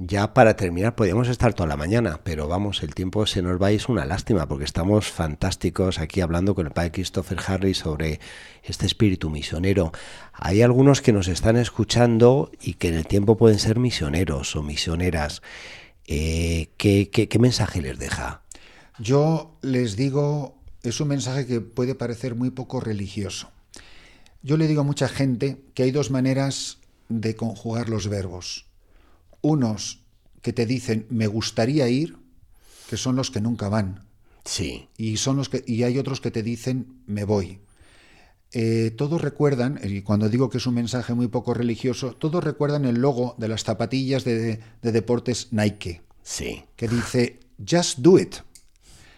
Ya 0.00 0.32
para 0.32 0.54
terminar, 0.54 0.94
podríamos 0.94 1.26
estar 1.26 1.54
toda 1.54 1.68
la 1.68 1.76
mañana, 1.76 2.20
pero 2.22 2.46
vamos, 2.46 2.84
el 2.84 2.94
tiempo 2.94 3.26
se 3.26 3.42
nos 3.42 3.60
va 3.60 3.72
y 3.72 3.74
es 3.74 3.88
una 3.88 4.04
lástima, 4.04 4.46
porque 4.46 4.64
estamos 4.64 5.10
fantásticos 5.10 5.98
aquí 5.98 6.20
hablando 6.20 6.54
con 6.54 6.66
el 6.66 6.72
padre 6.72 6.92
Christopher 6.92 7.40
Harry 7.44 7.74
sobre 7.74 8.20
este 8.62 8.86
espíritu 8.86 9.28
misionero. 9.28 9.90
Hay 10.32 10.62
algunos 10.62 11.02
que 11.02 11.12
nos 11.12 11.26
están 11.26 11.56
escuchando 11.56 12.52
y 12.60 12.74
que 12.74 12.86
en 12.86 12.94
el 12.94 13.08
tiempo 13.08 13.36
pueden 13.36 13.58
ser 13.58 13.80
misioneros 13.80 14.54
o 14.54 14.62
misioneras. 14.62 15.42
Eh, 16.06 16.68
¿qué, 16.76 17.10
qué 17.10 17.38
mensaje 17.40 17.82
les 17.82 17.98
deja? 17.98 18.42
Yo 19.00 19.58
les 19.62 19.96
digo, 19.96 20.54
es 20.84 21.00
un 21.00 21.08
mensaje 21.08 21.44
que 21.44 21.60
puede 21.60 21.96
parecer 21.96 22.36
muy 22.36 22.50
poco 22.50 22.78
religioso. 22.78 23.50
Yo 24.44 24.58
le 24.58 24.68
digo 24.68 24.82
a 24.82 24.84
mucha 24.84 25.08
gente 25.08 25.60
que 25.74 25.82
hay 25.82 25.90
dos 25.90 26.12
maneras 26.12 26.78
de 27.08 27.34
conjugar 27.34 27.88
los 27.88 28.06
verbos 28.06 28.68
unos 29.40 30.04
que 30.42 30.52
te 30.52 30.66
dicen 30.66 31.06
me 31.10 31.26
gustaría 31.26 31.88
ir, 31.88 32.16
que 32.88 32.96
son 32.96 33.16
los 33.16 33.30
que 33.30 33.40
nunca 33.40 33.68
van. 33.68 34.06
Sí. 34.44 34.88
Y 34.96 35.18
son 35.18 35.36
los 35.36 35.48
que 35.48 35.62
y 35.66 35.82
hay 35.82 35.98
otros 35.98 36.20
que 36.20 36.30
te 36.30 36.42
dicen 36.42 37.02
me 37.06 37.24
voy. 37.24 37.60
Eh, 38.52 38.94
todos 38.96 39.20
recuerdan, 39.20 39.78
y 39.82 40.00
cuando 40.00 40.30
digo 40.30 40.48
que 40.48 40.56
es 40.56 40.66
un 40.66 40.74
mensaje 40.74 41.12
muy 41.12 41.28
poco 41.28 41.52
religioso, 41.52 42.14
todos 42.14 42.42
recuerdan 42.42 42.86
el 42.86 42.96
logo 42.96 43.34
de 43.36 43.48
las 43.48 43.62
zapatillas 43.62 44.24
de, 44.24 44.60
de 44.80 44.92
deportes 44.92 45.48
Nike. 45.50 46.00
Sí. 46.22 46.64
Que 46.76 46.88
dice 46.88 47.40
just 47.58 47.98
do 47.98 48.18
it. 48.18 48.36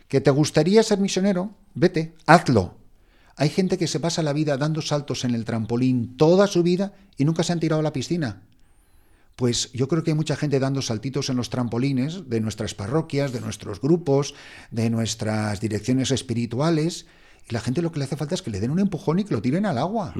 Que 0.09 0.21
te 0.21 0.33
gustaría 0.33 0.83
ser 0.83 0.99
misionero, 0.99 1.55
vete, 1.75 2.15
hazlo. 2.27 2.75
Hay 3.37 3.51
gente 3.51 3.79
que 3.79 3.87
se 3.87 4.01
pasa 4.01 4.25
la 4.25 4.33
vida 4.33 4.57
dando 4.57 4.83
saltos 4.83 5.25
en 5.25 5.35
el 5.35 5.45
trampolín 5.45 6.17
toda 6.17 6.49
su 6.49 6.65
vida 6.65 6.93
y 7.17 7.25
nunca 7.25 7.45
se 7.45 7.53
han 7.53 7.61
tirado 7.61 7.81
a 7.81 7.85
la 7.85 7.93
piscina 7.93 8.43
pues 9.37 9.73
yo 9.73 9.89
creo 9.89 10.05
que 10.05 10.11
hay 10.11 10.17
mucha 10.17 10.37
gente 10.37 10.61
dando 10.61 10.83
saltitos 10.83 11.31
en 11.31 11.37
los 11.37 11.49
trampolines 11.49 12.29
de 12.29 12.41
nuestras 12.41 12.75
parroquias, 12.75 13.33
de 13.33 13.41
nuestros 13.41 13.81
grupos, 13.81 14.35
de 14.71 14.91
nuestras 14.91 15.61
direcciones 15.61 16.11
espirituales. 16.11 17.07
Y 17.49 17.55
la 17.55 17.61
gente 17.61 17.81
lo 17.81 17.91
que 17.91 17.99
le 17.99 18.05
hace 18.05 18.17
falta 18.17 18.35
es 18.35 18.43
que 18.43 18.51
le 18.51 18.61
den 18.61 18.71
un 18.71 18.81
empujón 18.81 19.19
y 19.19 19.25
que 19.25 19.35
lo 19.35 19.41
tiren 19.41 19.65
al 19.65 19.79
agua. 19.79 20.13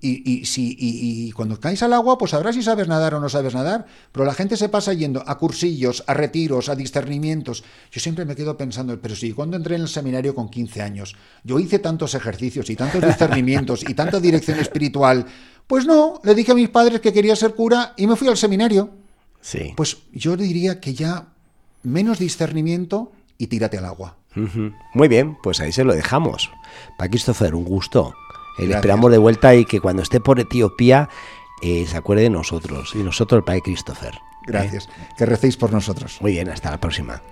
y, 0.00 0.44
si, 0.44 0.76
y, 0.78 1.30
cuando 1.32 1.60
caes 1.60 1.82
al 1.84 1.92
agua, 1.92 2.18
pues 2.18 2.32
sabrás 2.32 2.56
si 2.56 2.62
sabes 2.62 2.88
nadar 2.88 3.14
o 3.14 3.20
no 3.20 3.28
sabes 3.28 3.54
nadar. 3.54 3.86
Pero 4.10 4.24
la 4.24 4.34
gente 4.34 4.56
se 4.56 4.68
pasa 4.68 4.92
yendo 4.92 5.22
a 5.24 5.38
cursillos, 5.38 6.02
a 6.08 6.14
retiros, 6.14 6.68
a 6.68 6.74
discernimientos. 6.74 7.62
Yo 7.92 8.00
siempre 8.00 8.24
me 8.24 8.34
quedo 8.34 8.56
pensando, 8.56 9.00
pero 9.00 9.14
si 9.14 9.32
cuando 9.32 9.56
entré 9.56 9.76
en 9.76 9.82
el 9.82 9.88
seminario 9.88 10.34
con 10.34 10.48
15 10.48 10.82
años, 10.82 11.14
yo 11.44 11.60
hice 11.60 11.78
tantos 11.78 12.14
ejercicios 12.14 12.68
y 12.68 12.76
tantos 12.76 13.02
discernimientos 13.06 13.84
y 13.88 13.94
tanta 13.94 14.18
dirección 14.18 14.58
espiritual 14.58 15.26
pues 15.66 15.86
no, 15.86 16.20
le 16.22 16.34
dije 16.34 16.52
a 16.52 16.54
mis 16.54 16.68
padres 16.68 17.00
que 17.00 17.12
quería 17.12 17.36
ser 17.36 17.54
cura 17.54 17.94
y 17.96 18.06
me 18.06 18.16
fui 18.16 18.28
al 18.28 18.36
seminario. 18.36 18.90
Sí. 19.40 19.72
Pues 19.76 19.98
yo 20.12 20.36
diría 20.36 20.80
que 20.80 20.94
ya 20.94 21.26
menos 21.82 22.18
discernimiento 22.18 23.12
y 23.38 23.46
tírate 23.46 23.78
al 23.78 23.84
agua. 23.84 24.16
Muy 24.94 25.06
bien, 25.08 25.36
pues 25.42 25.60
ahí 25.60 25.70
se 25.70 25.84
lo 25.84 25.94
dejamos. 25.94 26.50
Para 26.98 27.08
Christopher, 27.08 27.54
un 27.54 27.64
gusto. 27.64 28.14
Le 28.58 28.74
esperamos 28.74 29.10
de 29.10 29.18
vuelta 29.18 29.54
y 29.54 29.64
que 29.64 29.80
cuando 29.80 30.02
esté 30.02 30.20
por 30.20 30.40
Etiopía 30.40 31.08
eh, 31.62 31.86
se 31.88 31.96
acuerde 31.96 32.22
de 32.22 32.30
nosotros 32.30 32.92
y 32.94 32.98
nosotros 32.98 33.38
el 33.38 33.44
Padre 33.44 33.62
Christopher. 33.62 34.14
¿eh? 34.14 34.18
Gracias. 34.46 34.88
Que 35.16 35.26
recéis 35.26 35.56
por 35.56 35.72
nosotros. 35.72 36.18
Muy 36.20 36.32
bien, 36.32 36.48
hasta 36.48 36.70
la 36.70 36.78
próxima. 36.78 37.22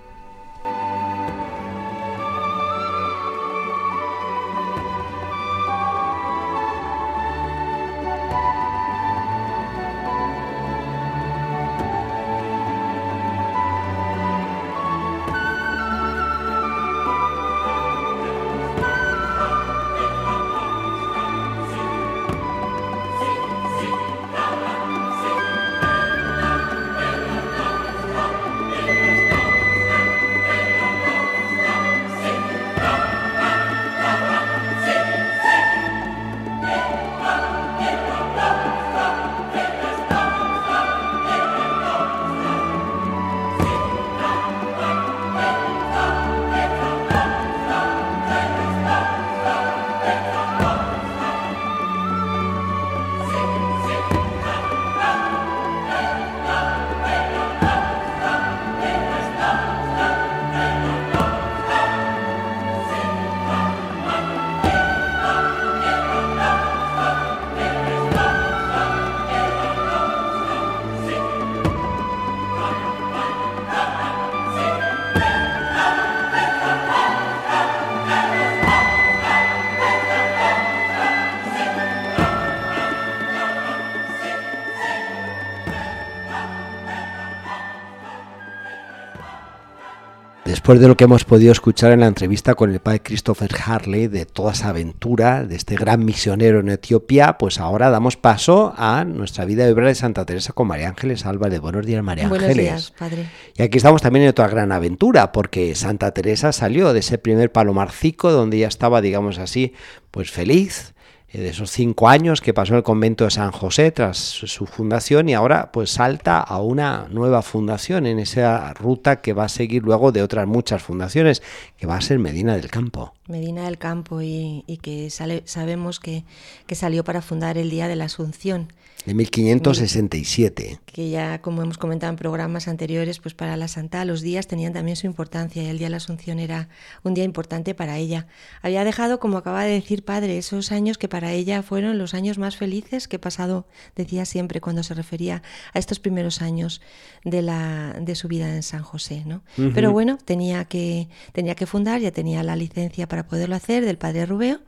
Después 90.63 90.79
de 90.79 90.87
lo 90.87 90.95
que 90.95 91.03
hemos 91.03 91.25
podido 91.25 91.51
escuchar 91.51 91.91
en 91.91 91.99
la 91.99 92.07
entrevista 92.07 92.55
con 92.55 92.71
el 92.71 92.79
padre 92.79 93.01
Christopher 93.01 93.51
Harley, 93.65 94.07
de 94.07 94.25
toda 94.25 94.53
esa 94.53 94.69
aventura, 94.69 95.43
de 95.43 95.57
este 95.57 95.75
gran 95.75 96.05
misionero 96.05 96.61
en 96.61 96.69
Etiopía, 96.69 97.37
pues 97.37 97.59
ahora 97.59 97.89
damos 97.89 98.15
paso 98.15 98.73
a 98.77 99.03
nuestra 99.03 99.43
vida 99.43 99.65
de 99.65 99.73
obra 99.73 99.89
de 99.89 99.95
Santa 99.95 100.25
Teresa 100.25 100.53
con 100.53 100.67
María 100.69 100.87
Ángeles 100.87 101.25
Álvarez. 101.25 101.59
Buenos 101.59 101.85
días, 101.85 102.01
María 102.01 102.29
Buenos 102.29 102.47
Ángeles. 102.47 102.65
días, 102.65 102.91
padre. 102.91 103.29
Y 103.57 103.61
aquí 103.61 103.75
estamos 103.75 104.01
también 104.01 104.23
en 104.23 104.29
otra 104.29 104.47
gran 104.47 104.71
aventura, 104.71 105.33
porque 105.33 105.75
Santa 105.75 106.11
Teresa 106.11 106.53
salió 106.53 106.93
de 106.93 107.01
ese 107.01 107.17
primer 107.17 107.51
palomarcico 107.51 108.31
donde 108.31 108.59
ya 108.59 108.69
estaba, 108.69 109.01
digamos 109.01 109.39
así, 109.39 109.73
pues 110.11 110.31
feliz, 110.31 110.92
de 111.39 111.49
esos 111.49 111.71
cinco 111.71 112.09
años 112.09 112.41
que 112.41 112.53
pasó 112.53 112.75
el 112.75 112.83
convento 112.83 113.25
de 113.25 113.31
San 113.31 113.51
José 113.51 113.91
tras 113.91 114.17
su 114.17 114.67
fundación 114.67 115.29
y 115.29 115.33
ahora 115.33 115.71
pues 115.71 115.89
salta 115.91 116.39
a 116.39 116.61
una 116.61 117.07
nueva 117.09 117.41
fundación 117.41 118.05
en 118.05 118.19
esa 118.19 118.73
ruta 118.73 119.21
que 119.21 119.33
va 119.33 119.45
a 119.45 119.49
seguir 119.49 119.83
luego 119.83 120.11
de 120.11 120.21
otras 120.21 120.47
muchas 120.47 120.83
fundaciones, 120.83 121.41
que 121.77 121.87
va 121.87 121.97
a 121.97 122.01
ser 122.01 122.19
Medina 122.19 122.55
del 122.55 122.69
Campo. 122.69 123.13
Medina 123.27 123.65
del 123.65 123.79
Campo 123.79 124.21
y, 124.21 124.63
y 124.67 124.77
que 124.77 125.09
sale, 125.09 125.41
sabemos 125.45 125.99
que, 125.99 126.23
que 126.67 126.75
salió 126.75 127.03
para 127.03 127.21
fundar 127.21 127.57
el 127.57 127.69
Día 127.69 127.87
de 127.87 127.95
la 127.95 128.05
Asunción. 128.05 128.71
De 129.05 129.13
1567. 129.13 130.79
que 130.85 131.09
ya 131.09 131.41
como 131.41 131.61
hemos 131.61 131.77
comentado 131.77 132.09
en 132.11 132.15
programas 132.17 132.67
anteriores, 132.67 133.19
pues 133.19 133.33
para 133.33 133.57
la 133.57 133.67
Santa 133.67 134.05
los 134.05 134.21
días 134.21 134.47
tenían 134.47 134.73
también 134.73 134.95
su 134.95 135.07
importancia 135.07 135.61
y 135.63 135.67
el 135.67 135.77
Día 135.77 135.87
de 135.87 135.91
la 135.91 135.97
Asunción 135.97 136.39
era 136.39 136.69
un 137.03 137.13
día 137.13 137.23
importante 137.23 137.75
para 137.75 137.97
ella. 137.97 138.27
Había 138.61 138.83
dejado, 138.83 139.19
como 139.19 139.37
acaba 139.37 139.63
de 139.65 139.71
decir 139.73 140.05
padre, 140.05 140.37
esos 140.37 140.71
años 140.71 140.97
que 140.97 141.09
para 141.09 141.31
ella 141.33 141.63
fueron 141.63 141.97
los 141.97 142.13
años 142.13 142.37
más 142.37 142.55
felices 142.55 143.07
que 143.07 143.17
he 143.17 143.19
pasado, 143.19 143.67
decía 143.95 144.25
siempre 144.25 144.61
cuando 144.61 144.83
se 144.83 144.93
refería 144.93 145.41
a 145.73 145.79
estos 145.79 145.99
primeros 145.99 146.41
años 146.41 146.81
de, 147.25 147.41
la, 147.41 147.95
de 147.99 148.15
su 148.15 148.27
vida 148.27 148.53
en 148.55 148.63
San 148.63 148.83
José. 148.83 149.23
¿no? 149.25 149.43
Pero 149.73 149.91
bueno, 149.91 150.17
tenía 150.23 150.65
que, 150.65 151.09
tenía 151.33 151.55
que 151.55 151.65
fundar, 151.65 151.99
ya 152.01 152.11
tenía 152.11 152.43
la 152.43 152.55
licencia 152.55 153.07
para 153.07 153.27
poderlo 153.27 153.55
hacer 153.55 153.83
del 153.83 153.97
padre 153.97 154.25
Rubeo. 154.25 154.59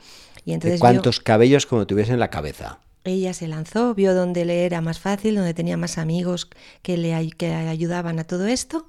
Y 0.43 0.49
De 0.51 0.53
entonces 0.55 0.79
vio- 0.79 0.81
cuántos 0.81 1.19
cabellos 1.19 1.65
como 1.65 1.87
tuviese 1.87 2.11
en 2.13 2.19
la 2.19 2.29
cabeza. 2.29 2.79
Ella 3.05 3.33
se 3.33 3.47
lanzó, 3.47 3.93
vio 3.95 4.13
donde 4.13 4.45
le 4.45 4.65
era 4.65 4.81
más 4.81 4.99
fácil, 4.99 5.35
donde 5.35 5.53
tenía 5.53 5.77
más 5.77 5.97
amigos 5.97 6.49
que 6.81 6.97
le 6.97 7.29
que 7.31 7.53
ayudaban 7.53 8.19
a 8.19 8.25
todo 8.25 8.47
esto 8.47 8.87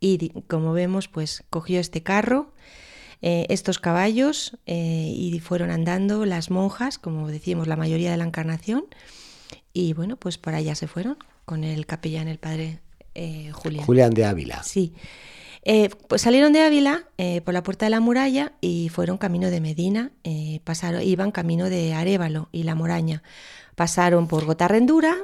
y 0.00 0.30
como 0.48 0.72
vemos 0.72 1.08
pues 1.08 1.44
cogió 1.50 1.80
este 1.80 2.02
carro, 2.02 2.52
eh, 3.22 3.46
estos 3.48 3.78
caballos 3.78 4.56
eh, 4.66 5.12
y 5.14 5.38
fueron 5.40 5.70
andando 5.70 6.24
las 6.24 6.50
monjas, 6.50 6.98
como 6.98 7.28
decíamos 7.28 7.66
la 7.66 7.76
mayoría 7.76 8.10
de 8.10 8.16
la 8.16 8.24
encarnación 8.24 8.84
y 9.72 9.92
bueno 9.92 10.16
pues 10.16 10.38
por 10.38 10.54
allá 10.54 10.74
se 10.74 10.86
fueron 10.86 11.18
con 11.44 11.64
el 11.64 11.86
capellán, 11.86 12.28
el 12.28 12.38
padre 12.38 12.80
eh, 13.14 13.50
Julián. 13.52 13.84
Julián 13.84 14.10
de 14.10 14.24
Ávila. 14.24 14.62
Sí. 14.62 14.94
Eh, 15.68 15.90
pues 16.06 16.22
salieron 16.22 16.52
de 16.52 16.62
Ávila 16.62 17.08
eh, 17.18 17.40
por 17.40 17.52
la 17.52 17.64
puerta 17.64 17.86
de 17.86 17.90
la 17.90 17.98
muralla 17.98 18.52
y 18.60 18.88
fueron 18.88 19.18
camino 19.18 19.50
de 19.50 19.60
Medina, 19.60 20.12
eh, 20.22 20.60
pasaron, 20.62 21.02
iban 21.02 21.32
camino 21.32 21.68
de 21.68 21.92
Arévalo 21.92 22.48
y 22.52 22.62
la 22.62 22.76
Moraña. 22.76 23.24
Pasaron 23.74 24.28
por 24.28 24.44
Gotarrendura, 24.44 25.16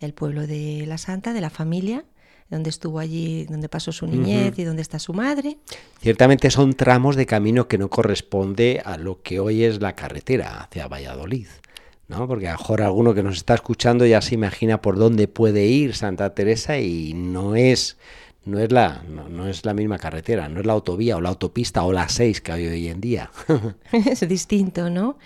el 0.00 0.14
pueblo 0.14 0.46
de 0.46 0.86
la 0.86 0.96
Santa, 0.96 1.34
de 1.34 1.42
la 1.42 1.50
familia, 1.50 2.06
donde 2.48 2.70
estuvo 2.70 3.00
allí, 3.00 3.44
donde 3.44 3.68
pasó 3.68 3.92
su 3.92 4.06
niñez 4.06 4.58
y 4.58 4.64
donde 4.64 4.80
está 4.80 4.98
su 4.98 5.12
madre. 5.12 5.58
Ciertamente 6.00 6.50
son 6.50 6.72
tramos 6.72 7.14
de 7.14 7.26
camino 7.26 7.68
que 7.68 7.76
no 7.76 7.90
corresponde 7.90 8.80
a 8.82 8.96
lo 8.96 9.20
que 9.20 9.40
hoy 9.40 9.62
es 9.62 9.82
la 9.82 9.94
carretera 9.94 10.62
hacia 10.62 10.88
Valladolid. 10.88 11.48
¿no? 12.08 12.26
Porque 12.26 12.48
a 12.48 12.52
lo 12.52 12.58
mejor 12.58 12.80
alguno 12.80 13.12
que 13.14 13.22
nos 13.22 13.36
está 13.36 13.54
escuchando 13.54 14.06
ya 14.06 14.22
se 14.22 14.34
imagina 14.34 14.80
por 14.80 14.96
dónde 14.96 15.28
puede 15.28 15.66
ir 15.66 15.94
Santa 15.94 16.34
Teresa 16.34 16.78
y 16.78 17.12
no 17.14 17.56
es, 17.56 17.98
no 18.44 18.58
es, 18.58 18.72
la, 18.72 19.02
no, 19.08 19.28
no 19.28 19.46
es 19.46 19.64
la 19.64 19.74
misma 19.74 19.98
carretera, 19.98 20.48
no 20.48 20.60
es 20.60 20.66
la 20.66 20.72
autovía 20.72 21.16
o 21.16 21.20
la 21.20 21.28
autopista 21.28 21.84
o 21.84 21.92
la 21.92 22.08
6 22.08 22.40
que 22.40 22.52
hay 22.52 22.66
hoy 22.66 22.88
en 22.88 23.00
día. 23.00 23.30
es 23.92 24.26
distinto, 24.28 24.90
¿no? 24.90 25.16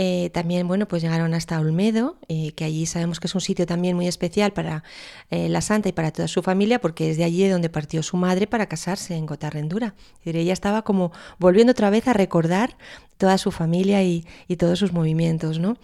Eh, 0.00 0.30
también, 0.30 0.68
bueno, 0.68 0.86
pues 0.86 1.02
llegaron 1.02 1.34
hasta 1.34 1.58
Olmedo, 1.58 2.18
eh, 2.28 2.52
que 2.52 2.62
allí 2.64 2.86
sabemos 2.86 3.18
que 3.18 3.26
es 3.26 3.34
un 3.34 3.40
sitio 3.40 3.66
también 3.66 3.96
muy 3.96 4.06
especial 4.06 4.52
para 4.52 4.84
eh, 5.28 5.48
la 5.48 5.60
santa 5.60 5.88
y 5.88 5.92
para 5.92 6.12
toda 6.12 6.28
su 6.28 6.40
familia, 6.40 6.80
porque 6.80 7.10
es 7.10 7.16
de 7.16 7.24
allí 7.24 7.42
de 7.42 7.50
donde 7.50 7.68
partió 7.68 8.04
su 8.04 8.16
madre 8.16 8.46
para 8.46 8.66
casarse 8.66 9.16
en 9.16 9.26
Gotarrendura. 9.26 9.96
Ella 10.24 10.52
estaba 10.52 10.82
como 10.82 11.10
volviendo 11.40 11.72
otra 11.72 11.90
vez 11.90 12.06
a 12.06 12.12
recordar 12.12 12.76
toda 13.16 13.38
su 13.38 13.50
familia 13.50 14.04
y, 14.04 14.24
y 14.46 14.54
todos 14.54 14.78
sus 14.78 14.92
movimientos, 14.92 15.58
¿no? 15.58 15.76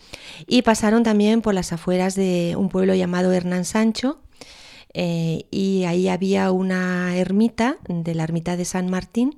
Y 0.47 0.63
pasaron 0.63 1.03
también 1.03 1.43
por 1.43 1.55
las 1.55 1.73
afueras 1.73 2.15
de 2.15 2.55
un 2.57 2.69
pueblo 2.69 2.95
llamado 2.95 3.33
Hernán 3.33 3.65
Sancho, 3.65 4.21
eh, 4.95 5.47
y 5.51 5.85
ahí 5.85 6.09
había 6.09 6.51
una 6.53 7.17
ermita, 7.17 7.79
de 7.89 8.15
la 8.15 8.23
ermita 8.23 8.57
de 8.57 8.65
San 8.65 8.89
Martín, 8.89 9.37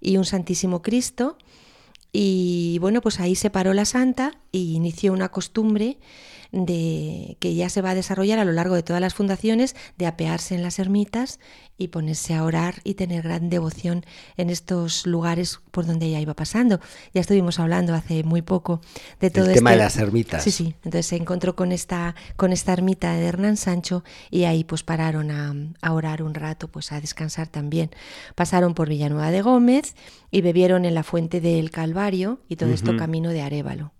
y 0.00 0.16
un 0.16 0.24
Santísimo 0.24 0.82
Cristo. 0.82 1.38
Y 2.12 2.78
bueno, 2.80 3.00
pues 3.00 3.20
ahí 3.20 3.34
se 3.34 3.50
paró 3.50 3.74
la 3.74 3.84
santa 3.84 4.38
y 4.52 4.74
inició 4.74 5.12
una 5.12 5.30
costumbre 5.30 5.98
de 6.54 7.36
que 7.40 7.54
ya 7.56 7.68
se 7.68 7.82
va 7.82 7.90
a 7.90 7.94
desarrollar 7.96 8.38
a 8.38 8.44
lo 8.44 8.52
largo 8.52 8.76
de 8.76 8.84
todas 8.84 9.00
las 9.00 9.12
fundaciones 9.12 9.74
de 9.98 10.06
apearse 10.06 10.54
en 10.54 10.62
las 10.62 10.78
ermitas 10.78 11.40
y 11.76 11.88
ponerse 11.88 12.34
a 12.34 12.44
orar 12.44 12.76
y 12.84 12.94
tener 12.94 13.22
gran 13.22 13.50
devoción 13.50 14.04
en 14.36 14.50
estos 14.50 15.04
lugares 15.06 15.58
por 15.72 15.84
donde 15.84 16.06
ella 16.06 16.20
iba 16.20 16.34
pasando. 16.34 16.78
Ya 17.12 17.20
estuvimos 17.20 17.58
hablando 17.58 17.92
hace 17.94 18.22
muy 18.22 18.42
poco 18.42 18.80
de 19.18 19.30
todo 19.30 19.46
El 19.46 19.54
tema 19.54 19.70
de 19.70 19.76
este- 19.76 19.84
las 19.84 19.96
ermitas. 19.96 20.44
Sí, 20.44 20.52
sí. 20.52 20.74
Entonces 20.84 21.06
se 21.06 21.16
encontró 21.16 21.56
con 21.56 21.72
esta, 21.72 22.14
con 22.36 22.52
esta 22.52 22.72
ermita 22.72 23.12
de 23.14 23.24
Hernán 23.26 23.56
Sancho 23.56 24.04
y 24.30 24.44
ahí 24.44 24.62
pues 24.62 24.84
pararon 24.84 25.32
a, 25.32 25.54
a 25.82 25.92
orar 25.92 26.22
un 26.22 26.34
rato, 26.34 26.68
pues 26.68 26.92
a 26.92 27.00
descansar 27.00 27.48
también. 27.48 27.90
Pasaron 28.36 28.74
por 28.74 28.88
Villanueva 28.88 29.32
de 29.32 29.42
Gómez 29.42 29.96
y 30.30 30.40
bebieron 30.42 30.84
en 30.84 30.94
la 30.94 31.02
fuente 31.02 31.40
del 31.40 31.72
Calvario 31.72 32.38
y 32.48 32.54
todo 32.56 32.70
esto 32.70 32.96
camino 32.96 33.30
de 33.30 33.42
Arévalo. 33.42 33.93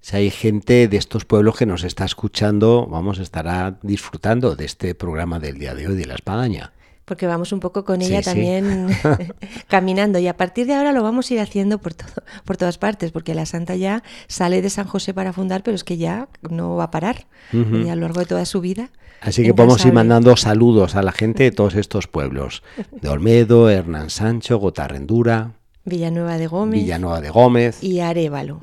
Si 0.00 0.16
hay 0.16 0.30
gente 0.30 0.88
de 0.88 0.96
estos 0.96 1.24
pueblos 1.24 1.56
que 1.56 1.66
nos 1.66 1.84
está 1.84 2.04
escuchando, 2.04 2.86
vamos, 2.86 3.18
estará 3.18 3.78
disfrutando 3.82 4.56
de 4.56 4.64
este 4.64 4.94
programa 4.94 5.38
del 5.38 5.58
día 5.58 5.74
de 5.74 5.88
hoy 5.88 5.96
de 5.96 6.06
la 6.06 6.14
espadaña. 6.14 6.72
Porque 7.04 7.26
vamos 7.26 7.52
un 7.52 7.60
poco 7.60 7.84
con 7.84 8.02
ella 8.02 8.18
sí. 8.18 8.26
también 8.26 8.88
caminando 9.68 10.18
y 10.18 10.28
a 10.28 10.36
partir 10.36 10.66
de 10.66 10.74
ahora 10.74 10.92
lo 10.92 11.02
vamos 11.02 11.30
a 11.30 11.34
ir 11.34 11.40
haciendo 11.40 11.78
por 11.78 11.94
todo, 11.94 12.22
por 12.44 12.56
todas 12.56 12.78
partes, 12.78 13.12
porque 13.12 13.34
la 13.34 13.46
santa 13.46 13.76
ya 13.76 14.02
sale 14.28 14.62
de 14.62 14.70
San 14.70 14.86
José 14.86 15.14
para 15.14 15.32
fundar, 15.32 15.62
pero 15.62 15.74
es 15.74 15.84
que 15.84 15.96
ya 15.96 16.28
no 16.48 16.76
va 16.76 16.84
a 16.84 16.90
parar 16.90 17.26
y 17.52 17.88
a 17.88 17.94
lo 17.94 18.02
largo 18.02 18.20
de 18.20 18.26
toda 18.26 18.44
su 18.44 18.60
vida. 18.60 18.90
Así 19.20 19.42
que 19.42 19.52
podemos 19.52 19.84
ir 19.84 19.92
mandando 19.92 20.36
saludos 20.36 20.94
a 20.94 21.02
la 21.02 21.12
gente 21.12 21.44
de 21.44 21.50
todos 21.52 21.74
estos 21.74 22.06
pueblos. 22.06 22.62
De 22.92 23.08
Olmedo, 23.08 23.68
Hernán 23.68 24.10
Sancho, 24.10 24.58
Gotarrendura, 24.58 25.52
Villanueva 25.88 26.36
de 26.36 26.46
Gómez. 26.46 26.80
Villanueva 26.82 27.20
de 27.20 27.30
Gómez. 27.30 27.82
y 27.82 28.00
Arévalo. 28.00 28.60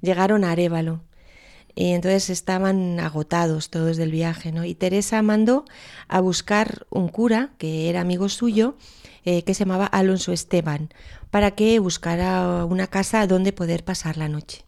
Llegaron 0.00 0.44
a 0.44 0.52
Arévalo. 0.52 1.02
Y 1.74 1.92
entonces 1.92 2.30
estaban 2.30 2.98
agotados 2.98 3.70
todos 3.70 3.96
del 3.96 4.10
viaje, 4.10 4.52
¿no? 4.52 4.64
Y 4.64 4.74
Teresa 4.74 5.22
mandó 5.22 5.64
a 6.08 6.20
buscar 6.20 6.86
un 6.90 7.08
cura, 7.08 7.50
que 7.58 7.88
era 7.88 8.00
amigo 8.00 8.28
suyo, 8.28 8.76
eh, 9.24 9.44
que 9.44 9.54
se 9.54 9.64
llamaba 9.64 9.86
Alonso 9.86 10.32
Esteban, 10.32 10.90
para 11.30 11.52
que 11.52 11.78
buscara 11.78 12.64
una 12.64 12.88
casa 12.88 13.26
donde 13.26 13.52
poder 13.52 13.84
pasar 13.84 14.16
la 14.16 14.28
noche. 14.28 14.64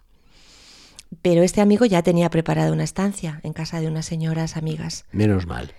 Pero 1.20 1.42
este 1.42 1.60
amigo 1.60 1.84
ya 1.84 2.02
tenía 2.02 2.30
preparada 2.30 2.72
una 2.72 2.84
estancia 2.84 3.40
en 3.42 3.52
casa 3.52 3.80
de 3.80 3.88
unas 3.88 4.06
señoras 4.06 4.56
amigas. 4.56 5.04
Menos 5.12 5.46
mal. 5.46 5.74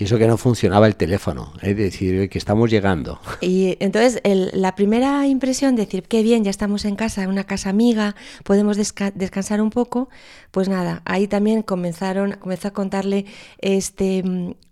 Y 0.00 0.04
eso 0.04 0.16
que 0.16 0.26
no 0.26 0.38
funcionaba 0.38 0.86
el 0.86 0.96
teléfono, 0.96 1.52
es 1.60 1.76
decir, 1.76 2.16
"Oye, 2.18 2.28
que 2.30 2.38
estamos 2.38 2.70
llegando. 2.70 3.20
Y 3.42 3.76
entonces 3.80 4.18
el- 4.24 4.50
la 4.54 4.74
primera 4.74 5.26
impresión 5.26 5.76
de 5.76 5.84
decir, 5.84 6.04
qué 6.04 6.22
bien, 6.22 6.42
ya 6.42 6.50
estamos 6.50 6.86
en 6.86 6.96
casa, 6.96 7.28
una 7.28 7.44
casa 7.44 7.68
amiga, 7.68 8.16
podemos 8.42 8.78
desca- 8.78 9.12
descansar 9.14 9.60
un 9.60 9.68
poco, 9.68 10.08
pues 10.52 10.70
nada, 10.70 11.02
ahí 11.04 11.26
también 11.28 11.60
comenzaron, 11.62 12.32
comenzó 12.40 12.68
a 12.68 12.70
contarle 12.70 13.26
este, 13.58 14.24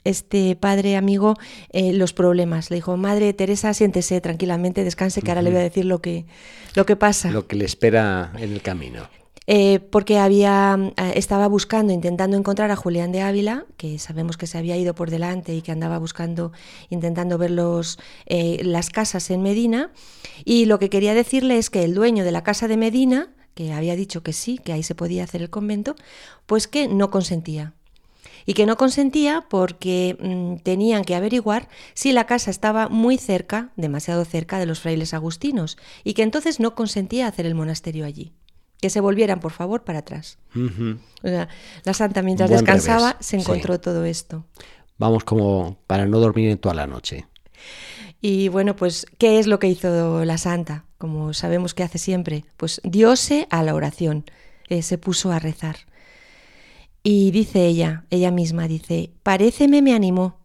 este 0.04 0.56
padre 0.56 0.96
amigo 0.96 1.36
eh, 1.72 1.92
los 1.92 2.14
problemas. 2.14 2.70
Le 2.70 2.76
dijo, 2.76 2.96
madre 2.96 3.32
Teresa, 3.34 3.74
siéntese 3.74 4.20
tranquilamente, 4.22 4.82
descanse, 4.82 5.20
que 5.20 5.30
ahora 5.30 5.42
le 5.42 5.50
voy 5.50 5.60
a 5.60 5.62
decir 5.62 5.84
lo 5.84 6.00
que, 6.00 6.24
lo 6.74 6.86
que 6.86 6.96
pasa. 6.96 7.30
Lo 7.30 7.46
que 7.46 7.56
le 7.56 7.66
espera 7.66 8.32
en 8.38 8.52
el 8.52 8.62
camino. 8.62 9.08
Eh, 9.50 9.80
porque 9.80 10.18
había 10.18 10.78
eh, 10.98 11.12
estaba 11.14 11.48
buscando, 11.48 11.94
intentando 11.94 12.36
encontrar 12.36 12.70
a 12.70 12.76
Julián 12.76 13.12
de 13.12 13.22
Ávila, 13.22 13.64
que 13.78 13.98
sabemos 13.98 14.36
que 14.36 14.46
se 14.46 14.58
había 14.58 14.76
ido 14.76 14.94
por 14.94 15.10
delante 15.10 15.54
y 15.54 15.62
que 15.62 15.72
andaba 15.72 15.98
buscando, 15.98 16.52
intentando 16.90 17.38
ver 17.38 17.52
los, 17.52 17.98
eh, 18.26 18.60
las 18.62 18.90
casas 18.90 19.30
en 19.30 19.42
Medina. 19.42 19.90
Y 20.44 20.66
lo 20.66 20.78
que 20.78 20.90
quería 20.90 21.14
decirle 21.14 21.56
es 21.56 21.70
que 21.70 21.82
el 21.82 21.94
dueño 21.94 22.24
de 22.24 22.30
la 22.30 22.42
casa 22.42 22.68
de 22.68 22.76
Medina, 22.76 23.30
que 23.54 23.72
había 23.72 23.96
dicho 23.96 24.22
que 24.22 24.34
sí, 24.34 24.58
que 24.58 24.74
ahí 24.74 24.82
se 24.82 24.94
podía 24.94 25.24
hacer 25.24 25.40
el 25.40 25.48
convento, 25.48 25.96
pues 26.44 26.68
que 26.68 26.86
no 26.86 27.10
consentía. 27.10 27.72
Y 28.44 28.52
que 28.52 28.66
no 28.66 28.76
consentía 28.76 29.46
porque 29.48 30.18
mm, 30.20 30.62
tenían 30.62 31.04
que 31.04 31.14
averiguar 31.14 31.70
si 31.94 32.12
la 32.12 32.26
casa 32.26 32.50
estaba 32.50 32.90
muy 32.90 33.16
cerca, 33.16 33.72
demasiado 33.76 34.26
cerca 34.26 34.58
de 34.58 34.66
los 34.66 34.80
frailes 34.80 35.14
agustinos, 35.14 35.78
y 36.04 36.12
que 36.12 36.22
entonces 36.22 36.60
no 36.60 36.74
consentía 36.74 37.28
hacer 37.28 37.46
el 37.46 37.54
monasterio 37.54 38.04
allí. 38.04 38.34
Que 38.80 38.90
se 38.90 39.00
volvieran, 39.00 39.40
por 39.40 39.52
favor, 39.52 39.82
para 39.82 40.00
atrás. 40.00 40.38
Ujú. 40.54 40.98
O 41.22 41.28
sea, 41.28 41.48
la 41.84 41.94
santa 41.94 42.22
mientras 42.22 42.48
Buen 42.50 42.60
descansaba 42.60 43.12
revés, 43.12 43.26
se 43.26 43.36
sí. 43.36 43.42
encontró 43.42 43.80
todo 43.80 44.04
esto. 44.04 44.44
Vamos 44.98 45.24
como 45.24 45.78
para 45.86 46.06
no 46.06 46.18
dormir 46.20 46.48
en 46.50 46.58
toda 46.58 46.74
la 46.74 46.86
noche. 46.86 47.26
Y 48.20 48.48
bueno, 48.48 48.74
pues, 48.74 49.06
¿qué 49.18 49.38
es 49.38 49.46
lo 49.46 49.58
que 49.58 49.68
hizo 49.68 50.24
la 50.24 50.38
santa? 50.38 50.84
Como 50.98 51.32
sabemos 51.34 51.74
que 51.74 51.84
hace 51.84 51.98
siempre, 51.98 52.44
pues 52.56 52.80
diose 52.84 53.46
a 53.50 53.62
la 53.62 53.74
oración, 53.74 54.24
eh, 54.68 54.82
se 54.82 54.98
puso 54.98 55.30
a 55.30 55.38
rezar. 55.38 55.76
Y 57.02 57.30
dice 57.30 57.66
ella, 57.66 58.04
ella 58.10 58.30
misma 58.30 58.66
dice, 58.66 59.10
paréceme 59.22 59.82
me 59.82 59.94
animó, 59.94 60.36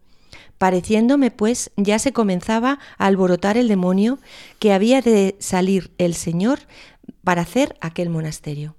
pareciéndome 0.59 1.31
pues 1.31 1.71
ya 1.75 1.97
se 1.99 2.13
comenzaba 2.13 2.79
a 2.97 3.07
alborotar 3.07 3.57
el 3.57 3.67
demonio 3.67 4.19
que 4.59 4.71
había 4.71 5.01
de 5.01 5.35
salir 5.39 5.91
el 5.97 6.13
Señor 6.13 6.59
para 7.23 7.41
hacer 7.41 7.75
aquel 7.81 8.09
monasterio 8.09 8.75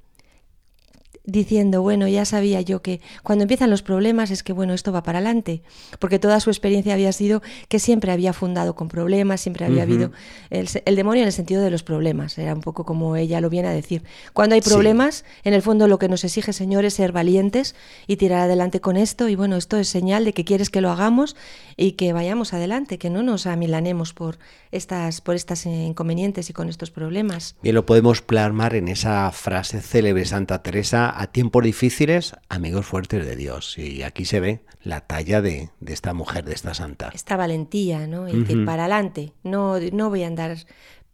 diciendo, 1.27 1.81
bueno, 1.81 2.07
ya 2.07 2.25
sabía 2.27 2.61
yo 2.61 2.83
que 2.83 3.01
cuando 3.23 3.43
empiezan 3.43 3.71
los 3.71 3.83
problemas 3.83 4.31
es 4.31 4.43
que, 4.43 4.53
bueno, 4.53 4.75
esto 4.75 4.93
va 4.93 5.03
para 5.03 5.19
adelante, 5.19 5.63
porque 5.99 6.19
toda 6.19 6.39
su 6.41 6.51
experiencia 6.51 6.93
había 6.93 7.13
sido 7.13 7.43
que 7.69 7.79
siempre 7.79 8.13
había 8.13 8.35
fundado 8.35 8.75
con 8.75 8.89
problemas, 8.89 9.41
siempre 9.41 9.65
había 9.65 9.85
habido 9.85 10.13
el, 10.51 10.97
demonio 10.97 11.23
en 11.23 11.29
el 11.29 11.33
sentido 11.33 11.63
de 11.63 11.71
los 11.71 11.83
problemas, 11.83 12.37
era 12.37 12.55
un 12.55 12.61
poco 12.61 12.85
como 12.85 13.17
ella 13.17 13.41
lo 13.41 13.49
viene 13.49 13.69
a 13.69 13.73
decir. 13.73 14.05
Cuando 14.35 14.55
hay 14.55 14.61
problemas, 14.61 15.25
en 15.45 15.55
el 15.55 15.63
fondo 15.63 15.89
lo 15.89 15.99
que 15.99 16.09
nos 16.09 16.25
exige, 16.25 16.53
Señor, 16.53 16.85
es 16.85 16.95
ser 16.95 17.13
valientes 17.13 17.75
y 18.07 18.17
tirar 18.17 18.41
adelante 18.41 18.81
con 18.81 18.97
esto, 18.99 19.29
y 19.29 19.35
bueno, 19.35 19.57
esto 19.57 19.79
es 19.79 19.89
señal 19.89 20.27
de 20.27 20.35
que 20.35 20.45
quieres 20.45 20.69
que 20.69 20.83
lo 20.83 20.91
hagamos 20.91 21.37
y 21.77 21.93
que 21.93 22.13
vayamos 22.13 22.53
adelante, 22.53 22.99
que 22.99 23.09
no 23.09 23.23
nos 23.23 23.47
amilanemos 23.47 24.13
por 24.13 24.39
estas, 24.73 25.23
por 25.23 25.37
estas 25.37 25.65
inconvenientes 25.65 26.51
y 26.51 26.53
con 26.53 26.69
estos 26.69 26.91
problemas. 26.91 27.57
Bien, 27.63 27.75
lo 27.75 27.87
podemos 27.87 28.21
plasmar 28.21 28.75
en 28.75 28.89
esa 28.89 29.31
frase 29.33 29.81
célebre 29.81 30.25
Santa 30.27 30.63
Teresa, 30.63 31.14
a 31.15 31.27
tiempos 31.29 31.65
difíciles, 31.65 32.35
amigos 32.49 32.87
fuertes 32.87 33.25
de 33.25 33.37
Dios. 33.37 33.79
Y 33.79 34.03
aquí 34.03 34.25
se 34.25 34.41
ve 34.41 34.61
la 34.83 35.01
talla 35.01 35.41
de, 35.41 35.71
esta 35.87 36.15
mujer, 36.15 36.45
de 36.45 36.55
esta 36.55 36.75
santa. 36.75 37.11
Esta 37.15 37.37
valentía, 37.37 38.07
¿no? 38.07 38.29
Y 38.29 38.41
decir, 38.41 38.65
para 38.65 38.85
adelante, 38.85 39.33
no, 39.43 39.79
no 39.81 40.11
voy 40.11 40.25
a 40.25 40.27
andar 40.27 40.57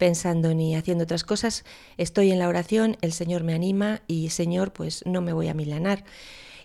pensando 0.01 0.55
ni 0.55 0.75
haciendo 0.75 1.03
otras 1.03 1.23
cosas, 1.23 1.63
estoy 1.97 2.31
en 2.31 2.39
la 2.39 2.47
oración, 2.47 2.97
el 3.01 3.13
Señor 3.13 3.43
me 3.43 3.53
anima 3.53 4.01
y 4.07 4.29
Señor, 4.29 4.73
pues 4.73 5.03
no 5.05 5.21
me 5.21 5.31
voy 5.31 5.47
a 5.47 5.53
milanar. 5.53 6.05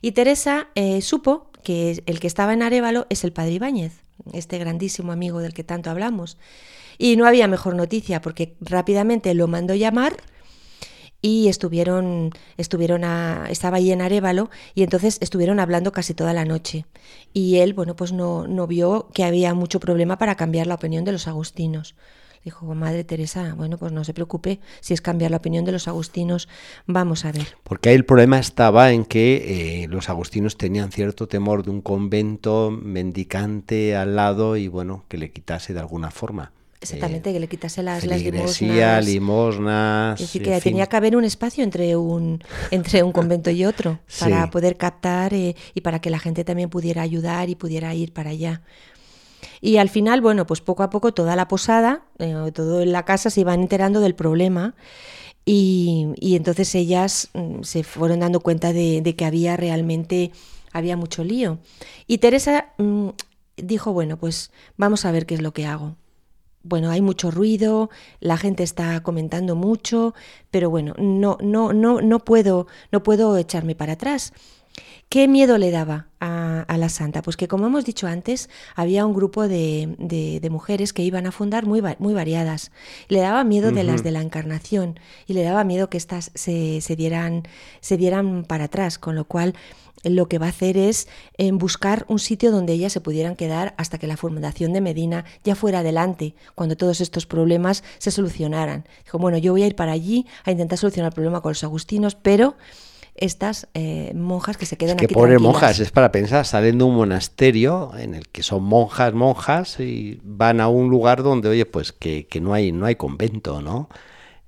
Y 0.01 0.13
Teresa 0.13 0.69
eh, 0.75 1.03
supo 1.03 1.51
que 1.63 2.03
el 2.07 2.19
que 2.19 2.29
estaba 2.29 2.55
en 2.55 2.63
Arevalo 2.63 3.07
es 3.11 3.25
el 3.25 3.35
padre 3.35 3.53
Ibáñez, 3.53 3.93
este 4.33 4.57
grandísimo 4.57 5.13
amigo 5.13 5.41
del 5.41 5.53
que 5.53 5.65
tanto 5.65 5.91
hablamos. 5.91 6.39
Y 6.97 7.17
no 7.17 7.27
había 7.27 7.47
mejor 7.47 7.75
noticia 7.75 8.23
porque 8.23 8.57
rápidamente 8.61 9.35
lo 9.35 9.49
mandó 9.49 9.75
llamar 9.75 10.17
y 11.27 11.49
estuvieron, 11.49 12.31
estuvieron 12.57 13.03
a, 13.03 13.47
estaba 13.51 13.79
ahí 13.79 13.91
en 13.91 14.01
Arevalo 14.01 14.49
y 14.77 14.85
entonces 14.85 15.19
estuvieron 15.21 15.59
hablando 15.59 15.91
casi 15.91 16.15
toda 16.15 16.33
la 16.33 16.45
noche. 16.45 16.87
Y 17.33 17.57
él, 17.57 17.75
bueno, 17.75 17.97
pues 17.97 18.13
no, 18.13 18.47
no 18.47 18.69
vio 18.69 19.09
que 19.13 19.25
había 19.25 19.53
mucho 19.53 19.81
problema 19.81 20.19
para 20.19 20.37
cambiar 20.37 20.69
la 20.69 20.77
opinión 20.77 21.05
de 21.05 21.11
los 21.11 21.27
agustinos. 21.27 21.97
Dijo, 22.45 22.73
Madre 22.77 23.03
Teresa, 23.03 23.55
bueno, 23.57 23.77
pues 23.77 23.91
no 23.91 24.05
se 24.05 24.15
preocupe, 24.15 24.61
si 24.81 24.95
es 24.95 25.01
cambiar 25.01 25.33
la 25.33 25.39
opinión 25.39 25.65
de 25.65 25.73
los 25.73 25.89
agustinos, 25.89 26.49
vamos 26.87 27.25
a 27.25 27.33
ver. 27.33 27.57
Porque 27.65 27.89
ahí 27.89 27.97
el 27.97 28.05
problema 28.05 28.39
estaba 28.39 28.93
en 28.93 29.05
que 29.05 29.83
eh, 29.83 29.89
los 29.89 30.09
agustinos 30.09 30.57
tenían 30.57 30.93
cierto 30.93 31.27
temor 31.27 31.65
de 31.65 31.71
un 31.71 31.81
convento 31.81 32.71
mendicante 32.71 33.97
al 33.97 34.15
lado 34.15 34.57
y 34.57 34.69
bueno, 34.69 35.03
que 35.09 35.19
le 35.19 35.33
quitase 35.33 35.75
de 35.75 35.81
alguna 35.81 36.13
forma. 36.13 36.53
Exactamente, 36.81 37.33
que 37.33 37.41
le 37.41 37.49
quitase 37.49 37.83
las, 37.83 38.05
las 38.05 38.23
limosnas. 38.23 39.05
limosnas. 39.05 40.21
Es 40.21 40.27
decir, 40.27 40.43
que 40.43 40.61
tenía 40.61 40.87
que 40.87 40.97
haber 40.97 41.17
un 41.17 41.25
espacio 41.25 41.65
entre 41.65 41.97
un, 41.97 42.43
entre 42.71 43.03
un 43.03 43.13
convento 43.13 43.51
y 43.51 43.65
otro 43.65 43.99
para 44.21 44.51
poder 44.51 44.77
captar 44.77 45.33
eh, 45.35 45.57
y 45.75 45.81
para 45.81 46.01
que 46.01 46.11
la 46.11 46.19
gente 46.19 46.45
también 46.45 46.69
pudiera 46.69 47.03
ayudar 47.03 47.49
y 47.49 47.55
pudiera 47.55 47.95
ir 47.95 48.13
para 48.13 48.31
allá. 48.31 48.63
Y 49.61 49.79
al 49.79 49.89
final, 49.89 50.21
bueno, 50.21 50.47
pues 50.47 50.61
poco 50.61 50.83
a 50.83 50.91
poco 50.91 51.15
toda 51.15 51.35
la 51.35 51.49
posada, 51.49 52.03
eh, 52.19 52.51
todo 52.55 52.83
en 52.83 52.93
la 52.93 53.05
casa 53.05 53.31
se 53.31 53.41
iban 53.41 53.61
enterando 53.61 54.01
del 54.01 54.15
problema 54.15 54.75
y, 55.45 56.09
y 56.17 56.37
entonces 56.37 56.75
ellas 56.75 57.31
mm, 57.33 57.63
se 57.63 57.85
fueron 57.85 58.21
dando 58.21 58.41
cuenta 58.41 58.73
de, 58.73 59.01
de, 59.01 59.17
que 59.17 59.25
había 59.25 59.57
realmente, 59.57 60.31
había 60.73 60.97
mucho 60.97 61.25
lío. 61.25 61.59
Y 62.07 62.19
Teresa 62.19 62.73
mm, 62.77 63.11
dijo, 63.57 63.93
bueno, 63.93 64.19
pues 64.19 64.51
vamos 64.77 65.07
a 65.07 65.13
ver 65.13 65.25
qué 65.25 65.35
es 65.35 65.43
lo 65.43 65.53
que 65.53 65.65
hago 65.65 65.97
bueno, 66.67 66.91
hay 66.91 67.01
mucho 67.01 67.31
ruido, 67.31 67.91
la 68.21 68.37
gente 68.37 68.63
está 68.63 69.03
comentando 69.03 69.55
mucho, 69.57 70.15
pero 70.51 70.71
bueno, 70.71 70.95
no, 70.99 71.39
no, 71.41 71.73
no, 71.73 72.01
no 72.01 72.19
puedo, 72.21 72.67
no 72.93 73.03
puedo 73.03 73.37
echarme 73.37 73.75
para 73.75 73.95
atrás. 73.95 74.33
¿Qué 75.09 75.29
miedo 75.29 75.57
le 75.57 75.71
daba 75.71 76.09
a, 76.19 76.77
la 76.77 76.89
santa? 76.89 77.23
Pues 77.23 77.37
que, 77.37 77.47
como 77.47 77.67
hemos 77.67 77.85
dicho 77.85 78.09
antes, 78.09 78.51
había 78.75 79.07
un 79.07 79.15
grupo 79.15 79.47
de, 79.47 79.95
de, 79.99 80.51
mujeres 80.51 80.93
que 80.93 81.05
iban 81.05 81.27
a 81.27 81.33
fundar 81.33 81.65
muy, 81.65 81.81
muy 81.99 82.13
variadas. 82.13 82.73
Le 83.09 83.21
daba 83.21 83.45
miedo 83.45 83.71
de 83.71 83.85
las 83.85 84.03
de 84.03 84.11
la 84.11 84.21
encarnación 84.21 84.99
y 85.27 85.35
le 85.35 85.45
daba 85.45 85.63
miedo 85.63 85.89
que 85.89 85.97
éstas 85.97 86.33
se, 86.35 86.81
se, 86.81 86.97
dieran, 86.97 87.45
se 87.81 87.97
dieran 87.97 88.45
para 88.45 88.65
atrás, 88.65 88.99
con 88.99 89.15
lo 89.15 89.25
cual 89.27 89.55
lo 90.03 90.29
que 90.29 90.39
va 90.39 90.47
a 90.47 90.51
hacer 90.51 90.77
es 90.77 91.09
eh, 91.39 91.51
buscar 91.53 92.05
un 92.09 92.19
sitio 92.19 92.51
donde 92.51 92.73
ellas 92.73 92.93
se 92.93 93.01
pudieran 93.01 93.37
quedar 93.37 93.75
hasta 93.79 93.99
que 93.99 94.07
la 94.07 94.17
fundación 94.17 94.73
de 94.73 94.81
Medina 94.81 95.25
ya 95.45 95.55
fuera 95.55 95.81
adelante, 95.81 96.35
cuando 96.55 96.77
todos 96.77 97.01
estos 97.01 97.27
problemas 97.27 97.85
se 97.99 98.11
solucionaran. 98.11 98.87
Dijo, 99.05 99.19
bueno, 99.19 99.39
yo 99.39 99.53
voy 99.53 99.63
a 99.63 99.67
ir 99.67 99.77
para 99.77 99.93
allí 99.93 100.27
a 100.45 100.51
intentar 100.51 100.79
solucionar 100.79 101.13
el 101.13 101.15
problema 101.15 101.41
con 101.41 101.51
los 101.51 101.65
agustinos, 101.65 102.17
pero 102.17 102.57
estas 103.19 103.69
eh, 103.75 104.13
monjas 104.15 104.57
que 104.57 104.67
se 104.67 104.77
quedan 104.77 104.97
es 104.97 105.07
que 105.07 105.15
pobres 105.15 105.41
monjas, 105.41 105.81
es 105.81 105.91
para 105.91 106.13
pensar, 106.13 106.45
salen 106.47 106.79
de 106.79 106.85
un 106.85 106.95
monasterio 106.95 107.93
en 107.99 108.15
el 108.15 108.29
que 108.29 108.43
son 108.43 108.63
monjas, 108.63 109.15
monjas, 109.15 109.81
y 109.81 110.21
van 110.23 110.61
a 110.61 110.69
un 110.69 110.91
lugar 110.91 111.23
donde, 111.23 111.49
oye, 111.49 111.67
pues 111.67 111.93
que, 111.93 112.27
no, 112.41 112.55
hay, 112.55 112.73
no 112.73 112.87
hay 112.87 112.97
convento, 112.97 113.63
¿no? 113.63 113.89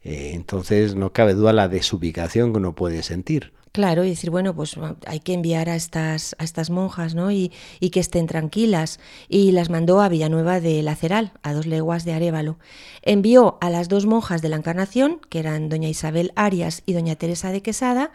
Eh, 0.02 0.32
entonces 0.34 0.94
no 0.94 1.12
cabe 1.12 1.34
duda 1.34 1.52
la 1.52 1.68
desubicación 1.68 2.52
que 2.52 2.58
uno 2.58 2.74
puede 2.74 3.02
sentir. 3.02 3.52
Claro, 3.72 4.04
y 4.04 4.08
decir, 4.08 4.30
bueno, 4.30 4.54
pues 4.54 4.76
hay 5.06 5.20
que 5.20 5.34
enviar 5.34 5.68
a 5.68 5.76
estas, 5.76 6.34
a 6.38 6.44
estas 6.44 6.70
monjas, 6.70 7.14
¿no? 7.14 7.30
Y, 7.30 7.52
y, 7.80 7.90
que 7.90 8.00
estén 8.00 8.26
tranquilas. 8.26 8.98
Y 9.28 9.52
las 9.52 9.70
mandó 9.70 10.00
a 10.00 10.08
Villanueva 10.08 10.60
de 10.60 10.82
Laceral, 10.82 11.32
a 11.42 11.52
dos 11.52 11.66
leguas 11.66 12.04
de 12.04 12.12
Arevalo. 12.14 12.58
Envió 13.02 13.58
a 13.60 13.70
las 13.70 13.88
dos 13.88 14.06
monjas 14.06 14.42
de 14.42 14.48
la 14.48 14.56
Encarnación, 14.56 15.20
que 15.28 15.38
eran 15.38 15.68
doña 15.68 15.88
Isabel 15.88 16.32
Arias 16.34 16.82
y 16.86 16.94
doña 16.94 17.16
Teresa 17.16 17.52
de 17.52 17.62
Quesada, 17.62 18.10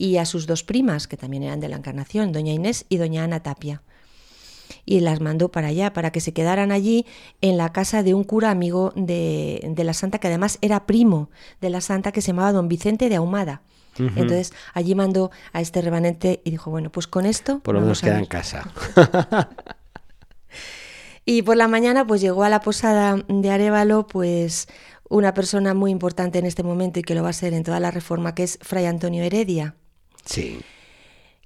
y 0.00 0.16
a 0.16 0.24
sus 0.24 0.46
dos 0.46 0.64
primas, 0.64 1.06
que 1.06 1.18
también 1.18 1.42
eran 1.42 1.60
de 1.60 1.68
la 1.68 1.76
Encarnación, 1.76 2.32
doña 2.32 2.54
Inés 2.54 2.86
y 2.88 2.96
doña 2.96 3.22
Ana 3.22 3.42
Tapia. 3.42 3.82
Y 4.86 5.00
las 5.00 5.20
mandó 5.20 5.50
para 5.50 5.68
allá, 5.68 5.92
para 5.92 6.10
que 6.10 6.22
se 6.22 6.32
quedaran 6.32 6.72
allí 6.72 7.04
en 7.42 7.58
la 7.58 7.70
casa 7.70 8.02
de 8.02 8.14
un 8.14 8.24
cura 8.24 8.50
amigo 8.50 8.94
de, 8.96 9.60
de 9.62 9.84
la 9.84 9.92
santa, 9.92 10.18
que 10.18 10.28
además 10.28 10.56
era 10.62 10.86
primo 10.86 11.28
de 11.60 11.68
la 11.68 11.82
santa, 11.82 12.12
que 12.12 12.22
se 12.22 12.28
llamaba 12.28 12.52
don 12.52 12.66
Vicente 12.66 13.10
de 13.10 13.16
Ahumada. 13.16 13.60
Entonces 13.98 14.54
allí 14.72 14.94
mandó 14.94 15.30
a 15.52 15.60
este 15.60 15.82
remanente 15.82 16.40
y 16.44 16.50
dijo, 16.50 16.70
bueno, 16.70 16.90
pues 16.90 17.06
con 17.06 17.26
esto... 17.26 17.58
Por 17.60 17.74
lo 17.74 17.82
menos 17.82 18.00
queda 18.00 18.18
en 18.18 18.24
casa. 18.24 18.70
y 21.26 21.42
por 21.42 21.58
la 21.58 21.68
mañana 21.68 22.06
pues 22.06 22.22
llegó 22.22 22.44
a 22.44 22.48
la 22.48 22.62
posada 22.62 23.22
de 23.28 23.50
Arevalo 23.50 24.06
pues 24.06 24.66
una 25.10 25.34
persona 25.34 25.74
muy 25.74 25.90
importante 25.90 26.38
en 26.38 26.46
este 26.46 26.62
momento 26.62 27.00
y 27.00 27.02
que 27.02 27.14
lo 27.14 27.22
va 27.22 27.28
a 27.28 27.34
ser 27.34 27.52
en 27.52 27.64
toda 27.64 27.80
la 27.80 27.90
reforma, 27.90 28.34
que 28.34 28.44
es 28.44 28.58
Fray 28.62 28.86
Antonio 28.86 29.22
Heredia. 29.22 29.74
Sí. 30.24 30.60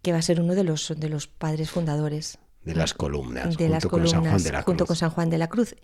Que 0.02 0.12
va 0.12 0.18
a 0.18 0.22
ser 0.22 0.40
uno 0.40 0.54
de 0.54 0.64
los, 0.64 0.92
de 0.96 1.08
los 1.08 1.26
padres 1.26 1.70
fundadores. 1.70 2.38
De 2.64 2.74
las 2.74 2.94
columnas. 2.94 3.56
De 3.56 3.68
las 3.68 3.84
columnas, 3.86 4.12
con 4.14 4.22
San 4.22 4.30
Juan 4.30 4.42
de 4.42 4.52
la 4.52 4.62
junto 4.62 4.86
con 4.86 4.96
San 4.96 5.10
Juan 5.10 5.30
de 5.30 5.38
la 5.38 5.48
Cruz. 5.48 5.76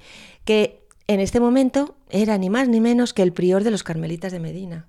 Que 0.44 0.86
en 1.06 1.20
este 1.20 1.40
momento 1.40 1.96
era 2.10 2.38
ni 2.38 2.50
más 2.50 2.68
ni 2.68 2.80
menos 2.80 3.12
que 3.14 3.22
el 3.22 3.32
prior 3.32 3.64
de 3.64 3.70
los 3.70 3.82
carmelitas 3.82 4.32
de 4.32 4.40
Medina 4.40 4.88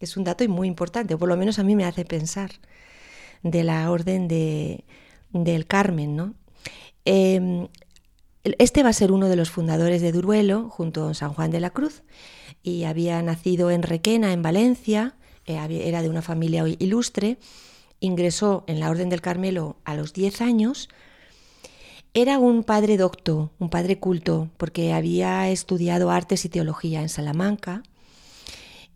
es 0.00 0.16
un 0.16 0.24
dato 0.24 0.46
muy 0.48 0.66
importante, 0.66 1.14
o 1.14 1.18
por 1.18 1.28
lo 1.28 1.36
menos 1.36 1.58
a 1.58 1.62
mí 1.62 1.76
me 1.76 1.84
hace 1.84 2.04
pensar, 2.04 2.50
de 3.42 3.62
la 3.62 3.90
orden 3.90 4.28
de, 4.28 4.84
del 5.30 5.66
Carmen. 5.66 6.16
¿no? 6.16 6.34
Em, 7.04 7.68
este 8.42 8.82
va 8.82 8.88
a 8.88 8.94
ser 8.94 9.12
uno 9.12 9.28
de 9.28 9.36
los 9.36 9.50
fundadores 9.50 10.00
de 10.00 10.12
Duruelo, 10.12 10.70
junto 10.70 11.08
a 11.08 11.14
San 11.14 11.34
Juan 11.34 11.50
de 11.50 11.60
la 11.60 11.70
Cruz, 11.70 12.02
y 12.62 12.84
había 12.84 13.22
nacido 13.22 13.70
en 13.70 13.82
Requena, 13.82 14.32
en 14.32 14.42
Valencia, 14.42 15.16
era 15.46 16.02
de 16.02 16.08
una 16.08 16.22
familia 16.22 16.64
ilustre, 16.78 17.38
ingresó 18.00 18.64
en 18.66 18.80
la 18.80 18.90
Orden 18.90 19.08
del 19.08 19.20
Carmelo 19.20 19.76
a 19.84 19.94
los 19.94 20.12
10 20.12 20.40
años, 20.40 20.88
era 22.12 22.38
un 22.38 22.64
padre 22.64 22.96
docto, 22.96 23.52
un 23.58 23.70
padre 23.70 23.98
culto, 23.98 24.50
porque 24.56 24.92
había 24.92 25.48
estudiado 25.50 26.10
artes 26.10 26.44
y 26.44 26.48
teología 26.48 27.02
en 27.02 27.08
Salamanca, 27.08 27.84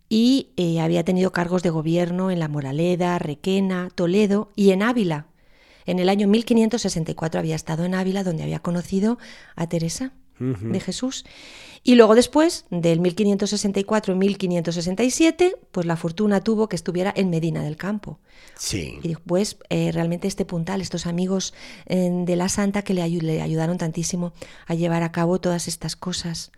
y 0.08 0.48
eh, 0.56 0.80
había 0.80 1.04
tenido 1.04 1.32
cargos 1.32 1.62
de 1.62 1.70
gobierno 1.70 2.30
en 2.30 2.40
La 2.40 2.48
Moraleda, 2.48 3.18
Requena, 3.18 3.88
Toledo 3.94 4.50
y 4.56 4.70
en 4.70 4.82
Ávila. 4.82 5.26
En 5.86 5.98
el 5.98 6.08
año 6.08 6.28
1564 6.28 7.40
había 7.40 7.56
estado 7.56 7.84
en 7.84 7.94
Ávila 7.94 8.24
donde 8.24 8.42
había 8.42 8.60
conocido 8.60 9.18
a 9.54 9.68
Teresa. 9.68 10.12
de 10.38 10.80
Jesús. 10.80 11.24
Y 11.86 11.96
luego 11.96 12.14
después, 12.14 12.64
del 12.70 12.98
1564-1567, 13.00 15.54
pues 15.70 15.84
la 15.84 15.98
fortuna 15.98 16.42
tuvo 16.42 16.70
que 16.70 16.76
estuviera 16.76 17.12
en 17.14 17.28
Medina 17.28 17.62
del 17.62 17.76
Campo. 17.76 18.20
Sí. 18.56 19.00
Y 19.02 19.16
pues 19.16 19.58
realmente 19.68 20.26
este 20.26 20.46
puntal, 20.46 20.80
estos 20.80 21.04
amigos 21.04 21.52
eh, 21.84 22.08
de 22.10 22.36
la 22.36 22.48
Santa 22.48 22.80
que 22.82 22.94
le, 22.94 23.06
le 23.06 23.42
ayudaron 23.42 23.76
tantísimo 23.76 24.32
a 24.66 24.72
llevar 24.74 25.02
a 25.02 25.12
cabo 25.12 25.40
todas 25.40 25.68
estas 25.68 25.94
cosas. 25.94 26.52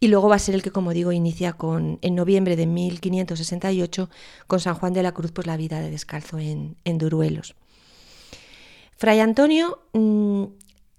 Y 0.00 0.08
luego 0.08 0.28
va 0.28 0.34
a 0.34 0.40
ser 0.40 0.56
el 0.56 0.62
que, 0.62 0.72
como 0.72 0.92
digo, 0.92 1.12
inicia 1.12 1.52
con, 1.52 2.00
en 2.02 2.16
noviembre 2.16 2.56
de 2.56 2.66
1568 2.66 4.10
con 4.48 4.58
San 4.58 4.74
Juan 4.74 4.92
de 4.92 5.04
la 5.04 5.12
Cruz, 5.12 5.30
pues 5.30 5.46
la 5.46 5.56
vida 5.56 5.80
de 5.80 5.90
descalzo 5.90 6.36
en, 6.38 6.76
en 6.84 6.98
Duruelos. 6.98 7.54
Fray 8.96 9.20
Antonio 9.20 9.78
mm, 9.92 10.44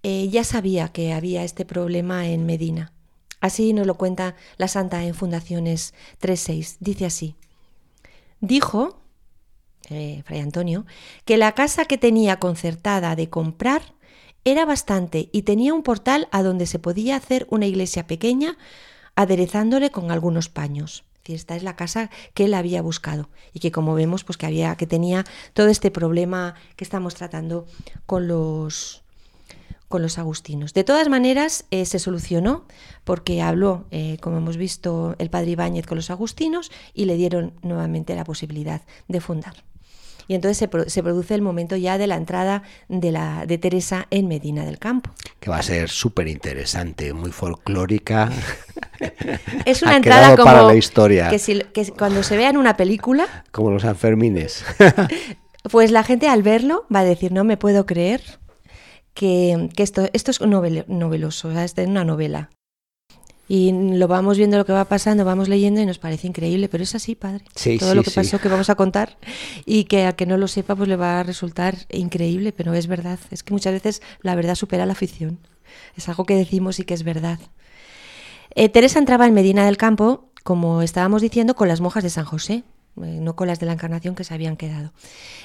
eh, 0.03 0.29
ya 0.29 0.45
sabía 0.45 0.87
que 0.89 1.11
había 1.11 1.43
este 1.43 1.65
problema 1.65 2.27
en 2.27 2.45
Medina. 2.45 2.93
Así 3.39 3.73
nos 3.73 3.87
lo 3.87 3.95
cuenta 3.95 4.35
la 4.57 4.67
Santa 4.67 5.03
en 5.03 5.15
Fundaciones 5.15 5.93
3.6. 6.21 6.77
Dice 6.79 7.05
así. 7.05 7.35
Dijo, 8.41 9.01
eh, 9.89 10.23
Fray 10.25 10.39
Antonio, 10.39 10.85
que 11.25 11.37
la 11.37 11.53
casa 11.53 11.85
que 11.85 11.97
tenía 11.97 12.37
concertada 12.37 13.15
de 13.15 13.29
comprar 13.29 13.81
era 14.45 14.65
bastante 14.65 15.29
y 15.31 15.43
tenía 15.43 15.73
un 15.73 15.83
portal 15.83 16.27
a 16.31 16.43
donde 16.43 16.65
se 16.65 16.79
podía 16.79 17.15
hacer 17.15 17.45
una 17.49 17.67
iglesia 17.67 18.07
pequeña 18.07 18.57
aderezándole 19.15 19.89
con 19.89 20.11
algunos 20.11 20.49
paños. 20.49 21.03
Esta 21.33 21.55
es 21.55 21.63
la 21.63 21.75
casa 21.75 22.09
que 22.33 22.45
él 22.45 22.53
había 22.53 22.81
buscado 22.81 23.29
y 23.53 23.59
que 23.59 23.71
como 23.71 23.93
vemos 23.93 24.23
pues 24.23 24.37
que 24.37 24.45
había 24.45 24.75
que 24.75 24.87
tenía 24.87 25.25
todo 25.53 25.67
este 25.67 25.91
problema 25.91 26.55
que 26.75 26.83
estamos 26.83 27.15
tratando 27.15 27.67
con 28.05 28.27
los 28.27 29.03
con 29.89 30.01
los 30.01 30.17
agustinos. 30.17 30.73
De 30.73 30.85
todas 30.85 31.09
maneras, 31.09 31.65
eh, 31.71 31.85
se 31.85 31.99
solucionó 31.99 32.63
porque 33.03 33.41
habló, 33.41 33.85
eh, 33.91 34.17
como 34.21 34.37
hemos 34.37 34.55
visto, 34.55 35.15
el 35.17 35.29
padre 35.29 35.51
Ibáñez 35.51 35.85
con 35.85 35.97
los 35.97 36.11
agustinos 36.11 36.71
y 36.93 37.05
le 37.05 37.17
dieron 37.17 37.53
nuevamente 37.63 38.15
la 38.15 38.23
posibilidad 38.23 38.81
de 39.07 39.19
fundar. 39.19 39.63
Y 40.27 40.35
entonces 40.35 40.57
se, 40.87 41.01
produce 41.01 41.33
el 41.33 41.41
momento 41.41 41.75
ya 41.75 41.97
de 41.97 42.05
la 42.05 42.15
entrada 42.15 42.61
de, 42.87 43.11
la, 43.11 43.47
de 43.47 43.57
Teresa 43.57 44.05
en 44.11 44.27
Medina 44.27 44.63
del 44.63 44.77
Campo. 44.77 45.09
Que 45.39 45.49
va 45.49 45.57
a 45.57 45.63
ser 45.63 45.89
súper 45.89 46.27
interesante, 46.27 47.11
muy 47.13 47.31
folclórica. 47.31 48.29
Es 49.65 49.81
una 49.81 49.95
entrada 49.95 50.35
como 50.35 50.43
para 50.43 50.63
la 50.63 50.75
historia. 50.75 51.29
Que, 51.29 51.65
que 51.73 51.91
cuando 51.93 52.21
se 52.21 52.35
vea 52.37 52.49
en 52.49 52.57
una 52.57 52.75
película... 52.75 53.45
Como 53.51 53.71
los 53.71 53.81
Sanfermines. 53.81 54.63
Pues 55.71 55.91
la 55.91 56.03
gente 56.03 56.29
al 56.29 56.41
verlo 56.41 56.85
va 56.93 57.01
a 57.01 57.03
decir, 57.03 57.33
no 57.33 57.43
me 57.43 57.57
puedo 57.57 57.85
creer 57.85 58.21
que, 59.19 59.69
esto, 59.75 60.07
esto 60.13 60.31
es 60.31 60.39
noveloso, 60.39 61.51
es 61.51 61.73
una 61.77 62.05
novela. 62.05 62.49
Y 63.49 63.73
lo 63.73 64.07
vamos 64.07 64.37
viendo 64.37 64.57
lo 64.57 64.65
que 64.65 64.71
va 64.71 64.85
pasando, 64.85 65.25
vamos 65.25 65.49
leyendo 65.49 65.81
y 65.81 65.85
nos 65.85 65.99
parece 65.99 66.27
increíble, 66.27 66.69
pero 66.69 66.83
es 66.83 66.95
así, 66.95 67.15
padre. 67.15 67.43
Todo 67.79 67.95
lo 67.95 68.03
que 68.03 68.11
pasó 68.11 68.39
que 68.39 68.47
vamos 68.47 68.69
a 68.69 68.75
contar 68.75 69.17
y 69.65 69.83
que 69.85 70.05
a 70.05 70.13
que 70.13 70.25
no 70.25 70.37
lo 70.37 70.47
sepa 70.47 70.73
pues 70.73 70.87
le 70.87 70.95
va 70.95 71.19
a 71.19 71.23
resultar 71.23 71.75
increíble, 71.89 72.53
pero 72.53 72.73
es 72.73 72.87
verdad. 72.87 73.19
Es 73.29 73.43
que 73.43 73.51
muchas 73.51 73.73
veces 73.73 74.01
la 74.21 74.35
verdad 74.35 74.55
supera 74.55 74.85
la 74.85 74.95
ficción. 74.95 75.37
Es 75.97 76.07
algo 76.07 76.23
que 76.23 76.35
decimos 76.35 76.79
y 76.79 76.85
que 76.85 76.93
es 76.93 77.03
verdad. 77.03 77.39
Eh, 78.55 78.69
Teresa 78.69 78.99
entraba 78.99 79.27
en 79.27 79.33
Medina 79.33 79.65
del 79.65 79.75
Campo, 79.75 80.29
como 80.43 80.81
estábamos 80.81 81.21
diciendo, 81.21 81.55
con 81.55 81.67
las 81.67 81.81
monjas 81.81 82.03
de 82.03 82.09
San 82.09 82.23
José, 82.23 82.63
no 82.99 83.35
con 83.35 83.47
las 83.47 83.59
de 83.59 83.65
la 83.65 83.73
Encarnación 83.73 84.15
que 84.15 84.23
se 84.23 84.33
habían 84.33 84.57
quedado. 84.57 84.93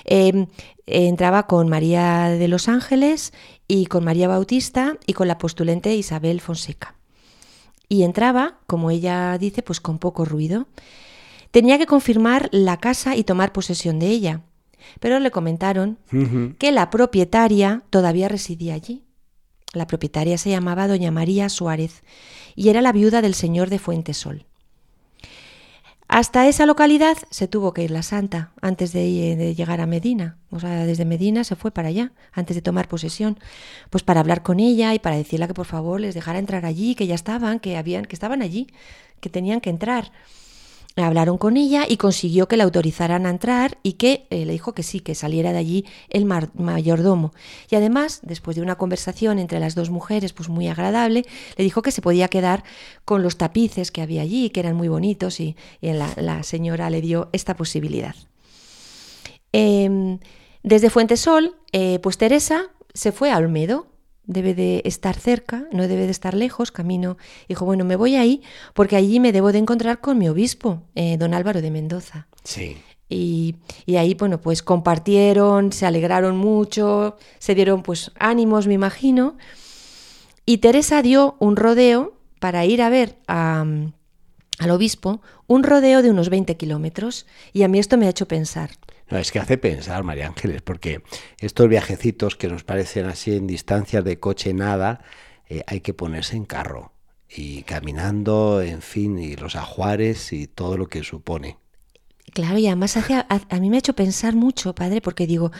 Em, 0.04 0.46
entraba 0.86 1.46
con 1.46 1.68
María 1.68 2.28
de 2.28 2.48
los 2.48 2.68
Ángeles 2.68 3.32
y 3.68 3.86
con 3.86 4.04
María 4.04 4.28
Bautista 4.28 4.98
y 5.06 5.12
con 5.12 5.28
la 5.28 5.38
postulente 5.38 5.94
Isabel 5.94 6.40
Fonseca. 6.40 6.96
Y 7.88 8.02
entraba, 8.02 8.58
como 8.66 8.90
ella 8.90 9.36
dice, 9.38 9.62
pues 9.62 9.80
con 9.80 9.98
poco 9.98 10.24
ruido. 10.24 10.66
Tenía 11.50 11.78
que 11.78 11.86
confirmar 11.86 12.48
la 12.50 12.78
casa 12.78 13.14
y 13.14 13.24
tomar 13.24 13.52
posesión 13.52 13.98
de 13.98 14.08
ella, 14.08 14.42
pero 15.00 15.20
le 15.20 15.30
comentaron 15.30 15.98
que 16.58 16.72
la 16.72 16.90
propietaria 16.90 17.84
todavía 17.90 18.28
residía 18.28 18.74
allí. 18.74 19.04
La 19.72 19.86
propietaria 19.86 20.38
se 20.38 20.50
llamaba 20.50 20.88
doña 20.88 21.10
María 21.10 21.48
Suárez 21.48 22.02
y 22.54 22.68
era 22.68 22.80
la 22.80 22.92
viuda 22.92 23.22
del 23.22 23.34
señor 23.34 23.70
de 23.70 23.78
Fuentesol. 23.78 24.46
Hasta 26.14 26.46
esa 26.46 26.64
localidad 26.64 27.16
se 27.30 27.48
tuvo 27.48 27.72
que 27.72 27.82
ir 27.82 27.90
la 27.90 28.04
santa 28.04 28.52
antes 28.62 28.92
de, 28.92 29.52
llegar 29.56 29.80
a 29.80 29.86
Medina. 29.86 30.36
O 30.52 30.60
sea, 30.60 30.86
desde 30.86 31.04
Medina 31.04 31.42
se 31.42 31.56
fue 31.56 31.72
para 31.72 31.88
allá, 31.88 32.12
antes 32.30 32.54
de 32.54 32.62
tomar 32.62 32.86
posesión, 32.86 33.36
pues 33.90 34.04
para 34.04 34.20
hablar 34.20 34.44
con 34.44 34.60
ella 34.60 34.94
y 34.94 35.00
para 35.00 35.16
decirle 35.16 35.48
que 35.48 35.54
por 35.54 35.66
favor 35.66 36.00
les 36.00 36.14
dejara 36.14 36.38
entrar 36.38 36.66
allí, 36.66 36.94
que 36.94 37.08
ya 37.08 37.16
estaban, 37.16 37.58
que 37.58 37.76
habían, 37.76 38.04
que 38.04 38.14
estaban 38.14 38.42
allí, 38.42 38.68
que 39.18 39.28
tenían 39.28 39.60
que 39.60 39.70
entrar. 39.70 40.12
Hablaron 40.96 41.38
con 41.38 41.56
ella 41.56 41.86
y 41.88 41.96
consiguió 41.96 42.46
que 42.46 42.56
la 42.56 42.64
autorizaran 42.64 43.26
a 43.26 43.30
entrar 43.30 43.78
y 43.82 43.94
que 43.94 44.28
eh, 44.30 44.44
le 44.46 44.52
dijo 44.52 44.74
que 44.74 44.84
sí, 44.84 45.00
que 45.00 45.16
saliera 45.16 45.52
de 45.52 45.58
allí 45.58 45.84
el 46.08 46.24
mayordomo. 46.24 47.32
Y 47.68 47.74
además, 47.74 48.20
después 48.22 48.56
de 48.56 48.62
una 48.62 48.76
conversación 48.76 49.40
entre 49.40 49.58
las 49.58 49.74
dos 49.74 49.90
mujeres, 49.90 50.32
pues 50.32 50.48
muy 50.48 50.68
agradable, 50.68 51.24
le 51.56 51.64
dijo 51.64 51.82
que 51.82 51.90
se 51.90 52.00
podía 52.00 52.28
quedar 52.28 52.62
con 53.04 53.24
los 53.24 53.36
tapices 53.38 53.90
que 53.90 54.02
había 54.02 54.22
allí, 54.22 54.50
que 54.50 54.60
eran 54.60 54.76
muy 54.76 54.86
bonitos, 54.86 55.40
y, 55.40 55.56
la, 55.80 56.42
señora 56.44 56.90
le 56.90 57.00
dio 57.00 57.28
esta 57.32 57.56
posibilidad. 57.56 58.14
Em, 59.52 60.20
desde 60.62 60.90
Fuentesol, 60.90 61.56
eh, 61.72 61.98
pues 62.02 62.18
Teresa 62.18 62.70
se 62.92 63.10
fue 63.10 63.32
a 63.32 63.38
Olmedo, 63.38 63.88
debe 64.26 64.54
de 64.54 64.82
estar 64.84 65.14
cerca, 65.16 65.64
no 65.72 65.86
debe 65.86 66.04
de 66.06 66.10
estar 66.10 66.34
lejos, 66.34 66.72
camino. 66.72 67.16
Dijo, 67.48 67.64
bueno, 67.64 67.84
me 67.84 67.96
voy 67.96 68.16
ahí 68.16 68.42
porque 68.74 68.96
allí 68.96 69.20
me 69.20 69.32
debo 69.32 69.52
de 69.52 69.58
encontrar 69.58 70.00
con 70.00 70.18
mi 70.18 70.28
obispo, 70.28 70.82
eh, 70.94 71.16
don 71.16 71.34
Álvaro 71.34 71.60
de 71.60 71.70
Mendoza. 71.70 72.26
Sí. 72.42 72.76
Y, 73.08 73.56
y, 73.86 73.96
ahí, 73.96 74.14
bueno, 74.14 74.40
pues 74.40 74.62
compartieron, 74.62 75.72
se 75.72 75.86
alegraron 75.86 76.36
mucho, 76.36 77.16
se 77.38 77.54
dieron 77.54 77.82
pues 77.82 78.10
ánimos, 78.18 78.66
me 78.66 78.74
imagino. 78.74 79.36
Y 80.46 80.58
Teresa 80.58 81.02
dio 81.02 81.36
un 81.38 81.56
rodeo 81.56 82.14
para 82.40 82.64
ir 82.64 82.82
a 82.82 82.88
ver 82.88 83.16
a, 83.26 83.64
al 84.58 84.70
obispo, 84.70 85.20
un 85.46 85.62
rodeo 85.62 86.02
de 86.02 86.10
unos 86.10 86.28
20 86.28 86.56
kilómetros. 86.56 87.26
Y 87.52 87.62
a 87.62 87.68
mí 87.68 87.78
esto 87.78 87.96
me 87.96 88.06
ha 88.06 88.10
hecho 88.10 88.28
pensar, 88.28 88.70
no, 89.10 89.18
es 89.18 89.32
que 89.32 89.38
hace 89.38 89.58
pensar, 89.58 90.02
María 90.02 90.26
Ángeles, 90.26 90.62
porque 90.62 91.02
estos 91.38 91.68
viajecitos 91.68 92.36
que 92.36 92.48
nos 92.48 92.64
parecen 92.64 93.06
así 93.06 93.36
en 93.36 93.46
distancias 93.46 94.04
de 94.04 94.18
coche 94.18 94.54
nada, 94.54 95.02
eh, 95.48 95.62
hay 95.66 95.80
que 95.80 95.92
ponerse 95.92 96.36
en 96.36 96.44
carro 96.46 96.92
y 97.28 97.62
caminando, 97.62 98.62
en 98.62 98.80
fin, 98.80 99.18
y 99.18 99.36
los 99.36 99.56
ajuares 99.56 100.32
y 100.32 100.46
todo 100.46 100.76
lo 100.76 100.88
que 100.88 101.02
supone. 101.02 101.58
Claro, 102.32 102.58
y 102.58 102.66
además 102.66 102.96
hace, 102.96 103.14
a, 103.14 103.60
mí 103.60 103.70
me 103.70 103.76
ha 103.76 103.78
hecho 103.78 103.94
pensar 103.94 104.34
mucho, 104.34 104.74
padre, 104.74 105.00
porque 105.00 105.26
digo, 105.26 105.52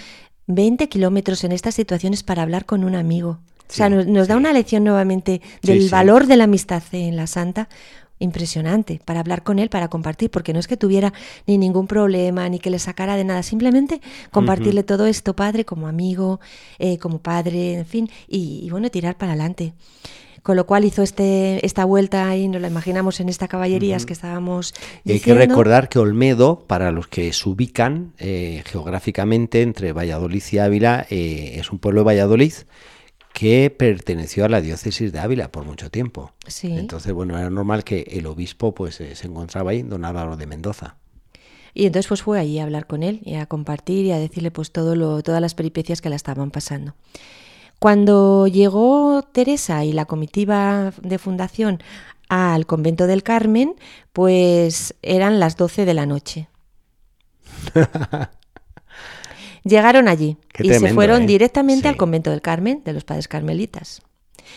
20 0.47 0.89
kilómetros 0.89 1.45
en 1.45 1.53
estas 1.53 1.75
situaciones 1.75 2.23
para 2.23 2.43
hablar 2.43 2.65
con 2.65 2.85
un 2.85 2.95
amigo. 2.95 3.41
o 3.69 3.73
sea, 3.73 3.89
nos, 3.89 4.29
da 4.29 4.37
una 4.37 4.53
lección 4.53 4.85
nuevamente 4.85 5.43
del 5.63 5.89
valor 5.91 6.27
de 6.27 6.37
la 6.37 6.45
amistad 6.45 6.83
en 6.93 7.17
la 7.17 7.27
santa, 7.27 7.69
impresionante 8.25 9.01
para 9.05 9.21
hablar 9.21 9.43
con 9.43 9.59
él, 9.59 9.69
para 9.69 9.89
compartir, 9.89 10.31
porque 10.31 10.53
no 10.53 10.59
es 10.59 10.67
que 10.67 10.77
tuviera 10.77 11.13
ni 11.47 11.59
ningún 11.59 11.87
problema, 11.87 12.49
ni 12.49 12.59
que 12.59 12.71
le 12.71 12.79
sacara 12.79 13.17
de 13.17 13.25
nada, 13.25 13.43
simplemente 13.43 14.01
compartirle 14.31 14.83
todo 14.83 15.07
esto, 15.07 15.37
padre, 15.37 15.65
como 15.65 15.87
amigo, 15.87 16.41
eh, 16.79 16.99
como 16.99 17.19
padre, 17.19 17.75
en 17.75 17.87
fin, 17.87 18.11
y, 18.29 18.69
bueno, 18.71 18.91
tirar 18.91 19.17
para 19.17 19.33
adelante. 19.33 19.75
Con 20.43 20.57
lo 20.57 20.67
cual 20.67 20.85
hizo 20.85 21.03
este, 21.03 21.65
esta 21.65 21.87
vuelta 21.87 22.37
y 22.37 22.49
nos 22.49 22.61
la 22.61 22.69
imaginamos 22.69 23.19
en 23.21 23.31
esta 23.31 23.49
caballerías 23.49 24.05
que 24.05 24.13
estábamos. 24.13 24.75
Y 25.03 25.13
hay 25.13 25.21
que 25.21 25.33
recordar 25.33 25.89
que 25.89 25.99
Olmedo, 25.99 26.65
para 26.67 26.93
los 26.93 27.09
que 27.09 27.33
se 27.33 27.49
ubican 27.49 28.13
eh, 28.19 28.63
geográficamente 28.67 29.63
entre 29.63 29.95
Valladolid 29.95 30.43
y 30.53 30.59
Ávila, 30.59 31.07
eh, 31.09 31.55
es 31.59 31.71
un 31.73 31.79
pueblo 31.79 32.03
de 32.03 32.05
Valladolid 32.05 32.53
que 33.35 33.69
perteneció 33.69 34.45
a 34.45 34.49
la 34.49 34.61
diócesis 34.61 35.13
de 35.13 35.19
Ávila 35.19 35.51
por 35.51 35.65
mucho 35.65 35.91
tiempo. 35.91 36.31
Sí. 36.47 36.73
Entonces, 36.79 37.13
bueno, 37.13 37.37
era 37.37 37.51
normal 37.51 37.83
que 37.83 38.03
el 38.13 38.27
obispo 38.27 38.73
pues 38.73 39.01
eh, 39.01 39.17
se 39.17 39.27
encontraba 39.27 39.73
ahí, 39.73 39.83
don 39.83 40.05
Álvaro 40.05 40.37
de 40.37 40.47
Mendoza. 40.47 40.97
Y 41.75 41.87
entonces 41.87 42.09
pues 42.09 42.23
fue 42.23 42.39
allí 42.39 42.61
a 42.61 42.63
hablar 42.63 42.87
con 42.87 43.03
él 43.03 43.21
y 43.25 43.35
a 43.35 43.47
compartir 43.47 44.07
y 44.07 44.13
a 44.13 44.19
decirle 44.19 44.53
pues 44.53 44.71
todo 44.71 44.95
lo, 44.95 45.21
todas 45.25 45.41
las 45.41 45.55
peripecias 45.55 46.01
que 46.01 46.11
la 46.11 46.15
estaban 46.15 46.53
pasando. 46.53 46.95
Cuando 47.81 48.47
llegó 48.47 49.23
Teresa 49.23 49.85
y 49.85 49.93
la 49.93 50.05
comitiva 50.05 50.93
de 51.03 51.19
fundación 51.19 51.83
al 52.29 52.67
convento 52.67 53.09
del 53.09 53.25
Carmen, 53.25 53.75
pues 54.13 54.95
eran 55.03 55.41
las 55.41 55.57
12 55.57 55.85
de 55.85 55.95
la 55.95 56.07
noche. 56.07 56.49
Llegaron 59.65 60.09
allí 60.09 60.37
y 60.59 60.69
se 60.69 60.93
fueron 60.93 61.23
¿eh? 61.23 61.27
directamente 61.27 61.89
al 61.89 61.97
convento 61.97 62.31
del 62.31 62.43
Carmen, 62.43 62.83
de 62.85 62.93
los 62.93 63.05
padres 63.05 63.29
carmelitas. 63.29 64.03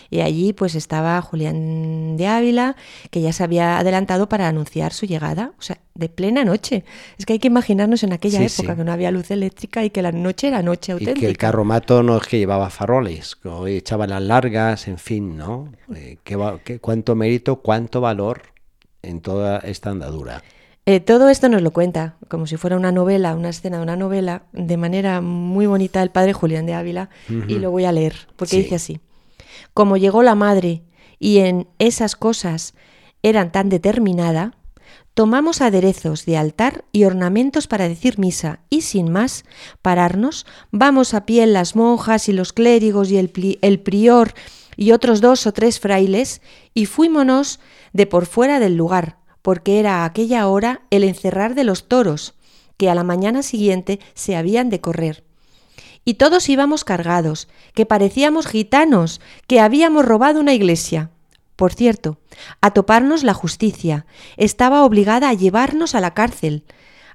Y 0.10 0.20
allí 0.20 0.54
pues 0.54 0.76
estaba 0.76 1.22
Julián 1.22 2.18
de 2.18 2.28
Ávila, 2.28 2.76
que 3.10 3.22
ya 3.22 3.32
se 3.32 3.44
había 3.44 3.80
adelantado 3.80 4.28
para 4.28 4.48
anunciar 4.48 4.92
su 4.92 5.06
llegada, 5.06 5.54
o 5.58 5.62
sea, 5.62 5.80
de 5.96 6.10
plena 6.10 6.44
noche. 6.44 6.84
Es 7.18 7.26
que 7.26 7.34
hay 7.34 7.40
que 7.40 7.48
imaginarnos 7.48 8.04
en 8.04 8.12
aquella 8.14 8.44
época 8.44 8.76
que 8.76 8.84
no 8.84 8.92
había 8.92 9.12
luz 9.12 9.32
eléctrica 9.32 9.86
y 9.86 9.90
que 9.90 10.02
la 10.02 10.12
noche 10.12 10.50
era 10.50 10.62
noche 10.62 10.92
auténtica. 10.92 11.18
Y 11.18 11.22
que 11.22 11.28
el 11.28 11.38
carromato 11.38 12.04
no 12.04 12.18
es 12.18 12.28
que 12.28 12.38
llevaba 12.38 12.70
faroles, 12.70 13.38
echaba 13.68 14.08
las 14.08 14.22
largas, 14.22 14.88
en 14.90 14.98
fin, 14.98 15.38
¿no? 15.38 15.72
Eh, 15.96 16.18
¿qué, 16.24 16.80
cuánto 16.80 17.16
mérito, 17.16 17.62
cuánto 17.62 18.02
valor 18.02 18.42
en 19.02 19.22
toda 19.22 19.60
esta 19.60 19.90
andadura. 19.90 20.44
Eh, 20.90 21.02
todo 21.02 21.28
esto 21.28 21.50
nos 21.50 21.62
lo 21.62 21.72
cuenta, 21.72 22.16
como 22.30 22.48
si 22.48 22.56
fuera 22.56 22.78
una 22.78 22.94
novela, 22.94 23.36
una 23.36 23.50
escena 23.50 23.76
de 23.76 23.84
una 23.84 23.98
novela, 23.98 24.44
de 24.54 24.78
manera 24.78 25.20
muy 25.20 25.66
bonita 25.66 26.02
el 26.02 26.12
padre 26.12 26.32
Julián 26.32 26.66
de 26.66 26.76
Ávila, 26.76 27.10
y 27.28 27.56
lo 27.56 27.72
voy 27.72 27.84
a 27.84 27.92
leer, 27.92 28.30
porque 28.38 28.56
dice 28.56 28.76
así. 28.76 29.02
Como 29.74 29.98
llegó 29.98 30.24
la 30.24 30.34
madre 30.34 30.84
y 31.20 31.40
en 31.40 31.68
esas 31.78 32.16
cosas 32.16 32.74
eran 33.22 33.52
tan 33.52 33.68
determinada, 33.68 34.56
tomamos 35.14 35.60
aderezos 35.60 36.26
de 36.26 36.38
altar 36.38 36.86
y 36.94 37.04
ornamentos 37.04 37.68
para 37.68 37.90
decir 37.90 38.18
misa 38.18 38.62
y 38.70 38.84
sin 38.84 39.12
más 39.12 39.44
pararnos, 39.82 40.46
vamos 40.72 41.14
a 41.14 41.26
pie 41.26 41.48
las 41.48 41.76
monjas 41.76 42.30
y 42.30 42.32
los 42.32 42.54
clérigos 42.54 43.12
y 43.12 43.18
el, 43.18 43.58
el 43.62 43.80
prior 43.82 44.34
y 44.78 44.94
otros 44.94 45.20
dos 45.20 45.48
o 45.48 45.52
tres 45.52 45.82
frailes 45.82 46.42
y 46.74 46.86
fuímonos 46.86 47.60
de 47.92 48.06
por 48.06 48.26
fuera 48.26 48.62
del 48.62 48.78
lugar, 48.78 49.17
porque 49.48 49.80
era 49.80 50.04
aquella 50.04 50.46
hora 50.50 50.82
el 50.90 51.06
encerrar 51.06 51.56
de 51.56 51.64
los 51.64 51.88
toros, 51.88 52.34
que 52.76 52.90
a 52.90 52.96
la 52.96 53.06
mañana 53.06 53.44
siguiente 53.44 54.02
se 54.14 54.36
habían 54.36 54.70
de 54.70 54.82
correr 54.82 55.24
y 56.04 56.16
todos 56.16 56.50
íbamos 56.50 56.84
cargados, 56.84 57.48
que 57.74 57.86
parecíamos 57.86 58.46
gitanos, 58.46 59.22
que 59.48 59.62
habíamos 59.62 60.04
robado 60.04 60.42
una 60.42 60.54
iglesia. 60.54 61.12
Por 61.56 61.74
cierto, 61.74 62.18
a 62.60 62.72
toparnos 62.72 63.24
la 63.24 63.34
justicia, 63.34 64.06
estaba 64.36 64.84
obligada 64.84 65.30
a 65.30 65.34
llevarnos 65.34 65.96
a 65.96 66.02
la 66.02 66.14
cárcel, 66.14 66.66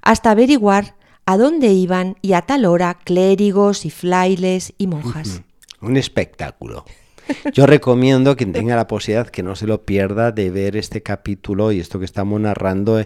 hasta 0.01 0.31
averiguar 0.31 0.95
a 1.27 1.37
dónde 1.37 1.67
iban 1.67 2.17
y 2.23 2.33
a 2.33 2.41
tal 2.41 2.65
hora 2.65 2.95
clérigos 2.95 3.85
y 3.85 3.91
flailes 3.91 4.73
y 4.79 4.87
monjas. 4.87 5.43
Un 5.81 5.97
espectáculo. 5.97 6.83
Yo 7.53 7.65
recomiendo 7.65 8.35
quien 8.35 8.53
tenga 8.53 8.75
la 8.75 8.87
posibilidad 8.87 9.27
que 9.27 9.43
no 9.43 9.55
se 9.55 9.67
lo 9.67 9.83
pierda 9.83 10.31
de 10.31 10.49
ver 10.49 10.75
este 10.75 11.01
capítulo 11.01 11.71
y 11.71 11.79
esto 11.79 11.99
que 11.99 12.05
estamos 12.05 12.39
narrando 12.39 13.03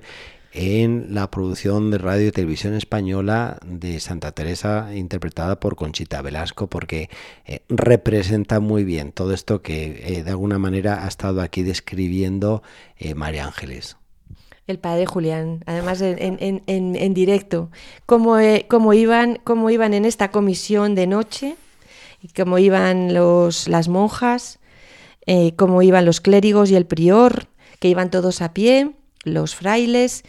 en 0.54 1.14
la 1.14 1.30
producción 1.30 1.92
de 1.92 2.00
radio 2.00 2.28
y 2.28 2.32
televisión 2.32 2.74
española 2.74 3.60
de 3.64 4.00
Santa 4.00 4.32
Teresa 4.32 4.96
interpretada 4.96 5.60
por 5.60 5.76
Conchita 5.76 6.22
Velasco 6.22 6.68
porque 6.68 7.10
eh, 7.46 7.62
representa 7.70 8.60
muy 8.60 8.84
bien 8.84 9.12
todo 9.12 9.34
esto 9.34 9.62
que 9.62 10.18
eh, 10.18 10.24
de 10.24 10.30
alguna 10.32 10.58
manera 10.58 11.06
ha 11.06 11.08
estado 11.08 11.42
aquí 11.42 11.62
describiendo 11.62 12.64
eh, 12.98 13.14
María 13.14 13.46
Ángeles. 13.46 13.98
El 14.66 14.80
padre 14.80 15.06
Julián, 15.06 15.64
además 15.66 16.02
en, 16.02 17.14
directo, 17.14 17.70
cómo, 18.06 18.38
iban, 18.42 19.40
cómo 19.46 19.70
iban 19.70 19.94
en 19.94 20.04
esta 20.04 20.30
comisión 20.30 20.94
de 20.94 21.08
noche, 21.08 21.56
y 22.22 22.30
cómo 22.30 22.58
iban 22.58 23.14
los, 23.14 23.68
las 23.68 23.88
monjas, 23.88 24.60
cómo 25.56 25.82
iban 25.82 26.06
los 26.06 26.22
clérigos 26.22 26.72
y 26.72 26.76
el 26.76 26.86
prior, 26.86 27.48
que 27.80 27.90
iban 27.90 28.10
todos 28.10 28.42
a 28.42 28.54
pie, 28.54 28.92
los 29.24 29.56
frailes, 29.56 30.24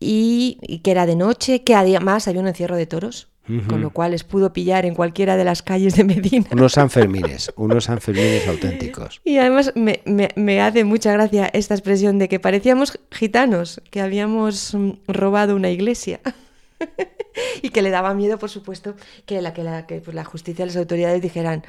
y, 0.00 0.80
que 0.82 0.90
era 0.90 1.06
de 1.06 1.16
noche, 1.16 1.62
que 1.62 1.74
además 1.74 2.28
había 2.28 2.40
un 2.40 2.48
encierro 2.48 2.76
de 2.76 2.86
toros. 2.86 3.28
Con 3.68 3.82
lo 3.82 3.90
cual 3.90 4.12
les 4.12 4.24
pudo 4.24 4.54
pillar 4.54 4.86
en 4.86 4.94
cualquiera 4.94 5.36
de 5.36 5.44
las 5.44 5.62
calles 5.62 5.94
de 5.94 6.04
Medina. 6.04 6.46
Unos 6.50 6.72
Sanfermines, 6.72 7.52
unos 7.56 7.84
Sanfermines 7.84 8.48
auténticos. 8.48 9.20
Y 9.22 9.36
además 9.36 9.70
me, 9.74 10.00
me, 10.34 10.62
hace 10.62 10.84
mucha 10.84 11.12
gracia 11.12 11.50
esta 11.52 11.74
expresión 11.74 12.18
de 12.18 12.30
que 12.30 12.40
parecíamos 12.40 12.98
gitanos, 13.10 13.82
que 13.90 14.00
habíamos 14.00 14.72
mm, 14.72 14.92
robado 15.08 15.56
una 15.56 15.68
iglesia. 15.68 16.20
y 17.62 17.70
que 17.70 17.82
le 17.82 17.90
daba 17.90 18.14
miedo, 18.14 18.38
por 18.38 18.50
supuesto, 18.50 18.94
que 19.26 19.40
la, 19.42 19.52
que 19.52 19.62
la, 19.62 19.86
que, 19.86 20.00
pues, 20.00 20.14
la 20.14 20.24
justicia 20.24 20.64
y 20.64 20.66
las 20.66 20.76
autoridades 20.76 21.20
dijeran, 21.22 21.64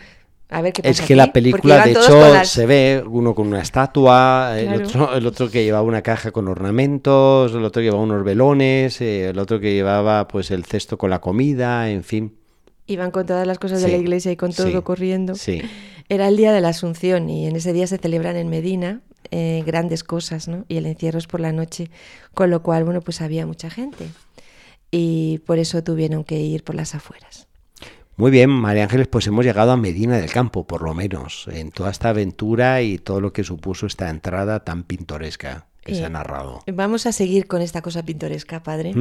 es 0.83 1.01
que 1.01 1.15
la 1.15 1.33
película, 1.33 1.83
de 1.83 1.91
hecho, 1.91 2.45
se 2.45 2.65
ve 2.67 3.03
uno 3.05 3.33
con 3.33 3.47
una 3.47 3.61
estatua, 3.61 4.53
el, 4.59 4.83
otro, 4.83 5.15
el 5.15 5.25
otro 5.25 5.49
que 5.49 5.63
llevaba 5.63 5.81
una 5.81 6.03
caja 6.03 6.31
con 6.31 6.47
ornamentos, 6.47 7.51
el 7.53 7.63
otro 7.63 7.79
que 7.79 7.85
llevaba 7.85 8.03
unos 8.03 8.23
velones, 8.23 9.01
eh, 9.01 9.29
el 9.29 9.39
otro 9.39 9.59
que 9.59 9.73
llevaba 9.73 10.27
pues 10.27 10.51
el 10.51 10.63
cesto 10.63 10.99
con 10.99 11.09
la 11.09 11.19
comida, 11.19 11.89
en 11.89 12.03
fin. 12.03 12.37
Iban 12.85 13.09
con 13.09 13.25
todas 13.25 13.47
las 13.47 13.57
cosas 13.57 13.81
de 13.81 13.87
la 13.87 13.97
iglesia 13.97 14.31
y 14.31 14.35
con 14.35 14.53
todo 14.53 14.83
corriendo. 14.83 15.33
Sí. 15.33 15.63
Era 16.09 16.27
el 16.27 16.37
día 16.37 16.53
de 16.53 16.61
la 16.61 16.69
Asunción 16.69 17.27
y 17.31 17.47
en 17.47 17.55
ese 17.55 17.73
día 17.73 17.87
se 17.87 17.97
celebran 17.97 18.35
en 18.35 18.47
Medina 18.47 19.01
eh, 19.31 19.63
grandes 19.65 20.03
cosas, 20.03 20.47
¿no? 20.47 20.65
Y 20.67 20.77
el 20.77 20.85
encierro 20.85 21.17
es 21.17 21.25
por 21.25 21.39
la 21.39 21.51
noche, 21.51 21.89
con 22.35 22.51
lo 22.51 22.61
cual, 22.61 22.83
bueno, 22.83 23.01
pues 23.01 23.21
había 23.21 23.47
mucha 23.47 23.71
gente. 23.71 24.05
Y 24.97 25.39
por 25.39 25.59
eso 25.59 25.83
tuvieron 25.83 26.23
que 26.23 26.39
ir 26.39 26.63
por 26.63 26.73
las 26.73 26.95
afueras. 26.95 27.49
Muy 28.15 28.31
bien, 28.31 28.49
María 28.49 28.83
Ángeles, 28.83 29.09
pues 29.09 29.27
hemos 29.27 29.43
llegado 29.43 29.73
a 29.73 29.77
Medina 29.77 30.15
del 30.15 30.31
Campo, 30.31 30.65
por 30.65 30.83
lo 30.83 30.93
menos, 30.93 31.49
en 31.51 31.71
toda 31.71 31.91
esta 31.91 32.07
aventura 32.09 32.81
y 32.81 32.97
todo 32.97 33.19
lo 33.19 33.33
que 33.33 33.43
supuso 33.43 33.87
esta 33.87 34.09
entrada 34.09 34.63
tan 34.63 34.83
pintoresca 34.83 35.67
que 35.85 35.93
se 35.93 36.03
ha 36.03 36.09
narrado. 36.09 36.63
Vamos 36.65 37.05
a 37.05 37.11
seguir 37.11 37.45
con 37.45 37.61
esta 37.61 37.83
cosa 37.83 38.03
pintoresca, 38.03 38.63
padre, 38.63 38.93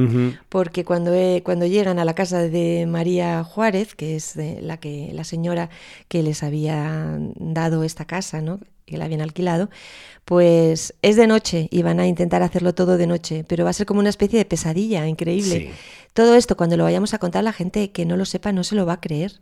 porque 0.49 0.85
cuando, 0.85 1.11
cuando 1.43 1.65
llegan 1.65 1.97
a 1.97 2.05
la 2.05 2.13
casa 2.13 2.41
de 2.41 2.85
María 2.87 3.43
Juárez, 3.43 3.95
que 3.95 4.15
es 4.15 4.35
la, 4.35 4.77
que, 4.77 5.09
la 5.11 5.23
señora 5.23 5.71
que 6.07 6.21
les 6.21 6.43
había 6.43 7.17
dado 7.35 7.83
esta 7.83 8.05
casa, 8.05 8.39
¿no? 8.41 8.59
que 8.85 8.97
la 8.99 9.05
habían 9.05 9.21
alquilado, 9.21 9.71
pues 10.25 10.93
es 11.01 11.15
de 11.15 11.25
noche 11.25 11.69
y 11.71 11.81
van 11.81 11.99
a 11.99 12.05
intentar 12.05 12.43
hacerlo 12.43 12.75
todo 12.75 12.97
de 12.97 13.07
noche, 13.07 13.43
pero 13.47 13.63
va 13.63 13.71
a 13.71 13.73
ser 13.73 13.87
como 13.87 13.99
una 13.99 14.09
especie 14.09 14.37
de 14.37 14.45
pesadilla 14.45 15.07
increíble. 15.07 15.71
Todo 16.13 16.35
esto, 16.35 16.55
cuando 16.55 16.77
lo 16.77 16.83
vayamos 16.83 17.15
a 17.15 17.17
contar, 17.17 17.43
la 17.43 17.51
gente 17.51 17.89
que 17.89 18.05
no 18.05 18.15
lo 18.15 18.25
sepa 18.25 18.51
no 18.51 18.63
se 18.63 18.75
lo 18.75 18.85
va 18.85 18.93
a 18.93 19.01
creer 19.01 19.41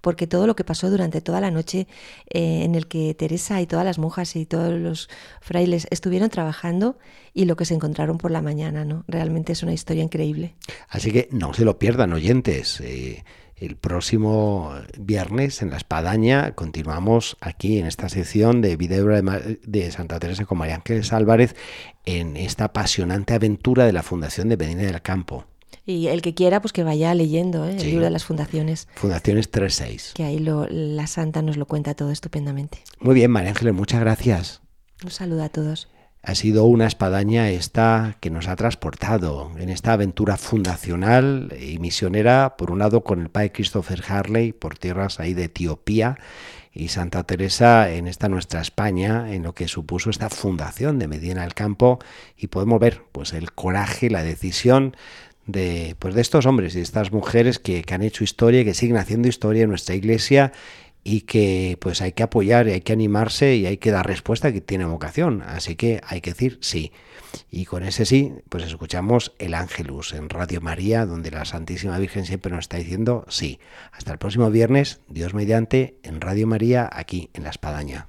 porque 0.00 0.26
todo 0.26 0.46
lo 0.46 0.56
que 0.56 0.64
pasó 0.64 0.90
durante 0.90 1.20
toda 1.20 1.40
la 1.40 1.50
noche 1.50 1.86
eh, 2.30 2.64
en 2.64 2.74
el 2.74 2.86
que 2.86 3.14
Teresa 3.14 3.60
y 3.60 3.66
todas 3.66 3.84
las 3.84 3.98
monjas 3.98 4.36
y 4.36 4.46
todos 4.46 4.78
los 4.78 5.08
frailes 5.40 5.86
estuvieron 5.90 6.30
trabajando 6.30 6.98
y 7.34 7.44
lo 7.44 7.56
que 7.56 7.64
se 7.64 7.74
encontraron 7.74 8.18
por 8.18 8.30
la 8.30 8.42
mañana, 8.42 8.84
¿no? 8.84 9.04
Realmente 9.06 9.52
es 9.52 9.62
una 9.62 9.72
historia 9.72 10.02
increíble. 10.02 10.54
Así 10.88 11.12
que 11.12 11.28
no 11.30 11.54
se 11.54 11.64
lo 11.64 11.78
pierdan, 11.78 12.12
oyentes. 12.12 12.80
Eh, 12.80 13.24
el 13.60 13.76
próximo 13.76 14.72
viernes 14.98 15.62
en 15.62 15.70
La 15.70 15.78
Espadaña 15.78 16.52
continuamos 16.52 17.36
aquí 17.40 17.78
en 17.78 17.86
esta 17.86 18.08
sección 18.08 18.60
de 18.60 18.76
video 18.76 19.08
de 19.08 19.90
Santa 19.90 20.20
Teresa 20.20 20.44
con 20.44 20.58
María 20.58 20.76
Ángeles 20.76 21.12
Álvarez 21.12 21.56
en 22.04 22.36
esta 22.36 22.66
apasionante 22.66 23.34
aventura 23.34 23.84
de 23.84 23.92
la 23.92 24.04
Fundación 24.04 24.48
de 24.48 24.56
Medina 24.56 24.82
del 24.82 25.02
Campo. 25.02 25.44
Y 25.86 26.08
el 26.08 26.20
que 26.20 26.34
quiera, 26.34 26.60
pues 26.60 26.72
que 26.72 26.84
vaya 26.84 27.14
leyendo 27.14 27.66
¿eh? 27.66 27.76
el 27.76 27.86
libro 27.86 28.04
de 28.04 28.10
las 28.10 28.24
fundaciones. 28.24 28.88
Fundaciones 28.94 29.50
3.6. 29.50 30.12
Que 30.12 30.24
ahí 30.24 30.38
la 30.38 31.06
Santa 31.06 31.40
nos 31.40 31.56
lo 31.56 31.66
cuenta 31.66 31.94
todo 31.94 32.10
estupendamente. 32.10 32.78
Muy 33.00 33.14
bien, 33.14 33.30
María 33.30 33.50
Ángeles, 33.50 33.74
muchas 33.74 34.00
gracias. 34.00 34.60
Un 35.02 35.10
saludo 35.10 35.44
a 35.44 35.48
todos. 35.48 35.88
Ha 36.22 36.34
sido 36.34 36.64
una 36.64 36.86
espadaña 36.86 37.48
esta 37.50 38.16
que 38.20 38.30
nos 38.30 38.48
ha 38.48 38.56
transportado 38.56 39.52
en 39.56 39.70
esta 39.70 39.92
aventura 39.92 40.36
fundacional 40.36 41.54
y 41.58 41.78
misionera, 41.78 42.56
por 42.58 42.70
un 42.70 42.80
lado 42.80 43.04
con 43.04 43.22
el 43.22 43.30
padre 43.30 43.52
Christopher 43.52 44.02
Harley 44.06 44.52
por 44.52 44.76
tierras 44.76 45.20
ahí 45.20 45.32
de 45.32 45.44
Etiopía 45.44 46.18
y 46.72 46.88
Santa 46.88 47.22
Teresa 47.22 47.90
en 47.90 48.08
esta 48.08 48.28
nuestra 48.28 48.60
España, 48.60 49.32
en 49.32 49.44
lo 49.44 49.54
que 49.54 49.68
supuso 49.68 50.10
esta 50.10 50.28
fundación 50.28 50.98
de 50.98 51.08
Medina 51.08 51.42
del 51.42 51.54
Campo 51.54 51.98
y 52.36 52.48
podemos 52.48 52.80
ver 52.80 53.04
pues 53.12 53.32
el 53.32 53.52
coraje, 53.52 54.10
la 54.10 54.22
decisión 54.22 54.96
de, 55.48 55.96
pues, 55.98 56.14
de 56.14 56.20
estos 56.20 56.46
hombres 56.46 56.76
y 56.76 56.80
estas 56.80 57.10
mujeres 57.10 57.58
que, 57.58 57.82
que 57.82 57.94
han 57.94 58.02
hecho 58.02 58.22
historia 58.22 58.64
que 58.64 58.74
siguen 58.74 58.98
haciendo 58.98 59.26
historia 59.26 59.64
en 59.64 59.70
nuestra 59.70 59.96
iglesia 59.96 60.52
y 61.02 61.22
que 61.22 61.78
pues 61.80 62.02
hay 62.02 62.12
que 62.12 62.22
apoyar 62.22 62.68
y 62.68 62.72
hay 62.72 62.80
que 62.82 62.92
animarse 62.92 63.56
y 63.56 63.64
hay 63.64 63.78
que 63.78 63.90
dar 63.90 64.06
respuesta 64.06 64.52
que 64.52 64.60
tiene 64.60 64.84
vocación. 64.84 65.42
Así 65.42 65.74
que 65.74 66.02
hay 66.06 66.20
que 66.20 66.32
decir 66.32 66.58
sí. 66.60 66.92
Y 67.50 67.64
con 67.64 67.82
ese 67.82 68.04
sí, 68.04 68.34
pues 68.50 68.64
escuchamos 68.64 69.32
el 69.38 69.54
Ángelus 69.54 70.12
en 70.12 70.28
Radio 70.28 70.60
María, 70.60 71.06
donde 71.06 71.30
la 71.30 71.46
Santísima 71.46 71.98
Virgen 71.98 72.26
siempre 72.26 72.52
nos 72.52 72.64
está 72.64 72.76
diciendo 72.76 73.24
sí. 73.28 73.58
Hasta 73.92 74.12
el 74.12 74.18
próximo 74.18 74.50
viernes, 74.50 75.00
Dios 75.08 75.32
mediante, 75.32 75.98
en 76.02 76.20
Radio 76.20 76.46
María, 76.46 76.88
aquí 76.92 77.30
en 77.32 77.44
La 77.44 77.50
Espadaña. 77.50 78.08